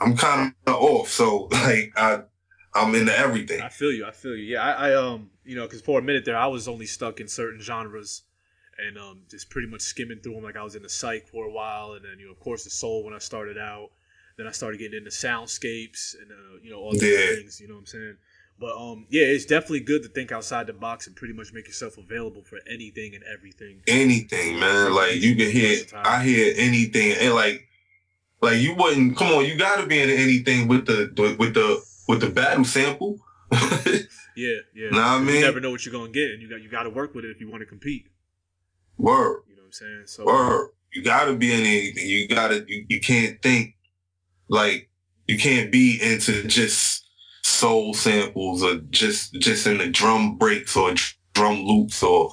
I'm 0.00 0.16
kind 0.16 0.54
of 0.66 0.74
off. 0.74 1.08
So 1.08 1.48
like 1.52 1.92
I, 1.96 2.20
I'm 2.74 2.94
into 2.94 3.16
everything. 3.16 3.60
I 3.60 3.68
feel 3.68 3.92
you. 3.92 4.06
I 4.06 4.12
feel 4.12 4.36
you. 4.36 4.44
Yeah, 4.44 4.62
I, 4.62 4.90
I 4.90 4.94
um, 4.94 5.30
you 5.44 5.56
know, 5.56 5.64
because 5.64 5.80
for 5.80 5.98
a 5.98 6.02
minute 6.02 6.24
there, 6.24 6.36
I 6.36 6.46
was 6.46 6.68
only 6.68 6.86
stuck 6.86 7.18
in 7.18 7.26
certain 7.26 7.60
genres, 7.60 8.22
and 8.78 8.96
um, 8.96 9.22
just 9.28 9.50
pretty 9.50 9.66
much 9.68 9.80
skimming 9.80 10.20
through 10.20 10.34
them 10.34 10.44
like 10.44 10.56
I 10.56 10.62
was 10.62 10.76
in 10.76 10.82
the 10.82 10.88
psych 10.88 11.26
for 11.26 11.46
a 11.46 11.50
while, 11.50 11.94
and 11.94 12.04
then 12.04 12.20
you 12.20 12.26
know 12.26 12.32
of 12.32 12.38
course 12.38 12.62
the 12.62 12.70
soul 12.70 13.04
when 13.04 13.12
I 13.14 13.18
started 13.18 13.58
out. 13.58 13.88
Then 14.38 14.46
I 14.46 14.52
started 14.52 14.78
getting 14.78 14.98
into 14.98 15.10
soundscapes 15.10 16.14
and 16.20 16.30
uh, 16.30 16.60
you 16.62 16.70
know 16.70 16.78
all 16.78 16.92
these 16.92 17.02
Yeah. 17.02 17.34
things. 17.36 17.60
You 17.60 17.68
know 17.68 17.74
what 17.74 17.80
I'm 17.80 17.86
saying? 17.86 18.16
But 18.58 18.74
um, 18.76 19.06
yeah, 19.10 19.24
it's 19.24 19.44
definitely 19.44 19.80
good 19.80 20.02
to 20.04 20.08
think 20.08 20.32
outside 20.32 20.66
the 20.66 20.72
box 20.72 21.06
and 21.06 21.14
pretty 21.14 21.34
much 21.34 21.52
make 21.52 21.66
yourself 21.66 21.98
available 21.98 22.42
for 22.42 22.58
anything 22.70 23.14
and 23.14 23.22
everything. 23.24 23.82
anything, 23.86 24.58
man. 24.58 24.94
Like 24.94 25.16
you 25.16 25.36
can 25.36 25.50
hear, 25.50 25.84
I 25.94 26.22
hear 26.24 26.54
anything, 26.56 27.12
and 27.20 27.34
like, 27.34 27.68
like 28.40 28.58
you 28.58 28.74
wouldn't. 28.74 29.16
Come 29.16 29.28
on, 29.28 29.44
you 29.44 29.56
got 29.56 29.80
to 29.80 29.86
be 29.86 30.00
in 30.00 30.08
anything 30.08 30.68
with 30.68 30.86
the 30.86 31.12
with 31.38 31.52
the 31.54 31.82
with 32.08 32.20
the 32.20 32.30
battle 32.30 32.64
sample. 32.64 33.18
Yeah, 34.38 34.56
yeah. 34.74 34.90
Know 34.90 34.98
what 34.98 35.06
I 35.06 35.18
You 35.20 35.24
mean? 35.24 35.40
never 35.40 35.60
know 35.60 35.70
what 35.70 35.86
you're 35.86 35.92
gonna 35.94 36.12
get, 36.12 36.30
and 36.30 36.42
you 36.42 36.48
got 36.50 36.60
you 36.60 36.68
got 36.68 36.82
to 36.82 36.90
work 36.90 37.14
with 37.14 37.24
it 37.24 37.30
if 37.30 37.40
you 37.40 37.48
want 37.50 37.62
to 37.62 37.66
compete. 37.66 38.04
Word, 38.98 39.44
You 39.48 39.56
know 39.56 39.62
what 39.62 39.66
I'm 39.68 39.72
saying? 39.72 40.02
So 40.06 40.26
word. 40.26 40.72
You 40.92 41.02
got 41.02 41.24
to 41.24 41.34
be 41.36 41.52
in 41.54 41.60
anything. 41.60 42.06
You 42.06 42.28
got 42.28 42.48
to. 42.48 42.62
You, 42.68 42.84
you 42.86 43.00
can't 43.00 43.40
think 43.40 43.76
like 44.48 44.90
you 45.26 45.38
can't 45.38 45.72
be 45.72 45.98
into 46.02 46.42
just 46.46 47.05
soul 47.46 47.94
samples 47.94 48.62
or 48.62 48.76
just 48.90 49.34
just 49.34 49.66
in 49.66 49.78
the 49.78 49.88
drum 49.88 50.36
breaks 50.36 50.76
or 50.76 50.94
drum 51.34 51.62
loops 51.64 52.02
or. 52.02 52.30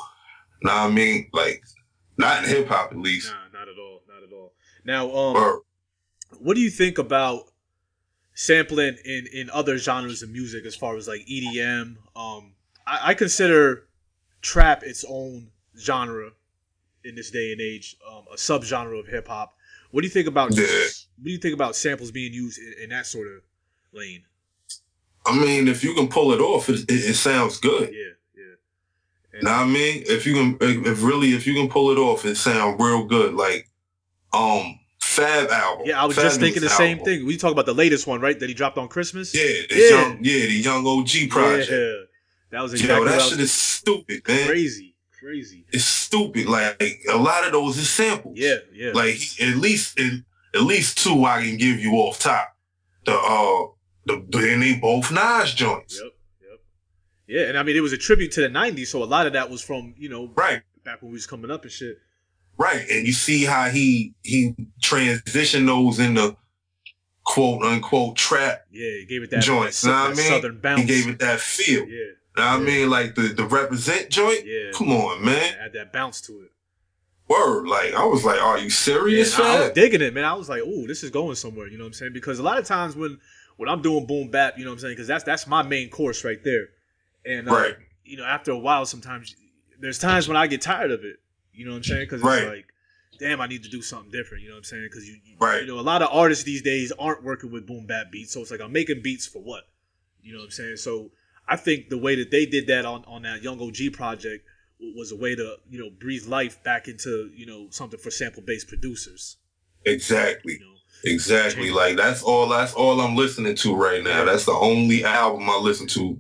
Know 0.64 0.72
what 0.72 0.80
I 0.84 0.90
mean? 0.90 1.30
Like 1.34 1.62
not 2.18 2.44
in 2.44 2.50
hip 2.50 2.68
hop 2.70 2.92
at 2.92 2.98
least. 2.98 3.32
Nah, 3.32 3.60
not 3.60 3.68
at 3.68 3.78
all, 3.78 4.02
not 4.08 4.24
at 4.24 4.34
all. 4.34 4.54
Now, 4.86 5.14
um, 5.14 5.34
Word. 5.34 5.60
what 6.40 6.56
do 6.56 6.62
you 6.62 6.70
think 6.70 6.98
about 6.98 7.52
sampling 8.34 8.98
in 9.04 9.28
in 9.34 9.50
other 9.50 9.78
genres 9.78 10.24
of 10.24 10.30
music 10.30 10.66
as 10.66 10.76
far 10.76 10.96
as 10.96 11.08
like 11.08 11.26
EDM? 11.28 11.98
Um, 12.16 12.54
I, 12.88 13.10
I 13.10 13.14
consider 13.14 13.88
trap 14.42 14.84
its 14.84 15.04
own 15.08 15.50
genre 15.78 16.32
in 17.04 17.16
this 17.16 17.32
day 17.32 17.52
and 17.52 17.60
age, 17.60 17.98
um, 18.10 18.24
a 18.32 18.38
subgenre 18.38 18.98
of 19.00 19.08
hip 19.08 19.28
hop. 19.28 19.54
What 19.92 20.02
do 20.02 20.08
you 20.08 20.14
think 20.14 20.28
about? 20.28 20.56
Yeah. 20.56 20.64
What 20.64 21.26
do 21.26 21.32
you 21.32 21.38
think 21.38 21.54
about 21.54 21.76
samples 21.76 22.12
being 22.12 22.34
used 22.34 22.60
in, 22.60 22.84
in 22.84 22.90
that 22.90 23.06
sort 23.06 23.28
of 23.28 23.42
lane? 23.92 24.24
I 25.26 25.38
mean, 25.38 25.68
if 25.68 25.84
you 25.84 25.94
can 25.94 26.08
pull 26.08 26.32
it 26.34 26.40
off, 26.42 26.70
it, 26.70 26.82
it, 26.82 26.90
it 26.92 27.16
sounds 27.16 27.60
good. 27.60 27.90
Yeah, 27.94 28.00
yeah. 28.36 28.44
And- 29.34 29.44
Know 29.44 29.52
I 29.52 29.66
mean? 29.66 30.04
If 30.06 30.26
you 30.26 30.34
can, 30.34 30.58
if, 30.62 30.86
if 30.86 31.04
really, 31.04 31.34
if 31.34 31.48
you 31.48 31.54
can 31.54 31.70
pull 31.70 31.92
it 31.92 31.98
off, 31.98 32.26
it 32.26 32.36
sound 32.36 32.80
real 32.80 33.06
good. 33.06 33.34
Like, 33.34 33.70
um, 34.34 34.80
Fab 35.02 35.50
album. 35.50 35.86
yeah, 35.86 36.02
I 36.02 36.06
was 36.06 36.16
just 36.16 36.40
thinking 36.40 36.62
the 36.64 36.70
same 36.70 36.98
album. 37.00 37.06
thing. 37.06 37.26
We 37.26 37.38
talk 37.38 37.52
about 37.52 37.66
the 37.68 37.74
latest 37.74 38.08
one, 38.08 38.20
right? 38.22 38.40
That 38.40 38.48
he 38.50 38.56
dropped 38.56 38.78
on 38.78 38.88
Christmas. 38.88 39.34
Yeah, 39.36 39.44
the 39.70 39.76
Yeah. 39.76 39.90
young, 39.90 40.18
yeah, 40.22 40.46
the 40.46 40.54
young 40.54 40.88
OG 40.88 41.28
project. 41.30 41.70
Yeah, 41.70 41.94
that 42.52 42.62
was 42.64 42.74
exactly 42.74 42.96
Yo, 42.96 43.00
what 43.02 43.10
I 43.10 43.18
that 43.18 43.22
shit 43.30 43.40
is 43.42 43.52
stupid, 43.52 44.28
man. 44.28 44.48
crazy, 44.48 44.96
crazy. 45.20 45.66
It's 45.72 45.84
stupid. 45.86 46.48
Like 46.48 46.82
a 47.12 47.18
lot 47.18 47.46
of 47.46 47.52
those 47.52 47.78
is 47.78 47.90
samples. 47.90 48.38
Yeah, 48.38 48.56
yeah. 48.74 48.92
Like 48.94 49.18
at 49.42 49.58
least, 49.58 50.00
at, 50.00 50.12
at 50.56 50.62
least 50.62 50.98
two 50.98 51.26
I 51.26 51.44
can 51.44 51.58
give 51.58 51.80
you 51.80 51.92
off 51.94 52.18
top. 52.20 52.56
The 53.06 53.14
uh, 53.14 53.68
the 54.06 54.16
and 54.54 54.62
they 54.62 54.76
both 54.76 55.12
Nas 55.12 55.54
joints. 55.54 56.00
Yep, 56.02 56.12
yep. 56.42 56.60
Yeah, 57.28 57.50
and 57.50 57.58
I 57.58 57.64
mean 57.64 57.76
it 57.76 57.82
was 57.82 57.94
a 57.94 57.98
tribute 57.98 58.32
to 58.34 58.42
the 58.42 58.50
'90s, 58.50 58.88
so 58.88 59.02
a 59.04 59.06
lot 59.06 59.28
of 59.28 59.34
that 59.34 59.50
was 59.50 59.62
from 59.62 59.94
you 59.98 60.10
know 60.10 60.32
Right. 60.36 60.62
back 60.84 61.02
when 61.02 61.12
we 61.12 61.16
was 61.16 61.26
coming 61.28 61.52
up 61.52 61.64
and 61.64 61.72
shit. 61.72 61.98
Right, 62.58 62.88
and 62.90 63.08
you 63.08 63.14
see 63.14 63.46
how 63.46 63.70
he 63.70 64.14
he 64.24 64.56
transitioned 64.82 65.66
those 65.66 66.00
into 66.00 66.38
quote 67.26 67.64
unquote 67.64 68.16
trap 68.16 68.66
Yeah, 68.72 68.90
he 69.00 69.06
gave 69.06 69.24
it 69.24 69.32
that, 69.32 69.42
joints. 69.44 69.82
that, 69.82 69.88
Know 69.90 69.94
what 69.94 70.12
I 70.12 70.14
mean? 70.16 70.28
southern 70.28 70.60
bounce. 70.60 70.82
He 70.82 70.88
gave 70.88 71.08
it 71.08 71.20
that 71.20 71.40
feel. 71.40 71.88
yeah, 71.88 71.98
Know 72.38 72.44
what 72.44 72.44
I 72.44 72.60
mean? 72.60 72.90
Like 72.90 73.16
the 73.16 73.24
the 73.30 73.46
represent 73.46 74.10
joint. 74.10 74.46
yeah. 74.46 74.72
Come 74.74 74.92
on, 74.92 75.24
man. 75.24 75.56
Add 75.60 75.74
that 75.74 75.92
bounce 75.94 76.22
to 76.22 76.42
it. 76.42 76.52
Word. 77.30 77.66
Like 77.68 77.94
I 77.96 78.04
was 78.06 78.24
like, 78.26 78.40
are 78.42 78.60
you 78.60 78.70
serious, 78.70 79.34
and 79.40 79.48
I, 79.48 79.56
I 79.56 79.60
was 79.62 79.72
digging 79.72 80.02
it, 80.02 80.14
man. 80.14 80.26
I 80.26 80.34
was 80.34 80.50
like, 80.50 80.62
"Ooh, 80.62 80.86
this 80.86 81.04
is 81.04 81.10
going 81.10 81.36
somewhere." 81.36 81.68
You 81.68 81.78
know 81.78 81.86
what 81.86 81.90
I'm 81.90 81.94
saying? 81.94 82.14
Because 82.14 82.38
a 82.38 82.44
lot 82.44 82.60
of 82.60 82.66
times 82.66 82.96
when 82.98 83.18
when 83.58 83.70
I'm 83.70 83.82
doing 83.82 84.06
boom 84.06 84.30
bap, 84.32 84.58
you 84.58 84.64
know 84.66 84.72
what 84.72 84.76
I'm 84.76 84.80
saying? 84.80 84.94
Because 84.94 85.08
that's 85.08 85.24
that's 85.24 85.48
my 85.48 85.64
main 85.64 85.90
course 85.90 86.24
right 86.24 86.44
there. 86.44 86.68
And 87.26 87.50
uh, 87.50 87.54
Right. 87.54 87.76
you 88.04 88.18
know, 88.18 88.26
after 88.26 88.52
a 88.52 88.58
while, 88.58 88.86
sometimes 88.86 89.36
there's 89.80 90.00
times 90.00 90.28
when 90.28 90.38
I 90.38 90.48
get 90.48 90.62
tired 90.62 90.92
of 90.92 91.04
it. 91.04 91.18
You 91.54 91.66
know 91.66 91.72
what 91.72 91.78
I'm 91.78 91.84
saying? 91.84 92.02
Because 92.06 92.22
it's 92.22 92.28
Right. 92.28 92.48
like, 92.48 92.66
damn, 93.20 93.40
I 93.42 93.48
need 93.48 93.64
to 93.64 93.70
do 93.70 93.82
something 93.82 94.12
different. 94.12 94.44
You 94.44 94.50
know 94.50 94.56
what 94.56 94.60
I'm 94.60 94.64
saying? 94.66 94.84
Because 94.90 95.08
you, 95.08 95.16
you- 95.24 95.38
Right. 95.40 95.62
you 95.62 95.68
know, 95.68 95.80
a 95.80 95.82
lot 95.82 96.02
of 96.02 96.10
artists 96.12 96.44
these 96.44 96.62
days 96.62 96.92
aren't 96.94 97.24
working 97.24 97.52
with 97.52 97.68
boom 97.68 97.86
bap 97.86 98.12
beats, 98.12 98.34
so 98.34 98.42
it's 98.42 98.52
like 98.52 98.60
I'm 98.62 98.72
making 98.72 99.02
beats 99.02 99.28
for 99.28 99.40
what? 99.42 99.64
You 100.22 100.34
know 100.34 100.40
what 100.40 100.46
I'm 100.46 100.52
saying? 100.52 100.78
So 100.78 101.12
I 101.48 101.56
think 101.58 101.90
the 101.90 101.98
way 101.98 102.16
that 102.16 102.32
they 102.32 102.46
did 102.46 102.68
that 102.68 102.86
on 102.86 103.04
on 103.06 103.22
that 103.24 103.44
Young 103.44 103.60
OG 103.62 103.90
project 103.94 104.46
was 104.96 105.12
a 105.12 105.16
way 105.16 105.36
to 105.36 105.58
you 105.70 105.80
know 105.80 105.90
breathe 105.90 106.26
life 106.26 106.62
back 106.64 106.88
into 106.88 107.30
you 107.36 107.46
know 107.46 107.68
something 107.70 108.00
for 108.00 108.10
sample 108.12 108.42
based 108.42 108.68
producers. 108.68 109.38
Exactly. 109.86 110.54
You 110.54 110.60
know. 110.60 110.73
Exactly. 111.06 111.70
Like 111.72 111.98
that's 111.98 112.24
all 112.24 112.48
that's 112.50 112.74
all 112.74 113.02
I'm 113.02 113.16
listening 113.16 113.56
to 113.58 113.76
right 113.76 114.04
now. 114.04 114.24
That's 114.26 114.46
the 114.46 114.54
only 114.54 115.04
album 115.04 115.50
I 115.50 115.58
listen 115.58 115.88
to 115.88 116.20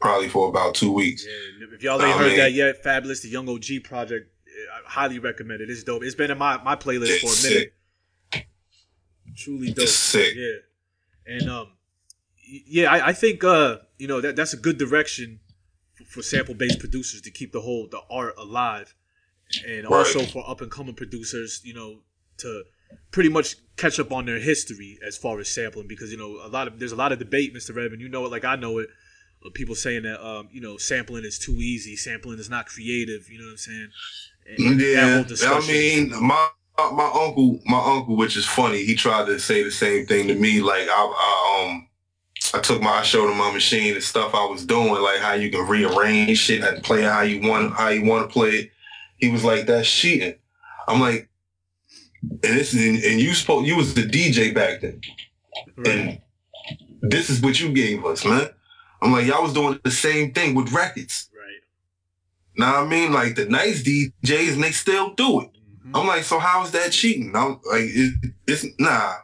probably 0.00 0.28
for 0.28 0.48
about 0.48 0.74
two 0.74 0.92
weeks. 0.92 1.24
Yeah, 1.24 1.66
if 1.74 1.82
y'all 1.82 2.00
ain't 2.02 2.14
I 2.14 2.18
heard 2.18 2.28
mean- 2.28 2.36
that 2.38 2.52
yet, 2.52 2.82
Fabolous, 2.82 3.22
the 3.22 3.28
Young 3.28 3.48
OG 3.48 3.84
project, 3.84 4.30
I 4.48 4.88
highly 4.90 5.18
recommend 5.18 5.60
it. 5.60 5.70
It's 5.70 5.84
dope. 5.84 6.02
It's 6.02 6.14
been 6.14 6.30
in 6.30 6.38
my, 6.38 6.62
my 6.62 6.74
playlist 6.76 7.20
for 7.20 7.28
a 7.28 7.50
minute. 7.52 7.72
Truly 9.36 9.68
dope. 9.68 9.84
It's 9.84 9.92
sick. 9.94 10.34
Yeah, 10.34 11.34
and 11.34 11.50
um, 11.50 11.68
yeah, 12.66 12.90
I, 12.92 13.08
I 13.08 13.12
think 13.12 13.44
uh, 13.44 13.78
you 13.98 14.08
know 14.08 14.20
that 14.20 14.34
that's 14.36 14.52
a 14.54 14.56
good 14.56 14.78
direction 14.78 15.40
for, 15.94 16.04
for 16.04 16.22
sample 16.22 16.54
based 16.54 16.78
producers 16.78 17.20
to 17.22 17.30
keep 17.30 17.52
the 17.52 17.60
whole 17.60 17.86
the 17.90 18.00
art 18.10 18.34
alive, 18.38 18.94
and 19.66 19.84
Right. 19.84 19.92
also 19.98 20.20
for 20.22 20.48
up 20.48 20.60
and 20.62 20.70
coming 20.70 20.94
producers, 20.94 21.60
you 21.64 21.74
know, 21.74 21.98
to 22.38 22.64
pretty 23.10 23.28
much 23.28 23.56
catch 23.76 24.00
up 24.00 24.12
on 24.12 24.26
their 24.26 24.38
history 24.38 24.98
as 25.06 25.16
far 25.16 25.38
as 25.38 25.48
sampling 25.48 25.86
because 25.86 26.10
you 26.10 26.18
know 26.18 26.38
a 26.44 26.48
lot 26.48 26.66
of 26.66 26.78
there's 26.78 26.92
a 26.92 26.96
lot 26.96 27.12
of 27.12 27.18
debate, 27.18 27.54
Mr. 27.54 27.72
Revan. 27.72 28.00
You 28.00 28.08
know 28.08 28.24
it 28.24 28.30
like 28.30 28.44
I 28.44 28.56
know 28.56 28.78
it. 28.78 28.88
of 29.44 29.54
People 29.54 29.74
saying 29.74 30.02
that 30.02 30.24
um, 30.26 30.48
you 30.50 30.60
know 30.60 30.76
sampling 30.76 31.24
is 31.24 31.38
too 31.38 31.52
easy, 31.52 31.96
sampling 31.96 32.38
is 32.38 32.50
not 32.50 32.66
creative. 32.66 33.28
You 33.30 33.38
know 33.38 33.44
what 33.44 33.50
I'm 33.52 33.56
saying? 33.58 33.90
And 34.46 34.80
that 34.80 35.40
Yeah, 35.42 35.52
I 35.52 35.66
mean, 35.66 36.26
my 36.26 36.48
my 36.78 37.10
uncle, 37.14 37.60
my 37.66 37.80
uncle, 37.80 38.16
which 38.16 38.36
is 38.36 38.46
funny, 38.46 38.84
he 38.84 38.94
tried 38.94 39.26
to 39.26 39.38
say 39.38 39.62
the 39.62 39.70
same 39.70 40.06
thing 40.06 40.28
to 40.28 40.34
me. 40.34 40.60
Like 40.60 40.88
I, 40.88 40.92
I 40.92 41.68
um, 41.70 41.88
I 42.54 42.60
took 42.60 42.80
my, 42.80 42.90
I 42.90 43.02
showed 43.02 43.30
him 43.30 43.38
my 43.38 43.52
machine 43.52 43.94
and 43.94 44.02
stuff 44.02 44.34
I 44.34 44.44
was 44.46 44.64
doing, 44.64 45.02
like 45.02 45.18
how 45.18 45.32
you 45.32 45.50
can 45.50 45.66
rearrange 45.66 46.38
shit 46.38 46.62
and 46.62 46.82
play 46.82 47.02
how 47.02 47.22
you 47.22 47.48
want, 47.48 47.74
how 47.74 47.88
you 47.88 48.04
want 48.04 48.28
to 48.28 48.32
play 48.32 48.50
it. 48.50 48.70
He 49.16 49.30
was 49.30 49.44
like, 49.44 49.66
"That's 49.66 49.90
cheating." 49.90 50.34
I'm 50.86 51.00
like, 51.00 51.28
and 52.30 52.40
this 52.42 52.74
is, 52.74 53.04
and 53.04 53.20
you 53.20 53.34
spoke, 53.34 53.64
you 53.66 53.76
was 53.76 53.94
the 53.94 54.02
DJ 54.02 54.54
back 54.54 54.80
then, 54.80 55.00
and 55.84 56.20
this 57.02 57.30
is 57.30 57.40
what 57.40 57.60
you 57.60 57.72
gave 57.72 58.04
us, 58.04 58.24
man. 58.24 58.48
I'm 59.02 59.12
like, 59.12 59.26
y'all 59.26 59.42
was 59.42 59.52
doing 59.52 59.78
the 59.84 59.90
same 59.90 60.32
thing 60.32 60.54
with 60.54 60.72
records. 60.72 61.28
right. 61.36 61.60
Now 62.56 62.82
I 62.82 62.86
mean, 62.86 63.12
like 63.12 63.36
the 63.36 63.46
nice 63.46 63.82
DJs, 63.82 64.54
and 64.54 64.64
they 64.64 64.72
still 64.72 65.12
do 65.14 65.42
it. 65.42 65.50
Mhm. 65.86 66.00
I'm 66.00 66.06
like, 66.06 66.24
so 66.24 66.38
how 66.38 66.64
is 66.64 66.70
that 66.72 66.92
cheating? 66.92 67.34
I'm 67.36 67.60
like, 67.70 67.84
it, 67.84 68.32
it's 68.46 68.64
nah. 68.78 69.14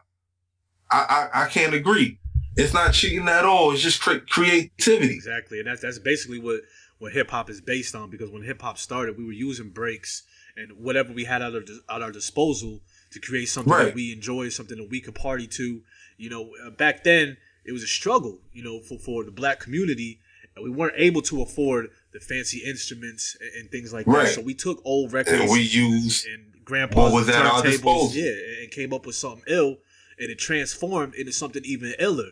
I, 0.90 1.28
I 1.34 1.44
I 1.44 1.48
can't 1.48 1.74
agree. 1.74 2.18
It's 2.57 2.74
not 2.74 2.92
cheating 2.92 3.28
at 3.28 3.44
all. 3.46 3.72
It's 3.72 3.80
just 3.80 4.03
cre- 4.03 4.26
creativity. 4.28 5.14
Exactly, 5.14 5.59
and 5.59 5.66
that's 5.66 5.80
that's 5.80 5.98
basically 5.98 6.38
what 6.38 6.61
what 6.98 7.12
hip 7.12 7.30
hop 7.30 7.48
is 7.48 7.61
based 7.62 7.94
on. 7.94 8.11
Because 8.11 8.30
when 8.30 8.42
hip 8.42 8.61
hop 8.61 8.76
started, 8.78 9.16
we 9.16 9.24
were 9.24 9.32
using 9.32 9.70
breaks 9.70 10.22
and 10.55 10.70
whatever 10.72 11.14
we 11.14 11.24
had 11.24 11.40
at 11.40 11.55
our 11.55 11.62
at 11.88 12.03
our 12.03 12.12
disposal 12.12 12.82
to 13.12 13.20
create 13.20 13.46
something 13.48 13.72
Right. 13.72 13.84
that 13.86 13.94
we 13.94 14.12
enjoy, 14.12 14.48
something 14.48 14.78
that 14.78 14.90
we 14.90 15.00
could 15.00 15.14
party 15.14 15.46
to. 15.48 15.82
You 16.18 16.30
know, 16.30 16.50
uh, 16.64 16.70
back 16.70 17.04
then 17.04 17.36
it 17.64 17.72
was 17.72 17.82
a 17.82 17.86
struggle. 17.86 18.40
You 18.52 18.62
know, 18.64 18.80
for 18.80 18.98
for 18.98 19.24
the 19.24 19.30
black 19.30 19.60
community, 19.60 20.20
and 20.56 20.64
we 20.64 20.70
weren't 20.70 20.94
able 20.96 21.22
to 21.22 21.42
afford 21.42 21.90
the 22.12 22.20
fancy 22.20 22.58
instruments 22.58 23.36
and, 23.40 23.50
and 23.62 23.70
things 23.70 23.92
like 23.92 24.06
Right. 24.06 24.26
that. 24.26 24.34
So 24.34 24.40
we 24.42 24.54
took 24.54 24.80
old 24.84 25.12
records 25.12 25.40
And 25.40 25.50
we 25.50 25.60
used 25.60 26.26
and 26.26 26.64
grandpa's 26.64 26.96
What 26.96 27.12
was 27.12 27.28
at 27.28 27.44
our 27.46 27.62
disposal. 27.62 28.16
yeah, 28.16 28.30
and- 28.30 28.58
and 28.62 28.70
came 28.70 28.92
up 28.92 29.06
with 29.06 29.16
something 29.16 29.42
ill, 29.46 29.78
and 30.18 30.30
it 30.30 30.38
transformed 30.38 31.14
into 31.14 31.32
something 31.32 31.64
even 31.64 31.94
iller. 31.98 32.30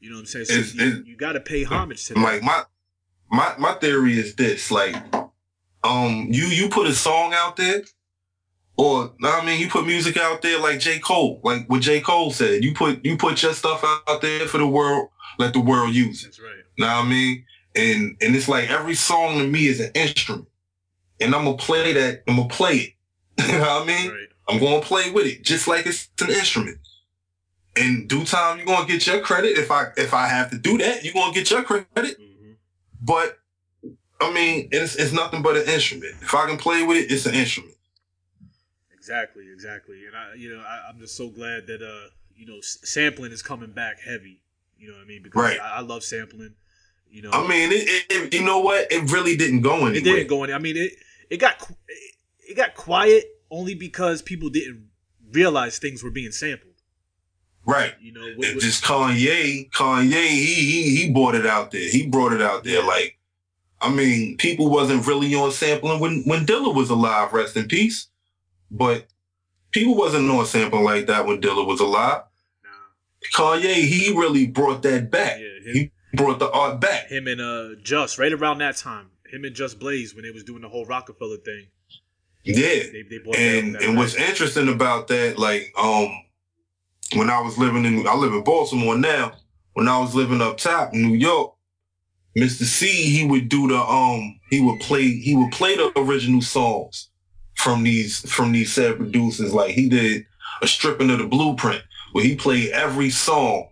You 0.00 0.10
know 0.10 0.16
what 0.16 0.20
I'm 0.20 0.26
saying? 0.26 0.44
So 0.46 0.52
It's- 0.54 0.74
you, 0.74 0.80
it's- 0.86 1.02
you 1.06 1.16
got 1.16 1.32
to 1.32 1.40
pay 1.40 1.64
homage 1.64 2.04
to 2.06 2.14
that. 2.14 2.20
like 2.20 2.42
my 2.42 2.64
my 3.30 3.54
my 3.58 3.74
theory 3.74 4.18
is 4.18 4.34
this: 4.36 4.70
like, 4.70 4.96
um, 5.84 6.28
you 6.30 6.46
you 6.46 6.68
put 6.68 6.86
a 6.86 6.94
song 6.94 7.34
out 7.34 7.56
there, 7.56 7.82
or 8.78 9.12
I 9.24 9.44
mean, 9.44 9.60
you 9.60 9.68
put 9.68 9.86
music 9.86 10.16
out 10.16 10.40
there 10.40 10.60
like 10.60 10.78
J 10.78 11.00
Cole, 11.00 11.40
like 11.42 11.66
what 11.68 11.82
J 11.82 12.00
Cole 12.00 12.30
said. 12.30 12.62
You 12.62 12.72
put 12.72 13.04
you 13.04 13.16
put 13.16 13.42
your 13.42 13.52
stuff 13.52 13.84
out 14.08 14.22
there 14.22 14.46
for 14.46 14.58
the 14.58 14.68
world, 14.68 15.08
let 15.38 15.52
the 15.52 15.60
world 15.60 15.92
use 15.94 16.22
it. 16.22 16.26
That's 16.26 16.40
right. 16.40 16.62
Know 16.78 16.86
what 16.86 17.04
I 17.04 17.08
mean? 17.08 17.44
And 17.74 18.16
and 18.20 18.36
it's 18.36 18.48
like 18.48 18.70
every 18.70 18.94
song 18.94 19.38
to 19.38 19.46
me 19.48 19.66
is 19.66 19.80
an 19.80 19.90
instrument. 19.94 20.46
And 21.20 21.34
I'm 21.34 21.44
gonna 21.44 21.56
play 21.56 21.92
that, 21.92 22.22
I'm 22.28 22.36
gonna 22.36 22.48
play 22.48 22.76
it. 22.76 22.92
you 23.46 23.52
know 23.58 23.60
what 23.60 23.82
I 23.82 23.84
mean? 23.84 24.10
Right. 24.12 24.28
I'm 24.48 24.60
gonna 24.60 24.80
play 24.80 25.10
with 25.10 25.26
it, 25.26 25.42
just 25.42 25.66
like 25.66 25.84
it's 25.84 26.08
an 26.20 26.30
instrument. 26.30 26.78
In 27.76 28.06
due 28.06 28.24
time, 28.24 28.58
you're 28.58 28.66
gonna 28.66 28.86
get 28.86 29.06
your 29.08 29.20
credit. 29.20 29.58
If 29.58 29.72
I 29.72 29.86
if 29.96 30.14
I 30.14 30.28
have 30.28 30.50
to 30.52 30.58
do 30.58 30.78
that, 30.78 31.04
you're 31.04 31.14
gonna 31.14 31.34
get 31.34 31.50
your 31.50 31.64
credit. 31.64 32.16
hmm 32.16 32.52
But 33.02 33.38
I 34.20 34.32
mean, 34.32 34.68
it's 34.70 34.94
it's 34.94 35.12
nothing 35.12 35.42
but 35.42 35.56
an 35.56 35.68
instrument. 35.68 36.14
If 36.22 36.32
I 36.32 36.46
can 36.46 36.58
play 36.58 36.84
with 36.84 36.96
it, 36.98 37.10
it's 37.12 37.26
an 37.26 37.34
instrument. 37.34 37.74
Exactly, 39.08 39.44
exactly. 39.52 40.04
And 40.06 40.14
I, 40.16 40.34
you 40.34 40.54
know, 40.54 40.60
I, 40.60 40.88
I'm 40.88 40.98
just 40.98 41.16
so 41.16 41.28
glad 41.30 41.66
that 41.66 41.80
uh, 41.82 42.10
you 42.36 42.46
know, 42.46 42.58
s- 42.58 42.78
sampling 42.84 43.32
is 43.32 43.42
coming 43.42 43.70
back 43.72 44.00
heavy. 44.00 44.42
You 44.78 44.88
know 44.88 44.94
what 44.94 45.04
I 45.04 45.06
mean? 45.06 45.22
Because 45.22 45.42
Right. 45.42 45.58
I, 45.60 45.76
I 45.78 45.80
love 45.80 46.04
sampling. 46.04 46.54
You 47.10 47.22
know, 47.22 47.30
I 47.32 47.40
mean, 47.48 47.70
it, 47.72 48.04
it, 48.10 48.34
you 48.34 48.44
know 48.44 48.60
what? 48.60 48.92
It 48.92 49.10
really 49.10 49.34
didn't 49.36 49.62
go 49.62 49.74
anywhere. 49.86 49.94
it 49.94 50.04
didn't 50.04 50.26
go 50.28 50.44
in. 50.44 50.52
I 50.52 50.58
mean, 50.58 50.76
it 50.76 50.92
it 51.30 51.38
got 51.38 51.54
it, 51.88 52.14
it 52.50 52.54
got 52.54 52.74
quiet 52.74 53.24
only 53.50 53.74
because 53.74 54.20
people 54.20 54.50
didn't 54.50 54.88
realize 55.32 55.78
things 55.78 56.02
were 56.04 56.10
being 56.10 56.32
sampled. 56.32 56.74
Right. 57.64 57.94
You 58.00 58.12
know, 58.12 58.34
with, 58.36 58.54
with- 58.56 58.62
just 58.62 58.84
Kanye, 58.84 59.70
Kanye, 59.70 60.28
he, 60.28 60.54
he 60.54 60.96
he 60.96 61.12
brought 61.12 61.34
it 61.34 61.46
out 61.46 61.70
there. 61.70 61.88
He 61.88 62.06
brought 62.06 62.32
it 62.34 62.42
out 62.42 62.62
there. 62.64 62.82
Like, 62.82 63.18
I 63.80 63.90
mean, 63.90 64.36
people 64.36 64.68
wasn't 64.70 65.06
really 65.06 65.34
on 65.34 65.50
sampling 65.50 66.00
when 66.00 66.22
when 66.24 66.44
Dilla 66.44 66.74
was 66.74 66.90
alive. 66.90 67.32
Rest 67.32 67.56
in 67.56 67.68
peace. 67.68 68.08
But 68.70 69.06
people 69.70 69.94
wasn't 69.96 70.30
on 70.30 70.46
sampling 70.46 70.84
like 70.84 71.06
that 71.06 71.26
when 71.26 71.40
Dilla 71.40 71.66
was 71.66 71.80
alive. 71.80 72.22
Kanye, 73.34 73.74
he 73.74 74.12
really 74.16 74.46
brought 74.46 74.82
that 74.82 75.10
back. 75.10 75.38
Yeah, 75.40 75.72
him- 75.72 75.74
he 75.74 75.90
brought 76.14 76.38
the 76.38 76.50
art 76.50 76.80
back. 76.80 77.08
him 77.08 77.26
and 77.26 77.40
uh 77.40 77.70
Just 77.82 78.18
right 78.18 78.32
around 78.32 78.58
that 78.58 78.76
time, 78.76 79.10
him 79.26 79.44
and 79.44 79.54
Just 79.54 79.78
Blaze 79.78 80.14
when 80.14 80.24
they 80.24 80.30
was 80.30 80.44
doing 80.44 80.62
the 80.62 80.68
whole 80.68 80.86
Rockefeller 80.86 81.36
thing. 81.38 81.66
Yeah. 82.44 82.56
They 82.92 83.04
they 83.10 83.18
brought 83.18 83.36
and 83.36 83.76
and 83.76 83.96
what's 83.96 84.14
interesting 84.14 84.68
about 84.68 85.08
that, 85.08 85.38
like, 85.38 85.72
um, 85.76 86.08
when 87.14 87.28
I 87.30 87.40
was 87.40 87.58
living 87.58 87.84
in, 87.84 88.06
I 88.06 88.14
live 88.14 88.32
in 88.32 88.44
Baltimore 88.44 88.96
now. 88.96 89.32
When 89.74 89.88
I 89.88 89.98
was 89.98 90.14
living 90.14 90.40
up 90.40 90.56
top 90.56 90.92
in 90.94 91.02
New 91.02 91.14
York, 91.16 91.54
Mr. 92.36 92.64
Cee, 92.64 92.88
he 93.16 93.24
would 93.26 93.48
do 93.48 93.68
the, 93.68 93.76
um, 93.78 94.40
he 94.50 94.60
would 94.60 94.80
play, 94.80 95.02
he 95.18 95.36
would 95.36 95.52
play 95.52 95.76
the 95.76 95.92
original 95.96 96.40
songs 96.42 97.10
from 97.58 97.82
these, 97.82 98.20
from 98.30 98.52
these 98.52 98.72
said 98.72 98.96
producers. 98.96 99.52
Like 99.52 99.72
he 99.72 99.88
did 99.88 100.26
a 100.62 100.68
stripping 100.68 101.10
of 101.10 101.18
the 101.18 101.26
blueprint 101.26 101.82
where 102.12 102.24
he 102.24 102.36
played 102.36 102.70
every 102.70 103.10
song 103.10 103.68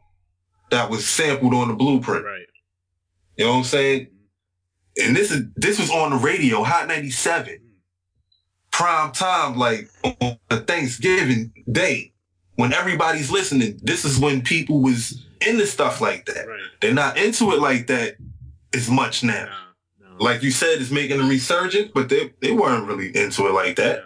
that 0.70 0.91
was 0.91 1.07
sampled 1.07 1.55
on 1.55 1.68
the 1.68 1.74
blueprint. 1.74 2.24
right. 2.24 2.47
You 3.37 3.45
know 3.45 3.53
what 3.53 3.59
I'm 3.59 3.64
saying? 3.64 4.09
And 5.03 5.14
this 5.14 5.30
is 5.30 5.45
this 5.55 5.78
was 5.78 5.91
on 5.91 6.11
the 6.11 6.16
radio, 6.16 6.64
Hot 6.64 6.89
97. 6.89 7.55
Mm. 7.55 7.61
Prime 8.72 9.12
time, 9.12 9.57
like 9.57 9.89
on 10.03 10.39
a 10.51 10.59
Thanksgiving 10.59 11.53
day, 11.70 12.12
when 12.57 12.72
everybody's 12.72 13.30
listening. 13.30 13.78
This 13.82 14.05
is 14.05 14.18
when 14.18 14.43
people 14.43 14.80
was 14.80 15.24
into 15.47 15.66
stuff 15.66 16.01
like 16.01 16.26
that. 16.26 16.49
Right. 16.49 16.61
They're 16.80 16.95
not 16.95 17.18
into 17.18 17.53
it 17.53 17.61
like 17.61 17.87
that 17.87 18.16
as 18.74 18.91
much 18.91 19.22
now. 19.22 19.55
Like 20.18 20.42
you 20.42 20.50
said, 20.50 20.80
it's 20.80 20.90
making 20.90 21.20
a 21.20 21.24
resurgence, 21.24 21.90
but 21.94 22.08
they 22.08 22.32
they 22.40 22.52
weren't 22.52 22.86
really 22.86 23.16
into 23.16 23.46
it 23.46 23.52
like 23.52 23.76
that. 23.76 24.04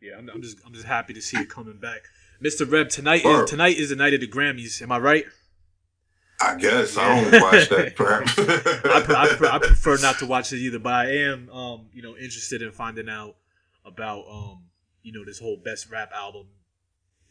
Yeah, 0.00 0.18
I'm, 0.18 0.28
I'm 0.28 0.42
just 0.42 0.58
I'm 0.66 0.72
just 0.72 0.86
happy 0.86 1.14
to 1.14 1.20
see 1.20 1.38
it 1.38 1.48
coming 1.48 1.78
back. 1.78 2.02
Mr. 2.42 2.70
Reb, 2.70 2.88
tonight 2.88 3.24
Word. 3.24 3.44
is 3.44 3.50
tonight 3.50 3.76
is 3.76 3.90
the 3.90 3.96
night 3.96 4.14
of 4.14 4.20
the 4.20 4.28
Grammys. 4.28 4.82
Am 4.82 4.90
I 4.92 4.98
right? 4.98 5.24
I 6.40 6.56
guess 6.56 6.96
I 6.98 7.30
don't 7.30 7.42
watch 7.42 7.68
that 7.68 7.94
crap. 7.96 8.28
I, 8.36 9.22
I, 9.22 9.36
pre- 9.36 9.48
I 9.48 9.58
prefer 9.58 9.96
not 9.98 10.18
to 10.18 10.26
watch 10.26 10.52
it 10.52 10.58
either, 10.58 10.80
but 10.80 10.92
I 10.92 11.10
am 11.18 11.48
um 11.50 11.86
you 11.92 12.02
know 12.02 12.16
interested 12.16 12.62
in 12.62 12.72
finding 12.72 13.08
out 13.08 13.36
about 13.84 14.24
um 14.28 14.64
you 15.02 15.12
know 15.12 15.24
this 15.24 15.38
whole 15.38 15.56
best 15.56 15.90
rap 15.90 16.10
album 16.14 16.46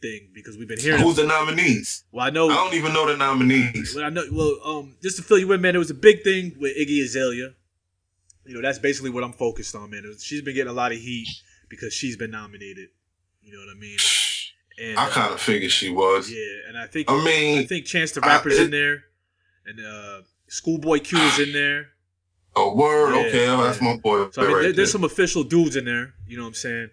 thing 0.00 0.28
because 0.34 0.56
we've 0.56 0.68
been 0.68 0.80
hearing. 0.80 1.02
Who's 1.02 1.16
the 1.16 1.26
nominees? 1.26 2.04
well, 2.10 2.26
I 2.26 2.30
know. 2.30 2.48
I 2.50 2.54
don't 2.54 2.74
even 2.74 2.92
know 2.92 3.06
the 3.06 3.16
nominees. 3.16 3.94
Well, 3.94 4.04
I 4.04 4.08
know. 4.08 4.24
Well, 4.32 4.58
um, 4.64 4.96
just 5.02 5.16
to 5.16 5.22
fill 5.22 5.38
you 5.38 5.52
in, 5.52 5.60
man, 5.60 5.74
it 5.74 5.78
was 5.78 5.90
a 5.90 5.94
big 5.94 6.22
thing 6.22 6.56
with 6.58 6.76
Iggy 6.76 7.02
Azalea. 7.02 7.54
You 8.44 8.54
know, 8.54 8.62
that's 8.62 8.78
basically 8.78 9.10
what 9.10 9.22
I'm 9.24 9.32
focused 9.32 9.74
on, 9.76 9.90
man. 9.90 10.04
She's 10.20 10.42
been 10.42 10.54
getting 10.54 10.70
a 10.70 10.74
lot 10.74 10.92
of 10.92 10.98
heat 10.98 11.28
because 11.68 11.92
she's 11.92 12.16
been 12.16 12.30
nominated. 12.32 12.88
You 13.42 13.52
know 13.52 13.58
what 13.60 13.76
I 13.76 13.78
mean? 13.78 13.96
And 14.80 14.98
I 14.98 15.06
uh, 15.06 15.10
kind 15.10 15.32
of 15.34 15.40
figured 15.40 15.70
she 15.70 15.90
was. 15.90 16.30
yeah, 16.30 16.68
and 16.68 16.78
I 16.78 16.86
think 16.86 17.10
I 17.10 17.24
mean, 17.24 17.58
I 17.60 17.64
think 17.66 17.86
Chance 17.86 18.12
the 18.12 18.24
I- 18.24 18.28
Rapper's 18.28 18.58
it- 18.58 18.64
in 18.64 18.70
there, 18.70 19.04
and 19.66 19.78
uh, 19.80 20.22
Schoolboy 20.48 21.00
Q 21.00 21.18
is 21.18 21.38
in 21.38 21.52
there. 21.52 21.88
A 22.54 22.68
word, 22.74 23.14
Yeah, 23.14 23.26
okay, 23.28 23.48
oh, 23.48 23.62
that's 23.62 23.80
my 23.80 23.96
boy. 23.96 24.28
So 24.30 24.42
I 24.42 24.46
mean, 24.46 24.54
right 24.56 24.62
there, 24.64 24.72
there's 24.74 24.92
some 24.92 25.04
official 25.04 25.42
dudes 25.42 25.74
in 25.76 25.86
there. 25.86 26.12
You 26.26 26.36
know 26.36 26.42
what 26.42 26.48
I'm 26.48 26.54
saying? 26.54 26.90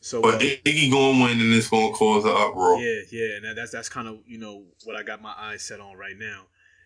So 0.00 0.22
But 0.22 0.36
uh, 0.36 0.38
Iggy 0.38 0.90
gonna 0.90 1.24
win 1.24 1.40
and 1.40 1.52
it's 1.52 1.68
gonna 1.68 1.92
cause 1.92 2.24
an 2.24 2.30
uproar. 2.30 2.78
yeah, 2.80 3.00
yeah, 3.10 3.36
and 3.36 3.44
that, 3.44 3.56
that's 3.56 3.72
that's 3.72 3.88
kind 3.88 4.06
of 4.08 4.18
you 4.26 4.38
know 4.38 4.64
what 4.84 4.96
I 4.96 5.02
got 5.02 5.20
my 5.20 5.34
eyes 5.36 5.62
set 5.62 5.80
on 5.80 5.96
right 5.96 6.16
now. 6.18 6.42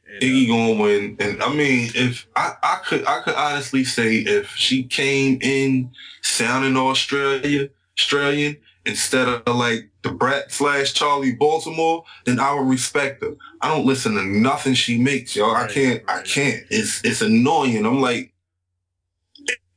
And, 0.07 0.23
Iggy 0.23 0.45
uh, 0.45 0.49
gonna 0.49 0.83
win, 0.83 1.17
and 1.19 1.43
I 1.43 1.53
mean, 1.53 1.91
if 1.95 2.27
I, 2.37 2.53
I 2.63 2.81
could, 2.85 3.07
I 3.07 3.21
could 3.23 3.35
honestly 3.35 3.85
say 3.85 4.17
if 4.17 4.51
she 4.51 4.85
came 4.85 5.39
in 5.43 5.91
sounding 6.23 6.77
Australia, 6.77 7.69
Australian 7.99 8.59
instead 8.87 9.29
of 9.29 9.57
like 9.57 9.91
the 10.03 10.11
Brat 10.11 10.53
slash 10.53 10.93
Charli 10.95 11.39
Baltimore, 11.39 12.05
then 12.25 12.39
I 12.39 12.55
would 12.55 12.69
respect 12.69 13.23
her. 13.23 13.35
I 13.61 13.69
don't 13.69 13.87
listen 13.87 14.15
to 14.15 14.25
nothing 14.25 14.75
she 14.75 14.99
makes, 14.99 15.35
yo. 15.35 15.51
I 15.51 15.67
can't, 15.69 16.03
I 16.09 16.23
can't. 16.23 16.63
It's 16.71 17.05
it's 17.05 17.23
annoying. 17.23 17.87
I'm 17.87 18.01
like, 18.01 18.33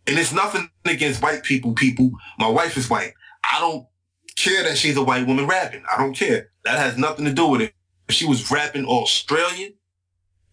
and 0.06 0.18
it's 0.18 0.34
nothing 0.34 0.70
against 0.86 1.22
white 1.22 1.44
people. 1.44 1.74
People, 1.74 2.12
my 2.38 2.50
wife 2.50 2.78
is 2.78 2.90
white. 2.90 3.14
I 3.50 3.60
don't 3.60 3.88
care 4.36 4.64
that 4.64 4.78
she's 4.78 4.98
a 4.98 5.04
white 5.04 5.26
woman 5.26 5.48
rapping. 5.48 5.84
I 5.92 5.98
don't 5.98 6.14
care. 6.14 6.50
That 6.64 6.78
has 6.78 6.98
nothing 6.98 7.26
to 7.26 7.34
do 7.34 7.48
with 7.48 7.62
it. 7.62 7.74
If 8.08 8.16
she 8.16 8.26
was 8.26 8.50
rapping 8.52 8.86
Australian, 8.86 9.74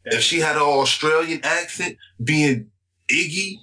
if 0.04 0.22
she 0.22 0.40
had 0.40 0.56
an 0.56 0.62
Australian 0.62 1.40
accent, 1.44 1.96
being 2.22 2.70
Iggy, 3.10 3.58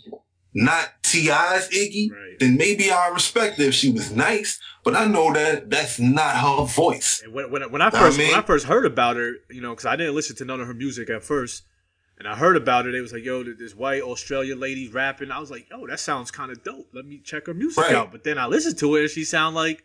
not 0.53 0.89
T.I.'s 1.03 1.69
Iggy, 1.69 2.11
Right. 2.11 2.39
then 2.39 2.57
maybe 2.57 2.91
I 2.91 3.07
respect 3.09 3.57
her 3.57 3.63
if 3.65 3.73
she 3.73 3.91
was 3.91 4.11
nice. 4.11 4.59
But 4.83 4.95
I 4.95 5.05
know 5.05 5.31
that 5.33 5.69
that's 5.69 5.99
not 5.99 6.35
her 6.37 6.65
voice. 6.65 7.21
And 7.23 7.33
when, 7.33 7.51
when, 7.51 7.71
when 7.71 7.81
I 7.81 7.89
Know 7.89 7.99
first 7.99 8.19
I 8.19 8.23
when 8.29 8.33
I 8.39 8.41
first 8.41 8.65
heard 8.65 8.85
about 8.85 9.15
her, 9.15 9.33
you 9.49 9.61
know, 9.61 9.71
because 9.71 9.85
I 9.85 9.95
didn't 9.95 10.15
listen 10.15 10.35
to 10.37 10.45
none 10.45 10.59
of 10.59 10.65
her 10.67 10.73
music 10.73 11.09
at 11.11 11.23
first, 11.23 11.63
and 12.17 12.27
I 12.27 12.35
heard 12.35 12.57
about 12.57 12.87
it, 12.87 12.95
it 12.95 13.01
was 13.01 13.13
like, 13.13 13.23
yo, 13.23 13.43
this 13.43 13.75
white 13.75 14.01
Australian 14.01 14.59
lady 14.59 14.87
rapping. 14.89 15.29
I 15.31 15.37
was 15.39 15.51
like, 15.51 15.69
yo, 15.69 15.85
that 15.87 15.99
sounds 15.99 16.31
kind 16.31 16.51
of 16.51 16.63
dope. 16.63 16.87
Let 16.93 17.05
me 17.05 17.19
check 17.23 17.45
her 17.45 17.53
music 17.53 17.83
Right. 17.83 17.95
out. 17.95 18.11
But 18.11 18.23
then 18.23 18.37
I 18.39 18.47
listened 18.47 18.79
to 18.79 18.95
it, 18.95 19.01
and 19.01 19.09
she 19.09 19.23
sound 19.23 19.55
like 19.55 19.83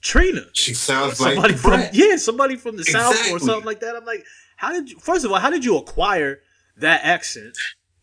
Trina, 0.00 0.42
She 0.52 0.74
sounds 0.74 1.16
somebody 1.18 1.54
like 1.54 1.56
from 1.60 1.82
yeah, 1.92 2.16
somebody 2.16 2.54
from 2.56 2.76
the 2.76 2.84
south 2.84 3.16
or 3.32 3.40
something 3.40 3.64
like 3.66 3.80
that. 3.80 3.96
I'm 3.96 4.04
like, 4.04 4.24
how 4.58 4.72
did 4.72 4.90
you? 4.90 4.98
First 4.98 5.24
of 5.24 5.30
all, 5.32 5.38
how 5.38 5.50
did 5.50 5.64
you 5.64 5.76
acquire 5.78 6.40
that 6.76 7.00
accent? 7.04 7.56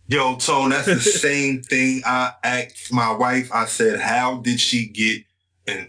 Yo, 0.08 0.36
Tone, 0.38 0.70
that's 0.70 0.86
the 0.86 1.00
same 1.30 1.62
thing 1.62 2.02
I 2.06 2.32
asked 2.44 2.94
my 2.94 3.12
wife. 3.12 3.50
I 3.54 3.66
said, 3.66 4.00
how 4.00 4.38
did 4.38 4.60
she 4.60 4.88
get 4.88 5.24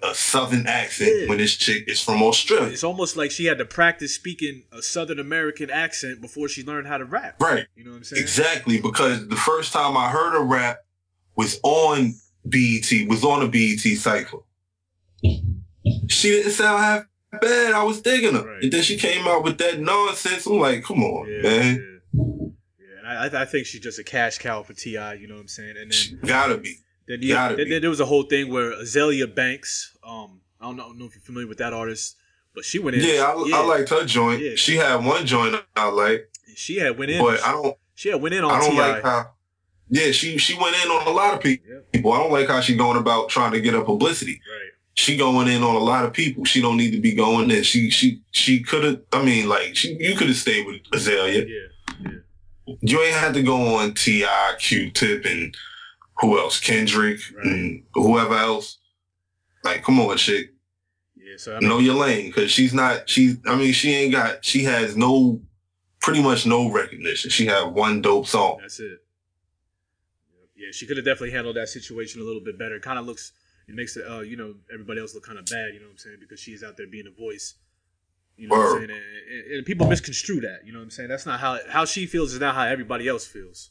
a 0.03 0.15
southern 0.15 0.67
accent 0.67 1.13
Yeah. 1.15 1.29
when 1.29 1.39
this 1.39 1.55
chick 1.55 1.85
is 1.87 2.03
from 2.03 2.23
Australia? 2.23 2.69
It's 2.73 2.83
almost 2.83 3.17
like 3.17 3.31
she 3.31 3.45
had 3.45 3.59
to 3.59 3.65
practice 3.67 4.15
speaking 4.15 4.65
a 4.73 4.81
Southern 4.83 5.19
American 5.21 5.71
accent 5.71 6.21
before 6.23 6.49
she 6.49 6.65
learned 6.65 6.87
how 6.89 6.97
to 6.99 7.05
rap. 7.05 7.41
Right. 7.41 7.67
You 7.77 7.85
know 7.85 7.91
what 7.91 7.99
I'm 7.99 8.05
saying? 8.05 8.23
Exactly, 8.23 8.81
because 8.81 9.29
the 9.29 9.37
first 9.37 9.73
time 9.73 9.97
I 9.97 10.09
heard 10.09 10.33
her 10.33 10.43
rap 10.45 10.79
was 11.37 11.61
on 11.63 12.15
BET, 12.49 12.91
was 13.07 13.23
on 13.23 13.43
a 13.43 13.49
BET 13.49 13.81
cipher. 13.99 14.39
She 15.23 16.31
didn't 16.31 16.53
sound 16.53 16.83
half 16.83 17.05
bad. 17.41 17.73
I 17.73 17.83
was 17.83 18.01
digging 18.01 18.35
her. 18.35 18.45
Right. 18.47 18.63
And 18.65 18.73
then 18.73 18.83
she 18.83 18.97
came 18.97 19.27
out 19.27 19.43
with 19.45 19.59
that 19.59 19.81
nonsense. 19.81 20.47
I'm 20.47 20.59
like, 20.59 20.83
come 20.85 21.03
on, 21.03 21.29
Yeah, 21.29 21.43
man. 21.43 22.01
yeah. 22.15 22.23
Yeah, 22.79 22.99
and 22.99 23.07
I, 23.35 23.39
I- 23.39 23.43
I 23.43 23.45
think 23.45 23.67
she's 23.67 23.81
just 23.81 23.99
a 23.99 24.05
cash 24.05 24.39
cow 24.39 24.63
for 24.63 24.73
Ti. 24.73 24.91
You 24.91 25.27
know 25.29 25.35
what 25.35 25.41
I'm 25.43 25.49
saying? 25.49 25.77
And 25.79 25.93
then, 25.93 26.21
gotta 26.27 26.57
be. 26.59 26.77
then, 27.09 27.19
yeah, 27.23 27.35
gotta 27.35 27.57
then, 27.57 27.65
be. 27.67 27.71
then 27.73 27.81
there 27.83 27.91
was 27.91 28.01
a 28.01 28.07
whole 28.07 28.25
thing 28.25 28.51
where 28.51 28.73
Azealia 28.73 29.33
Banks. 29.33 29.97
Um, 30.07 30.41
I 30.61 30.65
don't 30.67 30.77
know, 30.77 30.93
know 30.93 31.05
if 31.07 31.15
you're 31.15 31.23
familiar 31.23 31.49
with 31.49 31.59
that 31.59 31.73
artist, 31.73 32.17
but 32.55 32.65
she 32.65 32.79
went 32.79 32.97
in. 32.97 33.03
Yeah, 33.05 33.23
I, 33.25 33.51
I 33.55 33.65
liked 33.67 33.91
her 33.91 34.05
joint. 34.05 34.41
Yeah. 34.41 34.55
She 34.57 34.77
had 34.77 35.05
one 35.05 35.27
joint 35.27 35.57
I 35.77 35.89
like, 35.91 36.29
She 36.55 36.79
had 36.79 36.99
went 36.99 37.11
in, 37.11 37.23
but 37.23 37.43
I 37.45 37.53
don't. 37.53 37.77
she 37.95 38.09
had 38.11 38.21
went 38.23 38.35
in 38.35 38.43
on 38.45 38.51
I 38.51 38.61
don't 38.61 38.71
Ti. 38.71 38.79
like 38.79 39.03
how. 39.03 39.33
Yeah, 39.89 40.11
she 40.11 40.37
she 40.39 40.59
went 40.59 40.75
in 40.85 40.91
on 40.91 41.07
a 41.07 41.11
lot 41.11 41.35
of 41.35 41.41
pe- 41.41 41.59
Yep. 41.69 41.93
people. 41.93 42.13
I 42.13 42.19
don't 42.19 42.33
like 42.33 42.49
how 42.49 42.61
she 42.61 42.75
going 42.75 42.97
about 42.97 43.29
trying 43.29 43.53
to 43.53 43.61
get 43.61 43.75
her 43.75 43.83
publicity. 43.83 44.41
right. 44.51 44.71
She 44.97 45.17
going 45.17 45.47
in 45.49 45.63
on 45.63 45.75
a 45.75 45.79
lot 45.79 46.05
of 46.07 46.13
people. 46.15 46.45
She 46.45 46.61
don't 46.63 46.77
need 46.79 46.91
to 46.93 47.01
be 47.01 47.15
going 47.15 47.51
in. 47.51 47.63
She 47.63 47.91
she 47.91 48.23
she 48.33 48.63
could 48.63 48.83
have. 48.85 49.01
I 49.13 49.23
mean, 49.23 49.49
like 49.49 49.77
she 49.77 49.95
you 50.01 50.17
could 50.17 50.29
have 50.29 50.37
stayed 50.37 50.67
with 50.67 50.81
Azalea. 50.93 51.45
Yeah. 51.47 51.67
yeah. 52.03 52.75
You 52.81 53.01
ain't 53.03 53.15
had 53.15 53.35
to 53.35 53.43
go 53.43 53.77
on 53.77 53.95
T.I., 53.95 54.55
Q-Tip, 54.59 55.25
and 55.25 55.55
who 56.21 56.37
else? 56.39 56.59
Kendrick 56.59 57.21
Right. 57.37 57.47
and 57.47 57.83
whoever 57.95 58.35
else. 58.35 58.79
Like, 59.63 59.85
come 59.85 60.01
on, 60.01 60.17
chick, 60.17 60.53
Yeah. 61.15 61.37
So 61.37 61.57
I 61.57 61.61
mean, 61.61 61.69
know 61.69 61.79
your 61.79 61.95
lane, 61.95 62.27
because 62.27 62.51
she's 62.51 62.73
not. 62.75 63.09
She. 63.09 63.37
I 63.47 63.55
mean, 63.55 63.73
she 63.75 63.95
ain't 63.95 64.13
got. 64.13 64.45
She 64.45 64.65
has 64.65 64.97
no, 64.97 65.41
pretty 66.01 66.23
much 66.23 66.47
no 66.47 66.71
recognition. 66.71 67.31
She 67.31 67.47
had 67.47 67.65
one 67.67 68.01
dope 68.01 68.27
song. 68.27 68.59
that's 68.63 68.81
it. 68.81 68.99
Yeah, 70.57 70.69
she 70.73 70.87
could 70.87 70.97
have 70.97 71.05
definitely 71.05 71.33
handled 71.33 71.57
that 71.57 71.69
situation 71.69 72.23
a 72.23 72.25
little 72.25 72.41
bit 72.43 72.59
better. 72.59 72.81
Kind 72.81 72.99
of 72.99 73.05
looks, 73.07 73.33
it 73.69 73.75
makes 73.75 73.97
it, 73.97 74.05
uh, 74.09 74.21
you 74.21 74.37
know, 74.37 74.55
everybody 74.73 75.01
else 75.01 75.15
look 75.15 75.25
kind 75.25 75.39
of 75.39 75.47
bad. 75.47 75.75
You 75.75 75.81
know 75.81 75.87
what 75.87 75.93
I'm 75.93 75.99
saying? 75.99 76.17
Because 76.21 76.41
she's 76.41 76.63
out 76.63 76.77
there 76.77 76.87
being 76.87 77.07
a 77.07 77.21
voice. 77.21 77.55
You 78.37 78.49
know 78.49 78.57
what 78.57 78.67
I'm 78.67 78.79
saying? 78.79 78.91
And, 78.91 79.47
and, 79.47 79.55
and 79.57 79.67
people 79.67 79.89
misconstrue 79.89 80.41
that. 80.43 80.61
You 80.65 80.73
know 80.73 80.79
what 80.79 80.85
I'm 80.85 80.91
saying? 80.91 81.09
That's 81.09 81.27
not 81.27 81.41
how 81.41 81.59
how 81.69 81.85
she 81.85 82.07
feels. 82.07 82.33
Is 82.33 82.41
not 82.41 82.55
how 82.55 82.65
everybody 82.65 83.09
else 83.09 83.27
feels. 83.27 83.71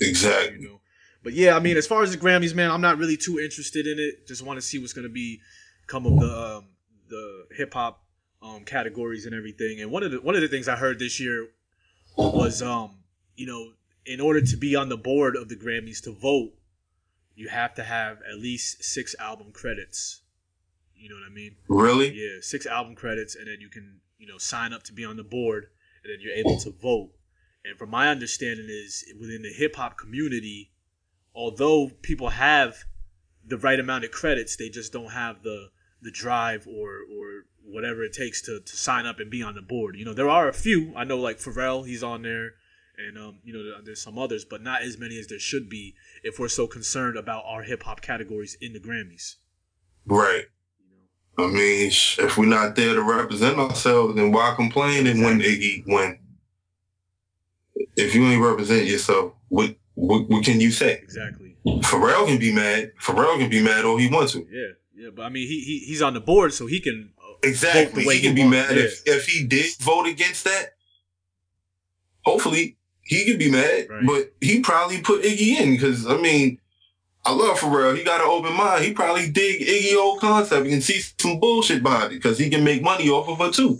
Exactly. 0.00 0.60
You 0.60 0.68
know. 0.68 0.80
but 1.22 1.34
yeah, 1.34 1.54
I 1.54 1.60
mean, 1.60 1.76
as 1.76 1.86
far 1.86 2.02
as 2.02 2.10
the 2.10 2.18
Grammys, 2.18 2.54
man, 2.54 2.70
I'm 2.70 2.80
not 2.80 2.98
really 2.98 3.16
too 3.16 3.38
interested 3.38 3.86
in 3.86 3.98
it. 3.98 4.26
Just 4.26 4.42
want 4.42 4.56
to 4.56 4.62
see 4.62 4.78
what's 4.78 4.94
gonna 4.94 5.08
be 5.08 5.40
come 5.86 6.06
of 6.06 6.18
the 6.18 6.56
um, 6.56 6.68
the 7.08 7.44
hip 7.54 7.74
hop 7.74 8.02
um, 8.42 8.64
categories 8.64 9.26
and 9.26 9.34
everything. 9.34 9.80
And 9.80 9.90
one 9.90 10.02
of 10.02 10.10
the 10.10 10.20
one 10.20 10.34
of 10.34 10.40
the 10.40 10.48
things 10.48 10.68
I 10.68 10.76
heard 10.76 10.98
this 10.98 11.20
year 11.20 11.48
was 12.16 12.62
um, 12.62 12.98
you 13.36 13.46
know, 13.46 13.72
in 14.06 14.20
order 14.20 14.40
to 14.40 14.56
be 14.56 14.74
on 14.74 14.88
the 14.88 14.96
board 14.96 15.36
of 15.36 15.48
the 15.48 15.56
Grammys 15.56 16.02
to 16.04 16.12
vote, 16.12 16.52
you 17.34 17.48
have 17.48 17.74
to 17.74 17.84
have 17.84 18.18
at 18.28 18.38
least 18.38 18.84
six 18.84 19.14
album 19.18 19.52
credits. 19.52 20.22
You 20.94 21.08
know 21.08 21.16
what 21.16 21.30
I 21.30 21.34
mean? 21.34 21.56
Really? 21.68 22.12
Yeah, 22.12 22.40
six 22.40 22.66
album 22.66 22.94
credits, 22.94 23.34
and 23.34 23.46
then 23.46 23.60
you 23.60 23.68
can 23.68 24.00
you 24.18 24.26
know 24.26 24.38
sign 24.38 24.72
up 24.72 24.82
to 24.84 24.92
be 24.92 25.04
on 25.04 25.16
the 25.16 25.24
board, 25.24 25.66
and 26.04 26.12
then 26.12 26.20
you're 26.20 26.34
able 26.34 26.58
to 26.60 26.70
vote. 26.70 27.10
And 27.64 27.78
from 27.78 27.90
my 27.90 28.08
understanding, 28.08 28.66
is 28.68 29.04
within 29.18 29.42
the 29.42 29.52
hip 29.52 29.76
hop 29.76 29.96
community, 29.96 30.72
although 31.34 31.90
people 32.02 32.30
have 32.30 32.84
the 33.44 33.58
right 33.58 33.80
amount 33.80 34.04
of 34.04 34.10
credits, 34.10 34.56
they 34.56 34.68
just 34.68 34.92
don't 34.92 35.12
have 35.12 35.42
the 35.42 35.70
the 36.00 36.10
drive 36.10 36.66
or 36.66 37.00
or 37.10 37.46
whatever 37.64 38.02
it 38.02 38.12
takes 38.12 38.42
to, 38.42 38.60
to 38.60 38.76
sign 38.76 39.06
up 39.06 39.20
and 39.20 39.30
be 39.30 39.42
on 39.42 39.54
the 39.54 39.62
board. 39.62 39.96
You 39.96 40.04
know, 40.04 40.14
there 40.14 40.28
are 40.28 40.48
a 40.48 40.52
few. 40.52 40.92
I 40.96 41.04
know 41.04 41.18
like 41.18 41.38
Pharrell, 41.38 41.86
he's 41.86 42.02
on 42.02 42.22
there, 42.22 42.54
and 42.98 43.18
um, 43.18 43.38
you 43.44 43.52
know, 43.52 43.80
there's 43.84 44.02
some 44.02 44.18
others, 44.18 44.44
but 44.44 44.62
not 44.62 44.82
as 44.82 44.98
many 44.98 45.18
as 45.18 45.26
there 45.26 45.38
should 45.38 45.68
be 45.68 45.94
if 46.22 46.38
we're 46.38 46.48
so 46.48 46.66
concerned 46.66 47.16
about 47.16 47.44
our 47.46 47.62
hip 47.62 47.82
hop 47.84 48.00
categories 48.02 48.56
in 48.60 48.72
the 48.72 48.80
Grammys. 48.80 49.36
Right. 50.06 50.44
I 51.38 51.46
mean, 51.46 51.90
if 51.90 52.36
we're 52.36 52.44
not 52.46 52.76
there 52.76 52.94
to 52.94 53.02
represent 53.02 53.58
ourselves, 53.58 54.16
then 54.16 54.32
why 54.32 54.52
complain 54.54 55.06
and 55.06 55.22
when 55.22 55.40
Iggy 55.40 55.82
win? 55.86 56.18
If 57.96 58.14
you 58.14 58.24
ain't 58.26 58.42
represent 58.44 58.86
yourself, 58.86 59.32
what, 59.48 59.74
what 59.94 60.28
what 60.28 60.44
can 60.44 60.60
you 60.60 60.70
say? 60.70 60.94
Exactly. 61.02 61.56
Pharrell 61.66 62.26
can 62.26 62.38
be 62.38 62.52
mad. 62.54 62.92
Pharrell 63.00 63.38
can 63.38 63.48
be 63.48 63.62
mad 63.62 63.84
all 63.84 63.96
he 63.96 64.08
wants 64.08 64.32
to. 64.32 64.46
Yeah, 64.50 64.68
yeah, 65.04 65.10
but 65.14 65.22
I 65.22 65.28
mean, 65.30 65.48
he, 65.48 65.60
he 65.60 65.78
he's 65.86 66.02
on 66.02 66.12
the 66.14 66.20
board, 66.20 66.52
so 66.52 66.66
he 66.66 66.80
can 66.80 67.12
uh, 67.18 67.32
Exactly. 67.42 67.84
vote 67.84 68.00
the 68.02 68.06
way 68.06 68.16
he 68.16 68.22
can 68.22 68.34
be 68.34 68.42
wants. 68.42 68.68
mad 68.70 68.76
if, 68.78 69.02
if 69.06 69.26
he 69.26 69.46
did 69.46 69.66
vote 69.80 70.06
against 70.06 70.44
that. 70.44 70.74
Hopefully, 72.24 72.76
he 73.18 73.24
could 73.30 73.38
be 73.38 73.50
mad, 73.50 73.86
Right. 73.88 74.06
but 74.06 74.32
he 74.40 74.60
probably 74.60 75.00
put 75.00 75.22
Iggy 75.22 75.58
in 75.60 75.72
because 75.72 76.06
I 76.06 76.16
mean, 76.16 76.58
I 77.24 77.32
love 77.32 77.58
Pharrell. 77.60 77.96
He 77.96 78.02
got 78.04 78.20
an 78.20 78.26
open 78.28 78.52
mind. 78.54 78.84
He 78.84 78.92
probably 78.92 79.30
dig 79.30 79.60
Iggy 79.62 79.96
old 79.96 80.20
concept 80.20 80.66
and 80.66 80.82
see 80.82 81.00
some 81.20 81.38
bullshit 81.38 81.82
behind 81.82 82.12
it 82.12 82.16
because 82.16 82.38
he 82.38 82.50
can 82.50 82.64
make 82.64 82.82
money 82.82 83.08
off 83.08 83.28
of 83.28 83.40
it 83.46 83.54
too. 83.54 83.78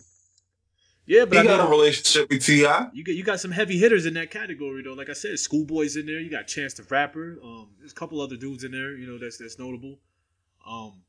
Yeah, 1.04 1.24
but 1.24 1.34
he 1.34 1.38
I 1.40 1.44
got 1.44 1.58
mean, 1.58 1.66
a 1.66 1.70
relationship 1.70 2.30
with 2.30 2.44
Ti. 2.44 2.58
you 2.58 2.62
got 3.04 3.14
you 3.14 3.24
got 3.24 3.40
some 3.40 3.50
heavy 3.50 3.76
hitters 3.76 4.06
in 4.06 4.14
that 4.14 4.30
category 4.30 4.82
though. 4.84 4.92
Like 4.94 5.10
I 5.10 5.14
said, 5.14 5.36
Schoolboy's 5.38 5.96
in 5.96 6.06
there. 6.06 6.20
You 6.20 6.30
got 6.30 6.46
Chance 6.46 6.74
the 6.74 6.84
Rapper. 6.84 7.38
Um, 7.42 7.70
there's 7.80 7.90
a 7.92 7.94
couple 7.94 8.20
other 8.20 8.36
dudes 8.36 8.62
in 8.62 8.70
there. 8.70 8.94
You 8.94 9.06
know 9.08 9.18
that's 9.18 9.36
that's 9.38 9.58
notable. 9.58 9.98
Um, 10.66 11.02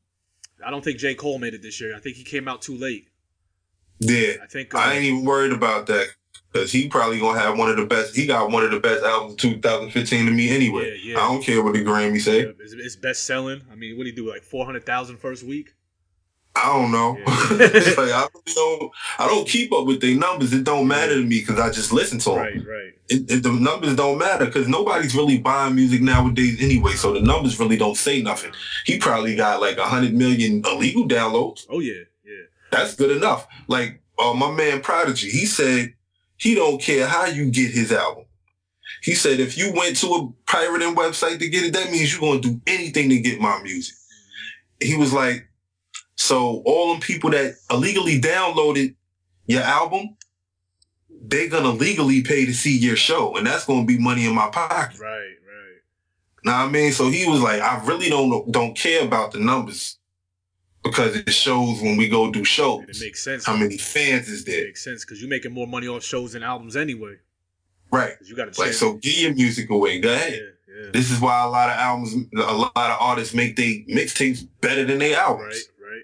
I 0.64 0.70
don't 0.70 0.82
think 0.82 0.98
J 0.98 1.14
Cole 1.14 1.38
made 1.38 1.54
it 1.54 1.62
this 1.62 1.80
year. 1.80 1.94
I 1.96 2.00
think 2.00 2.16
he 2.16 2.24
came 2.24 2.48
out 2.48 2.60
too 2.60 2.76
late. 2.76 3.08
Yeah, 4.00 4.32
I 4.42 4.46
think 4.46 4.74
uh, 4.74 4.78
I 4.78 4.94
ain't 4.94 5.04
even 5.04 5.24
worried 5.24 5.52
about 5.52 5.86
that 5.86 6.08
because 6.54 6.70
he 6.72 6.88
probably 6.88 7.18
gonna 7.18 7.38
have 7.38 7.58
one 7.58 7.68
of 7.68 7.76
the 7.76 7.84
best. 7.84 8.14
He 8.14 8.26
got 8.26 8.50
one 8.50 8.62
of 8.62 8.70
the 8.70 8.78
best 8.80 9.02
albums 9.04 9.32
of 9.34 9.38
2015 9.40 10.26
to 10.26 10.30
me 10.32 10.54
anyway. 10.54 10.96
Yeah, 11.02 11.12
yeah. 11.14 11.18
I 11.18 11.28
don't 11.28 11.42
care 11.42 11.62
what 11.62 11.74
the 11.74 11.84
Grammy 11.84 12.20
say. 12.20 12.42
yeah, 12.44 12.52
it's, 12.60 12.72
it's 12.72 12.96
best 12.96 13.24
selling. 13.24 13.62
I 13.70 13.74
mean, 13.74 13.96
what 13.96 14.04
do 14.04 14.10
you 14.10 14.16
do? 14.16 14.30
Like 14.30 14.42
four 14.44 14.64
hundred 14.64 14.86
thousand 14.86 15.18
first 15.18 15.42
week. 15.42 15.74
I 16.56 16.66
don't 16.72 16.92
know. 16.92 17.18
Yeah. 17.18 17.24
Like, 17.96 18.12
I 18.12 18.28
don't. 18.54 18.92
I 19.18 19.26
don't 19.26 19.48
keep 19.48 19.72
up 19.72 19.86
with 19.86 20.00
their 20.00 20.14
numbers. 20.16 20.52
It 20.52 20.62
don't 20.62 20.86
matter 20.86 21.14
to 21.14 21.22
me 21.22 21.40
because 21.40 21.58
I 21.58 21.70
just 21.70 21.92
listen 21.92 22.20
to 22.20 22.30
them. 22.30 22.38
Right, 22.38 22.54
right. 22.56 22.92
It, 23.08 23.28
it- 23.30 23.42
the 23.42 23.50
numbers 23.52 23.96
don't 23.96 24.18
matter 24.18 24.46
because 24.46 24.68
nobody's 24.68 25.14
really 25.16 25.38
buying 25.38 25.74
music 25.74 26.00
nowadays 26.02 26.62
anyway. 26.62 26.92
So 26.92 27.12
the 27.12 27.20
numbers 27.20 27.58
really 27.58 27.76
don't 27.76 27.96
say 27.96 28.22
nothing. 28.22 28.52
He 28.86 28.98
probably 28.98 29.34
got 29.34 29.60
like 29.60 29.78
a 29.78 29.84
hundred 29.84 30.14
million 30.14 30.62
illegal 30.64 31.08
downloads. 31.08 31.66
Oh 31.68 31.80
yeah, 31.80 32.02
yeah. 32.24 32.42
That's 32.70 32.94
good 32.94 33.10
enough. 33.16 33.48
Like 33.66 34.00
uh, 34.18 34.32
my 34.34 34.52
man 34.52 34.80
Prodigy, 34.80 35.30
he 35.30 35.46
said 35.46 35.94
he 36.36 36.54
don't 36.54 36.80
care 36.80 37.06
how 37.06 37.26
you 37.26 37.50
get 37.50 37.70
his 37.70 37.92
album. 37.92 38.24
He 39.02 39.14
said 39.14 39.40
if 39.40 39.56
you 39.58 39.72
went 39.72 39.96
to 39.98 40.06
a 40.14 40.50
pirating 40.50 40.94
website 40.94 41.38
to 41.38 41.48
get 41.48 41.64
it, 41.64 41.72
that 41.74 41.90
means 41.90 42.12
you're 42.12 42.20
gonna 42.20 42.40
do 42.40 42.60
anything 42.66 43.10
to 43.10 43.18
get 43.18 43.40
my 43.40 43.62
music. 43.62 43.94
He 44.80 44.96
was 44.96 45.12
like, 45.12 45.48
so 46.16 46.62
all 46.64 46.92
them 46.92 47.00
people 47.00 47.30
that 47.30 47.54
illegally 47.70 48.20
downloaded 48.20 48.94
your 49.46 49.62
album, 49.62 50.16
they're 51.08 51.48
gonna 51.48 51.70
legally 51.70 52.22
pay 52.22 52.46
to 52.46 52.54
see 52.54 52.76
your 52.76 52.96
show, 52.96 53.36
and 53.36 53.46
that's 53.46 53.64
gonna 53.64 53.84
be 53.84 53.98
money 53.98 54.26
in 54.26 54.34
my 54.34 54.48
pocket. 54.50 54.98
Right, 54.98 55.18
right. 55.18 55.80
What 56.42 56.52
I 56.52 56.68
mean? 56.68 56.92
So 56.92 57.10
he 57.10 57.28
was 57.28 57.40
like, 57.40 57.60
I 57.60 57.84
really 57.84 58.08
don't 58.08 58.50
don't 58.50 58.76
care 58.76 59.04
about 59.04 59.32
the 59.32 59.38
numbers 59.38 59.98
because 60.84 61.16
it 61.16 61.30
shows 61.32 61.80
when 61.82 61.96
we 61.96 62.08
go 62.08 62.30
do 62.30 62.38
And 62.40 62.46
it 62.46 62.50
shows 62.50 63.00
makes 63.00 63.22
sense. 63.24 63.44
how 63.46 63.56
many 63.56 63.78
fans 63.78 64.28
is 64.28 64.42
It 64.42 64.46
there. 64.46 64.64
makes 64.64 64.84
sense 64.84 65.04
because 65.04 65.20
you're 65.20 65.30
making 65.30 65.52
more 65.52 65.66
money 65.66 65.88
off 65.88 66.04
shows 66.04 66.32
than 66.34 66.42
albums 66.42 66.76
anyway. 66.76 67.16
Right. 67.90 68.14
you 68.24 68.34
got 68.36 68.52
to 68.52 68.60
Like, 68.60 68.72
so 68.72 68.94
give 68.94 69.14
your 69.16 69.34
music 69.34 69.70
away. 69.70 69.98
Go 70.00 70.12
ahead. 70.12 70.32
yeah. 70.68 70.90
This 70.92 71.10
is 71.10 71.20
why 71.20 71.42
a 71.44 71.48
lot 71.48 71.70
of 71.70 71.76
albums, 71.76 72.14
a 72.36 72.54
lot 72.54 72.72
of 72.76 72.96
artists 73.00 73.34
make 73.34 73.56
they 73.56 73.84
mixtapes 73.88 74.46
better 74.60 74.84
than 74.84 74.98
their 74.98 75.16
albums. 75.18 75.62
Right, 75.80 75.90
right. 75.90 76.02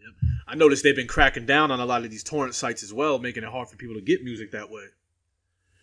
Yep. 0.00 0.12
I 0.46 0.54
noticed 0.54 0.82
they've 0.84 0.94
been 0.96 1.08
cracking 1.08 1.46
down 1.46 1.70
on 1.70 1.80
a 1.80 1.84
lot 1.86 2.04
of 2.04 2.10
these 2.10 2.22
torrent 2.22 2.54
sites 2.54 2.82
as 2.82 2.92
well, 2.92 3.18
making 3.18 3.42
it 3.42 3.48
hard 3.50 3.68
for 3.68 3.76
people 3.76 3.96
to 3.96 4.00
get 4.00 4.22
music 4.24 4.52
that 4.52 4.70
way. 4.70 4.84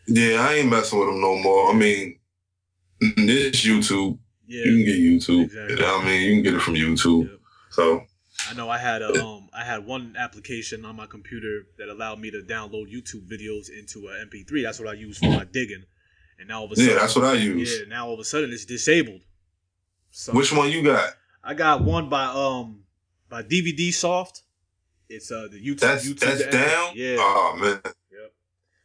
Yeah, 0.08 0.48
I 0.48 0.54
ain't 0.56 0.70
messing 0.70 0.98
with 1.00 1.10
them 1.10 1.20
no 1.20 1.36
more. 1.38 1.72
I 1.72 1.74
mean, 1.74 2.20
this 3.02 3.66
YouTube, 3.66 4.18
Yeah. 4.48 4.64
you 4.66 4.72
can 4.78 4.86
get 4.86 5.00
YouTube. 5.00 5.44
Exactly. 5.46 5.86
I 5.86 6.06
mean, 6.06 6.22
you 6.22 6.34
can 6.36 6.44
get 6.44 6.54
it 6.54 6.62
from 6.62 6.76
YouTube. 6.76 7.35
So, 7.76 8.06
I 8.50 8.54
know 8.54 8.70
I 8.70 8.78
had 8.78 9.02
a 9.02 9.22
um 9.22 9.50
I 9.54 9.66
had 9.66 9.86
one 9.86 10.16
application 10.18 10.86
on 10.86 10.96
my 10.96 11.08
computer 11.08 11.64
that 11.78 11.90
allowed 11.90 12.20
me 12.20 12.32
to 12.32 12.40
download 12.40 12.94
YouTube 12.94 13.28
videos 13.28 13.70
into 13.70 14.08
a 14.08 14.26
MP3. 14.26 14.64
That's 14.64 14.80
what 14.80 14.88
I 14.88 14.94
use 14.94 15.18
for 15.18 15.30
my 15.30 15.44
digging. 15.44 15.84
And 16.40 16.48
now 16.48 16.60
all 16.60 16.66
of 16.66 16.72
a 16.72 16.76
sudden, 16.78 16.92
yeah, 16.92 17.00
that's 17.00 17.16
what 17.16 17.26
I 17.26 17.34
use. 17.34 17.80
yeah, 17.80 17.86
now 17.88 18.08
all 18.08 18.14
of 18.14 18.20
a 18.20 18.24
sudden 18.24 18.52
it's 18.52 18.66
disabled. 18.66 19.22
So 20.12 20.32
Which 20.32 20.54
one 20.54 20.72
you 20.72 20.84
got? 20.84 21.10
I 21.44 21.54
got 21.54 21.84
one 21.84 22.08
by 22.08 22.26
um 22.26 22.84
by 23.30 23.44
DVD 23.44 23.94
Soft. 23.94 24.44
It's 25.10 25.32
uh 25.32 25.48
the 25.52 25.60
YouTube. 25.60 25.82
That's 25.82 26.08
YouTube 26.08 26.20
that's 26.20 26.46
down. 26.48 26.94
Yeah. 26.96 27.18
Oh 27.20 27.58
man. 27.60 27.82
Yep. 27.84 28.34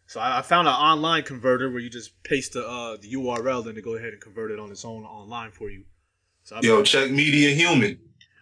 So 0.07 0.19
I, 0.19 0.39
I 0.39 0.43
found 0.43 0.67
an 0.67 0.75
online 0.75 1.23
converter 1.23 1.71
where 1.71 1.81
you 1.81 1.91
just 1.91 2.21
paste 2.25 2.55
the 2.55 2.67
uh, 2.67 2.97
the 3.01 3.13
URL 3.15 3.67
and 3.67 3.77
to 3.77 3.83
go 3.83 3.95
ahead 3.95 4.13
and 4.13 4.21
convert 4.21 4.51
it 4.51 4.59
on 4.59 4.73
its 4.73 4.85
own 4.85 5.05
online 5.05 5.53
for 5.53 5.71
you. 5.71 5.85
So 6.43 6.57
I've 6.57 6.65
Yo, 6.65 6.83
check 6.83 7.11
MediaHuman. 7.11 7.99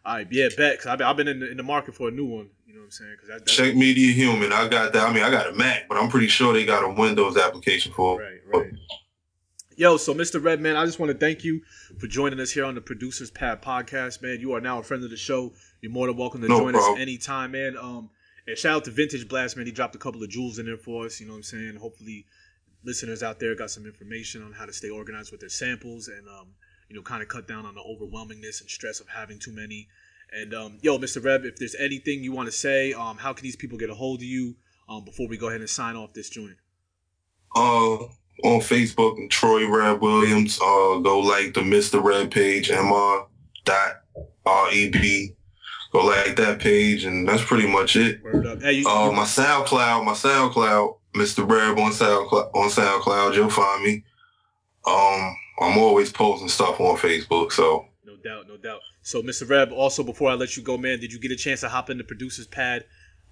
All 0.09 0.15
right, 0.15 0.27
yeah, 0.31 0.49
bet. 0.57 0.79
Cause 0.79 0.87
I've 0.87 0.97
been, 0.97 1.07
I've 1.07 1.17
been 1.19 1.29
in 1.29 1.41
the, 1.41 1.51
in 1.51 1.59
the 1.59 1.63
market 1.63 1.95
for 1.95 2.09
a 2.09 2.11
new 2.11 2.25
one. 2.25 2.49
You 2.67 2.73
know 2.73 2.81
what 2.81 2.87
I'm 2.87 2.91
saying? 2.93 3.17
Cause 3.21 3.29
that, 3.29 3.47
Check 3.47 3.75
MediaHuman. 3.75 4.53
I 4.53 4.67
got 4.67 4.95
that. 4.95 5.07
I 5.07 5.13
mean, 5.13 5.23
I 5.23 5.31
got 5.31 5.51
a 5.51 5.53
Mac, 5.53 5.87
but 5.87 5.99
I'm 5.99 6.09
pretty 6.09 6.29
sure 6.29 6.55
they 6.55 6.65
got 6.65 6.83
a 6.83 6.89
Windows 6.89 7.37
application 7.37 7.93
for. 7.93 8.23
It. 8.23 8.43
Right, 8.51 8.63
right. 8.63 8.73
Yo, 9.77 9.99
so 9.99 10.15
Mr. 10.15 10.43
Redman, 10.43 10.77
I 10.77 10.87
just 10.87 10.99
want 10.99 11.13
to 11.13 11.19
thank 11.19 11.45
you 11.45 11.61
for 11.99 12.07
joining 12.07 12.41
us 12.41 12.51
here 12.51 12.65
on 12.65 12.75
the 12.75 12.81
Producers 12.81 13.31
Pad 13.31 13.61
podcast, 13.61 14.23
man. 14.23 14.41
You 14.41 14.55
are 14.55 14.63
now 14.63 14.79
a 14.79 14.83
friend 14.83 15.05
of 15.05 15.11
the 15.11 15.17
show. 15.19 15.53
You're 15.83 15.93
more 15.93 16.07
than 16.07 16.17
welcome 16.17 16.41
to 16.41 16.49
No 16.49 16.59
join 16.59 16.75
us 16.75 16.89
anytime, 16.99 17.51
man. 17.51 17.77
Um, 17.77 18.09
and 18.47 18.57
shout 18.57 18.77
out 18.77 18.85
to 18.87 18.91
Vintage 18.91 19.29
Blass, 19.29 19.57
man. 19.57 19.67
He 19.67 19.73
dropped 19.73 19.95
a 19.95 19.99
couple 19.99 20.23
of 20.23 20.31
jewels 20.31 20.59
in 20.59 20.65
there 20.65 20.79
for 20.79 21.05
us. 21.05 21.21
You 21.21 21.27
know 21.27 21.35
what 21.35 21.41
I'm 21.41 21.43
saying? 21.43 21.77
Hopefully, 21.77 22.25
listeners 22.83 23.23
out 23.23 23.41
there 23.41 23.55
got 23.55 23.71
some 23.71 23.85
information 23.85 24.43
on 24.43 24.53
how 24.53 24.65
to 24.65 24.73
stay 24.73 24.89
organized 24.89 25.33
with 25.33 25.41
their 25.41 25.51
samples 25.51 26.09
and 26.09 26.27
um, 26.29 26.55
you 26.89 26.97
know, 26.97 27.03
kind 27.03 27.23
of 27.23 27.29
cut 27.29 27.47
down 27.47 27.67
on 27.67 27.75
the 27.75 27.81
overwhelmingness 27.81 28.61
and 28.61 28.71
stress 28.71 29.01
of 29.01 29.09
having 29.09 29.39
too 29.39 29.53
many. 29.53 29.89
And 30.33 30.53
um, 30.55 30.79
yo, 30.83 30.99
Mr. 30.99 31.23
Reb, 31.25 31.45
if 31.45 31.57
there's 31.57 31.75
anything 31.77 32.23
you 32.23 32.33
want 32.33 32.47
to 32.47 32.53
say, 32.53 32.93
um, 32.93 33.17
how 33.19 33.33
can 33.33 33.43
these 33.45 33.57
people 33.57 33.79
get 33.79 33.91
a 33.91 33.95
hold 33.95 34.21
of 34.21 34.25
you 34.25 34.57
um, 34.89 35.05
before 35.05 35.27
we 35.29 35.37
go 35.37 35.49
ahead 35.49 35.61
and 35.61 35.71
sign 35.71 35.97
off 35.97 36.13
this 36.13 36.29
joint? 36.31 36.57
uh 37.57 37.97
on 38.45 38.61
Facebook 38.61 39.29
Troy 39.31 39.67
Red 39.69 40.01
Williams. 40.01 40.59
Uh 40.61 40.99
go 40.99 41.19
like 41.21 41.55
the 41.55 41.61
Mr. 41.61 42.03
Reb 42.03 42.31
page, 42.31 42.69
MR 42.71 43.27
dot 43.65 44.03
R 44.45 44.71
E 44.73 44.91
B. 44.91 45.33
Go 45.93 46.05
like 46.05 46.37
that 46.37 46.59
page 46.61 47.05
and 47.05 47.27
that's 47.27 47.43
pretty 47.43 47.67
much 47.67 47.97
it. 47.97 48.21
Hey, 48.61 48.73
you, 48.73 48.89
Uh 48.89 49.11
my 49.13 49.25
SoundCloud, 49.25 50.05
my 50.05 50.13
SoundCloud, 50.13 50.99
Mr. 51.15 51.49
Reb 51.49 51.79
on 51.79 51.91
SoundCloud 51.91 52.55
on 52.55 52.69
SoundCloud, 52.69 53.35
you'll 53.35 53.49
find 53.51 53.83
me. 53.83 54.05
Um 54.87 55.35
I'm 55.61 55.79
always 55.79 56.13
posting 56.13 56.49
stuff 56.49 56.81
on 56.81 56.97
Facebook, 56.97 57.53
so 57.53 57.87
No 58.05 58.17
doubt, 58.17 58.49
no 58.49 58.57
doubt. 58.57 58.81
So, 59.03 59.23
Mr. 59.23 59.49
Reb, 59.49 59.73
also 59.73 60.03
before 60.03 60.31
I 60.31 60.35
let 60.35 60.57
you 60.57 60.63
go, 60.63 60.77
man, 60.77 61.01
did 61.01 61.13
you 61.13 61.19
get 61.19 61.31
a 61.31 61.37
chance 61.37 61.61
to 61.61 61.69
hop 61.69 61.89
in 61.91 61.97
the 61.99 62.05
Producers 62.05 62.47
Pad 62.47 62.85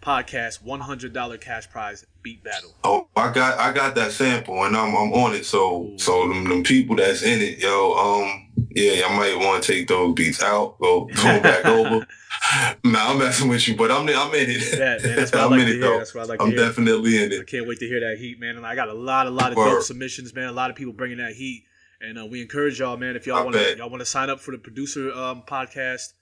podcast 0.02 0.62
$100 0.62 1.40
cash 1.40 1.68
prize 1.70 2.04
beat 2.22 2.42
battle? 2.44 2.74
Oh, 2.84 3.08
I 3.16 3.32
got 3.32 3.58
I 3.58 3.72
got 3.72 3.94
that 3.94 4.12
sample 4.12 4.62
and 4.64 4.76
I'm 4.76 4.94
I'm 4.94 5.12
on 5.12 5.34
it. 5.34 5.44
So 5.46 5.92
so 5.96 6.28
them, 6.28 6.44
them 6.48 6.62
people 6.62 6.96
that's 6.96 7.22
in 7.22 7.40
it, 7.40 7.58
yo, 7.58 7.92
um, 7.94 8.48
yeah, 8.74 9.06
I 9.06 9.16
might 9.16 9.36
want 9.38 9.62
to 9.64 9.72
take 9.72 9.88
those 9.88 10.14
beats 10.14 10.42
out, 10.42 10.78
go 10.80 11.06
go 11.06 11.40
back 11.40 11.64
over. 11.66 12.06
Nah, 12.84 13.10
I'm 13.10 13.18
messing 13.18 13.48
with 13.48 13.66
you, 13.66 13.76
but 13.76 13.90
I'm 13.90 14.02
I'm 14.08 14.34
in 14.34 14.50
it. 14.50 14.78
Man, 14.78 15.16
that's 15.16 15.32
what 15.32 15.40
I 15.40 15.44
I'm 15.44 15.50
like 15.50 15.60
in 15.60 15.66
to 15.66 15.72
it 15.72 15.74
hear. 15.76 15.80
though. 15.82 15.98
That's 15.98 16.14
what 16.14 16.24
I 16.24 16.26
like. 16.26 16.42
I'm 16.42 16.54
definitely 16.54 17.22
in 17.22 17.32
it. 17.32 17.40
I 17.40 17.44
can't 17.44 17.66
wait 17.66 17.78
to 17.78 17.86
hear 17.86 18.00
that 18.00 18.18
heat, 18.18 18.38
man. 18.38 18.56
And 18.56 18.66
I 18.66 18.74
got 18.74 18.88
a 18.88 18.94
lot, 18.94 19.26
a 19.26 19.30
lot 19.30 19.52
of 19.52 19.56
dope 19.56 19.82
submissions, 19.82 20.34
man. 20.34 20.48
A 20.48 20.52
lot 20.52 20.70
of 20.70 20.76
people 20.76 20.92
bringing 20.92 21.18
that 21.18 21.32
heat. 21.32 21.64
And 22.00 22.18
uh, 22.18 22.26
we 22.26 22.42
encourage 22.42 22.78
y'all, 22.78 22.96
man, 22.96 23.16
if 23.16 23.26
y'all 23.26 23.44
want 23.44 23.56
to 23.56 23.76
y'all 23.76 23.90
want 23.90 24.00
to 24.00 24.06
sign 24.06 24.28
up 24.28 24.40
for 24.40 24.50
the 24.50 24.58
producer 24.58 25.10
um, 25.12 25.42
podcast, 25.46 26.12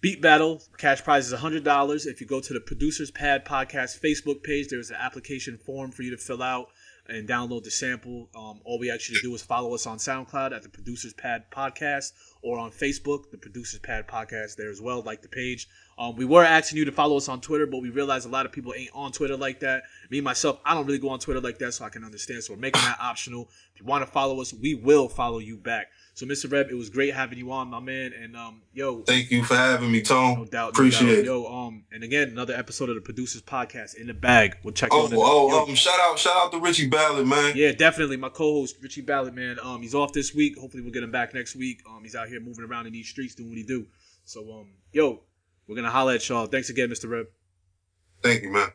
Beat 0.00 0.20
Battle. 0.22 0.62
Cash 0.76 1.02
prize 1.02 1.30
is 1.30 1.38
hundred 1.38 1.64
dollars. 1.64 2.06
If 2.06 2.20
you 2.20 2.26
go 2.26 2.40
to 2.40 2.52
the 2.52 2.60
Producers 2.60 3.10
Pad 3.10 3.44
Podcast 3.44 4.00
Facebook 4.00 4.42
page, 4.42 4.68
there's 4.68 4.90
an 4.90 4.96
application 5.00 5.56
form 5.56 5.90
for 5.90 6.02
you 6.02 6.10
to 6.10 6.18
fill 6.18 6.42
out 6.42 6.68
and 7.08 7.28
download 7.28 7.64
the 7.64 7.70
sample. 7.70 8.28
Um, 8.34 8.60
all 8.64 8.78
we 8.78 8.90
ask 8.90 9.08
you 9.08 9.16
to 9.16 9.22
do 9.22 9.34
is 9.34 9.42
follow 9.42 9.74
us 9.74 9.86
on 9.86 9.98
SoundCloud 9.98 10.54
at 10.54 10.62
the 10.62 10.68
Producers 10.68 11.14
Pad 11.14 11.44
Podcast 11.50 12.12
or 12.42 12.58
on 12.58 12.70
Facebook, 12.70 13.30
the 13.30 13.38
Producers 13.38 13.80
Pad 13.80 14.06
Podcast 14.06 14.56
there 14.56 14.70
as 14.70 14.80
well, 14.80 15.02
like 15.02 15.22
the 15.22 15.28
page. 15.28 15.68
Um, 15.98 16.16
we 16.16 16.24
were 16.24 16.44
asking 16.44 16.78
you 16.78 16.84
to 16.84 16.92
follow 16.92 17.16
us 17.16 17.28
on 17.28 17.40
Twitter, 17.40 17.66
but 17.66 17.80
we 17.80 17.90
realized 17.90 18.26
a 18.26 18.30
lot 18.30 18.46
of 18.46 18.52
people 18.52 18.74
ain't 18.76 18.90
on 18.94 19.10
Twitter 19.10 19.36
like 19.36 19.60
that. 19.60 19.82
Me 20.10 20.20
myself, 20.20 20.60
I 20.64 20.74
don't 20.74 20.86
really 20.86 20.98
go 20.98 21.08
on 21.08 21.18
Twitter 21.18 21.40
like 21.40 21.58
that, 21.58 21.72
so 21.72 21.84
I 21.84 21.88
can 21.88 22.04
understand. 22.04 22.44
So 22.44 22.52
we're 22.52 22.60
making 22.60 22.82
that 22.82 22.98
optional. 23.00 23.48
If 23.74 23.80
you 23.80 23.86
want 23.86 24.06
to 24.06 24.10
follow 24.10 24.40
us, 24.40 24.52
we 24.52 24.74
will 24.74 25.08
follow 25.08 25.38
you 25.38 25.56
back. 25.56 25.88
So, 26.18 26.26
Mr. 26.26 26.50
Reb, 26.50 26.66
it 26.68 26.74
was 26.74 26.90
great 26.90 27.14
having 27.14 27.38
you 27.38 27.52
on, 27.52 27.68
my 27.68 27.78
man. 27.78 28.12
And 28.12 28.36
um, 28.36 28.60
yo, 28.72 29.02
Thank 29.02 29.30
you 29.30 29.44
for 29.44 29.54
having 29.54 29.92
me, 29.92 30.02
Tone. 30.02 30.34
no 30.38 30.44
doubt, 30.46 30.64
no 30.64 30.68
Appreciate 30.70 31.06
doubt. 31.10 31.18
it. 31.18 31.24
Yo, 31.26 31.46
um, 31.46 31.84
and 31.92 32.02
again, 32.02 32.30
another 32.30 32.54
episode 32.54 32.88
of 32.88 32.96
the 32.96 33.00
Producers 33.00 33.40
Podcast 33.40 33.94
in 33.94 34.08
the 34.08 34.14
bag. 34.14 34.56
We'll 34.64 34.74
check 34.74 34.88
Oh, 34.90 35.08
oh, 35.12 35.62
um, 35.62 35.76
shout 35.76 35.94
out, 36.00 36.18
shout 36.18 36.34
out 36.36 36.50
to 36.50 36.58
Richie 36.58 36.88
Ballard, 36.88 37.24
man. 37.24 37.52
yeah, 37.54 37.70
definitely. 37.70 38.16
My 38.16 38.30
co-host 38.30 38.78
Richie 38.82 39.02
Ballard, 39.02 39.36
man. 39.36 39.60
Um, 39.62 39.80
he's 39.80 39.94
off 39.94 40.12
this 40.12 40.34
week. 40.34 40.58
Hopefully, 40.58 40.82
we'll 40.82 40.92
get 40.92 41.04
him 41.04 41.12
back 41.12 41.34
next 41.34 41.54
week. 41.54 41.82
Um, 41.88 42.02
he's 42.02 42.16
out 42.16 42.26
here 42.26 42.40
moving 42.40 42.64
around 42.64 42.88
in 42.88 42.94
these 42.94 43.08
streets 43.08 43.36
doing 43.36 43.50
what 43.50 43.58
he 43.58 43.62
do. 43.62 43.86
So, 44.24 44.40
um, 44.58 44.70
yo, 44.90 45.20
we're 45.68 45.76
gonna 45.76 45.88
holla 45.88 46.16
at 46.16 46.28
y'all. 46.28 46.46
Thanks 46.46 46.68
again, 46.68 46.88
Mr. 46.88 47.08
Reb. 47.08 47.26
Thank 48.24 48.42
you, 48.42 48.50
man. 48.50 48.70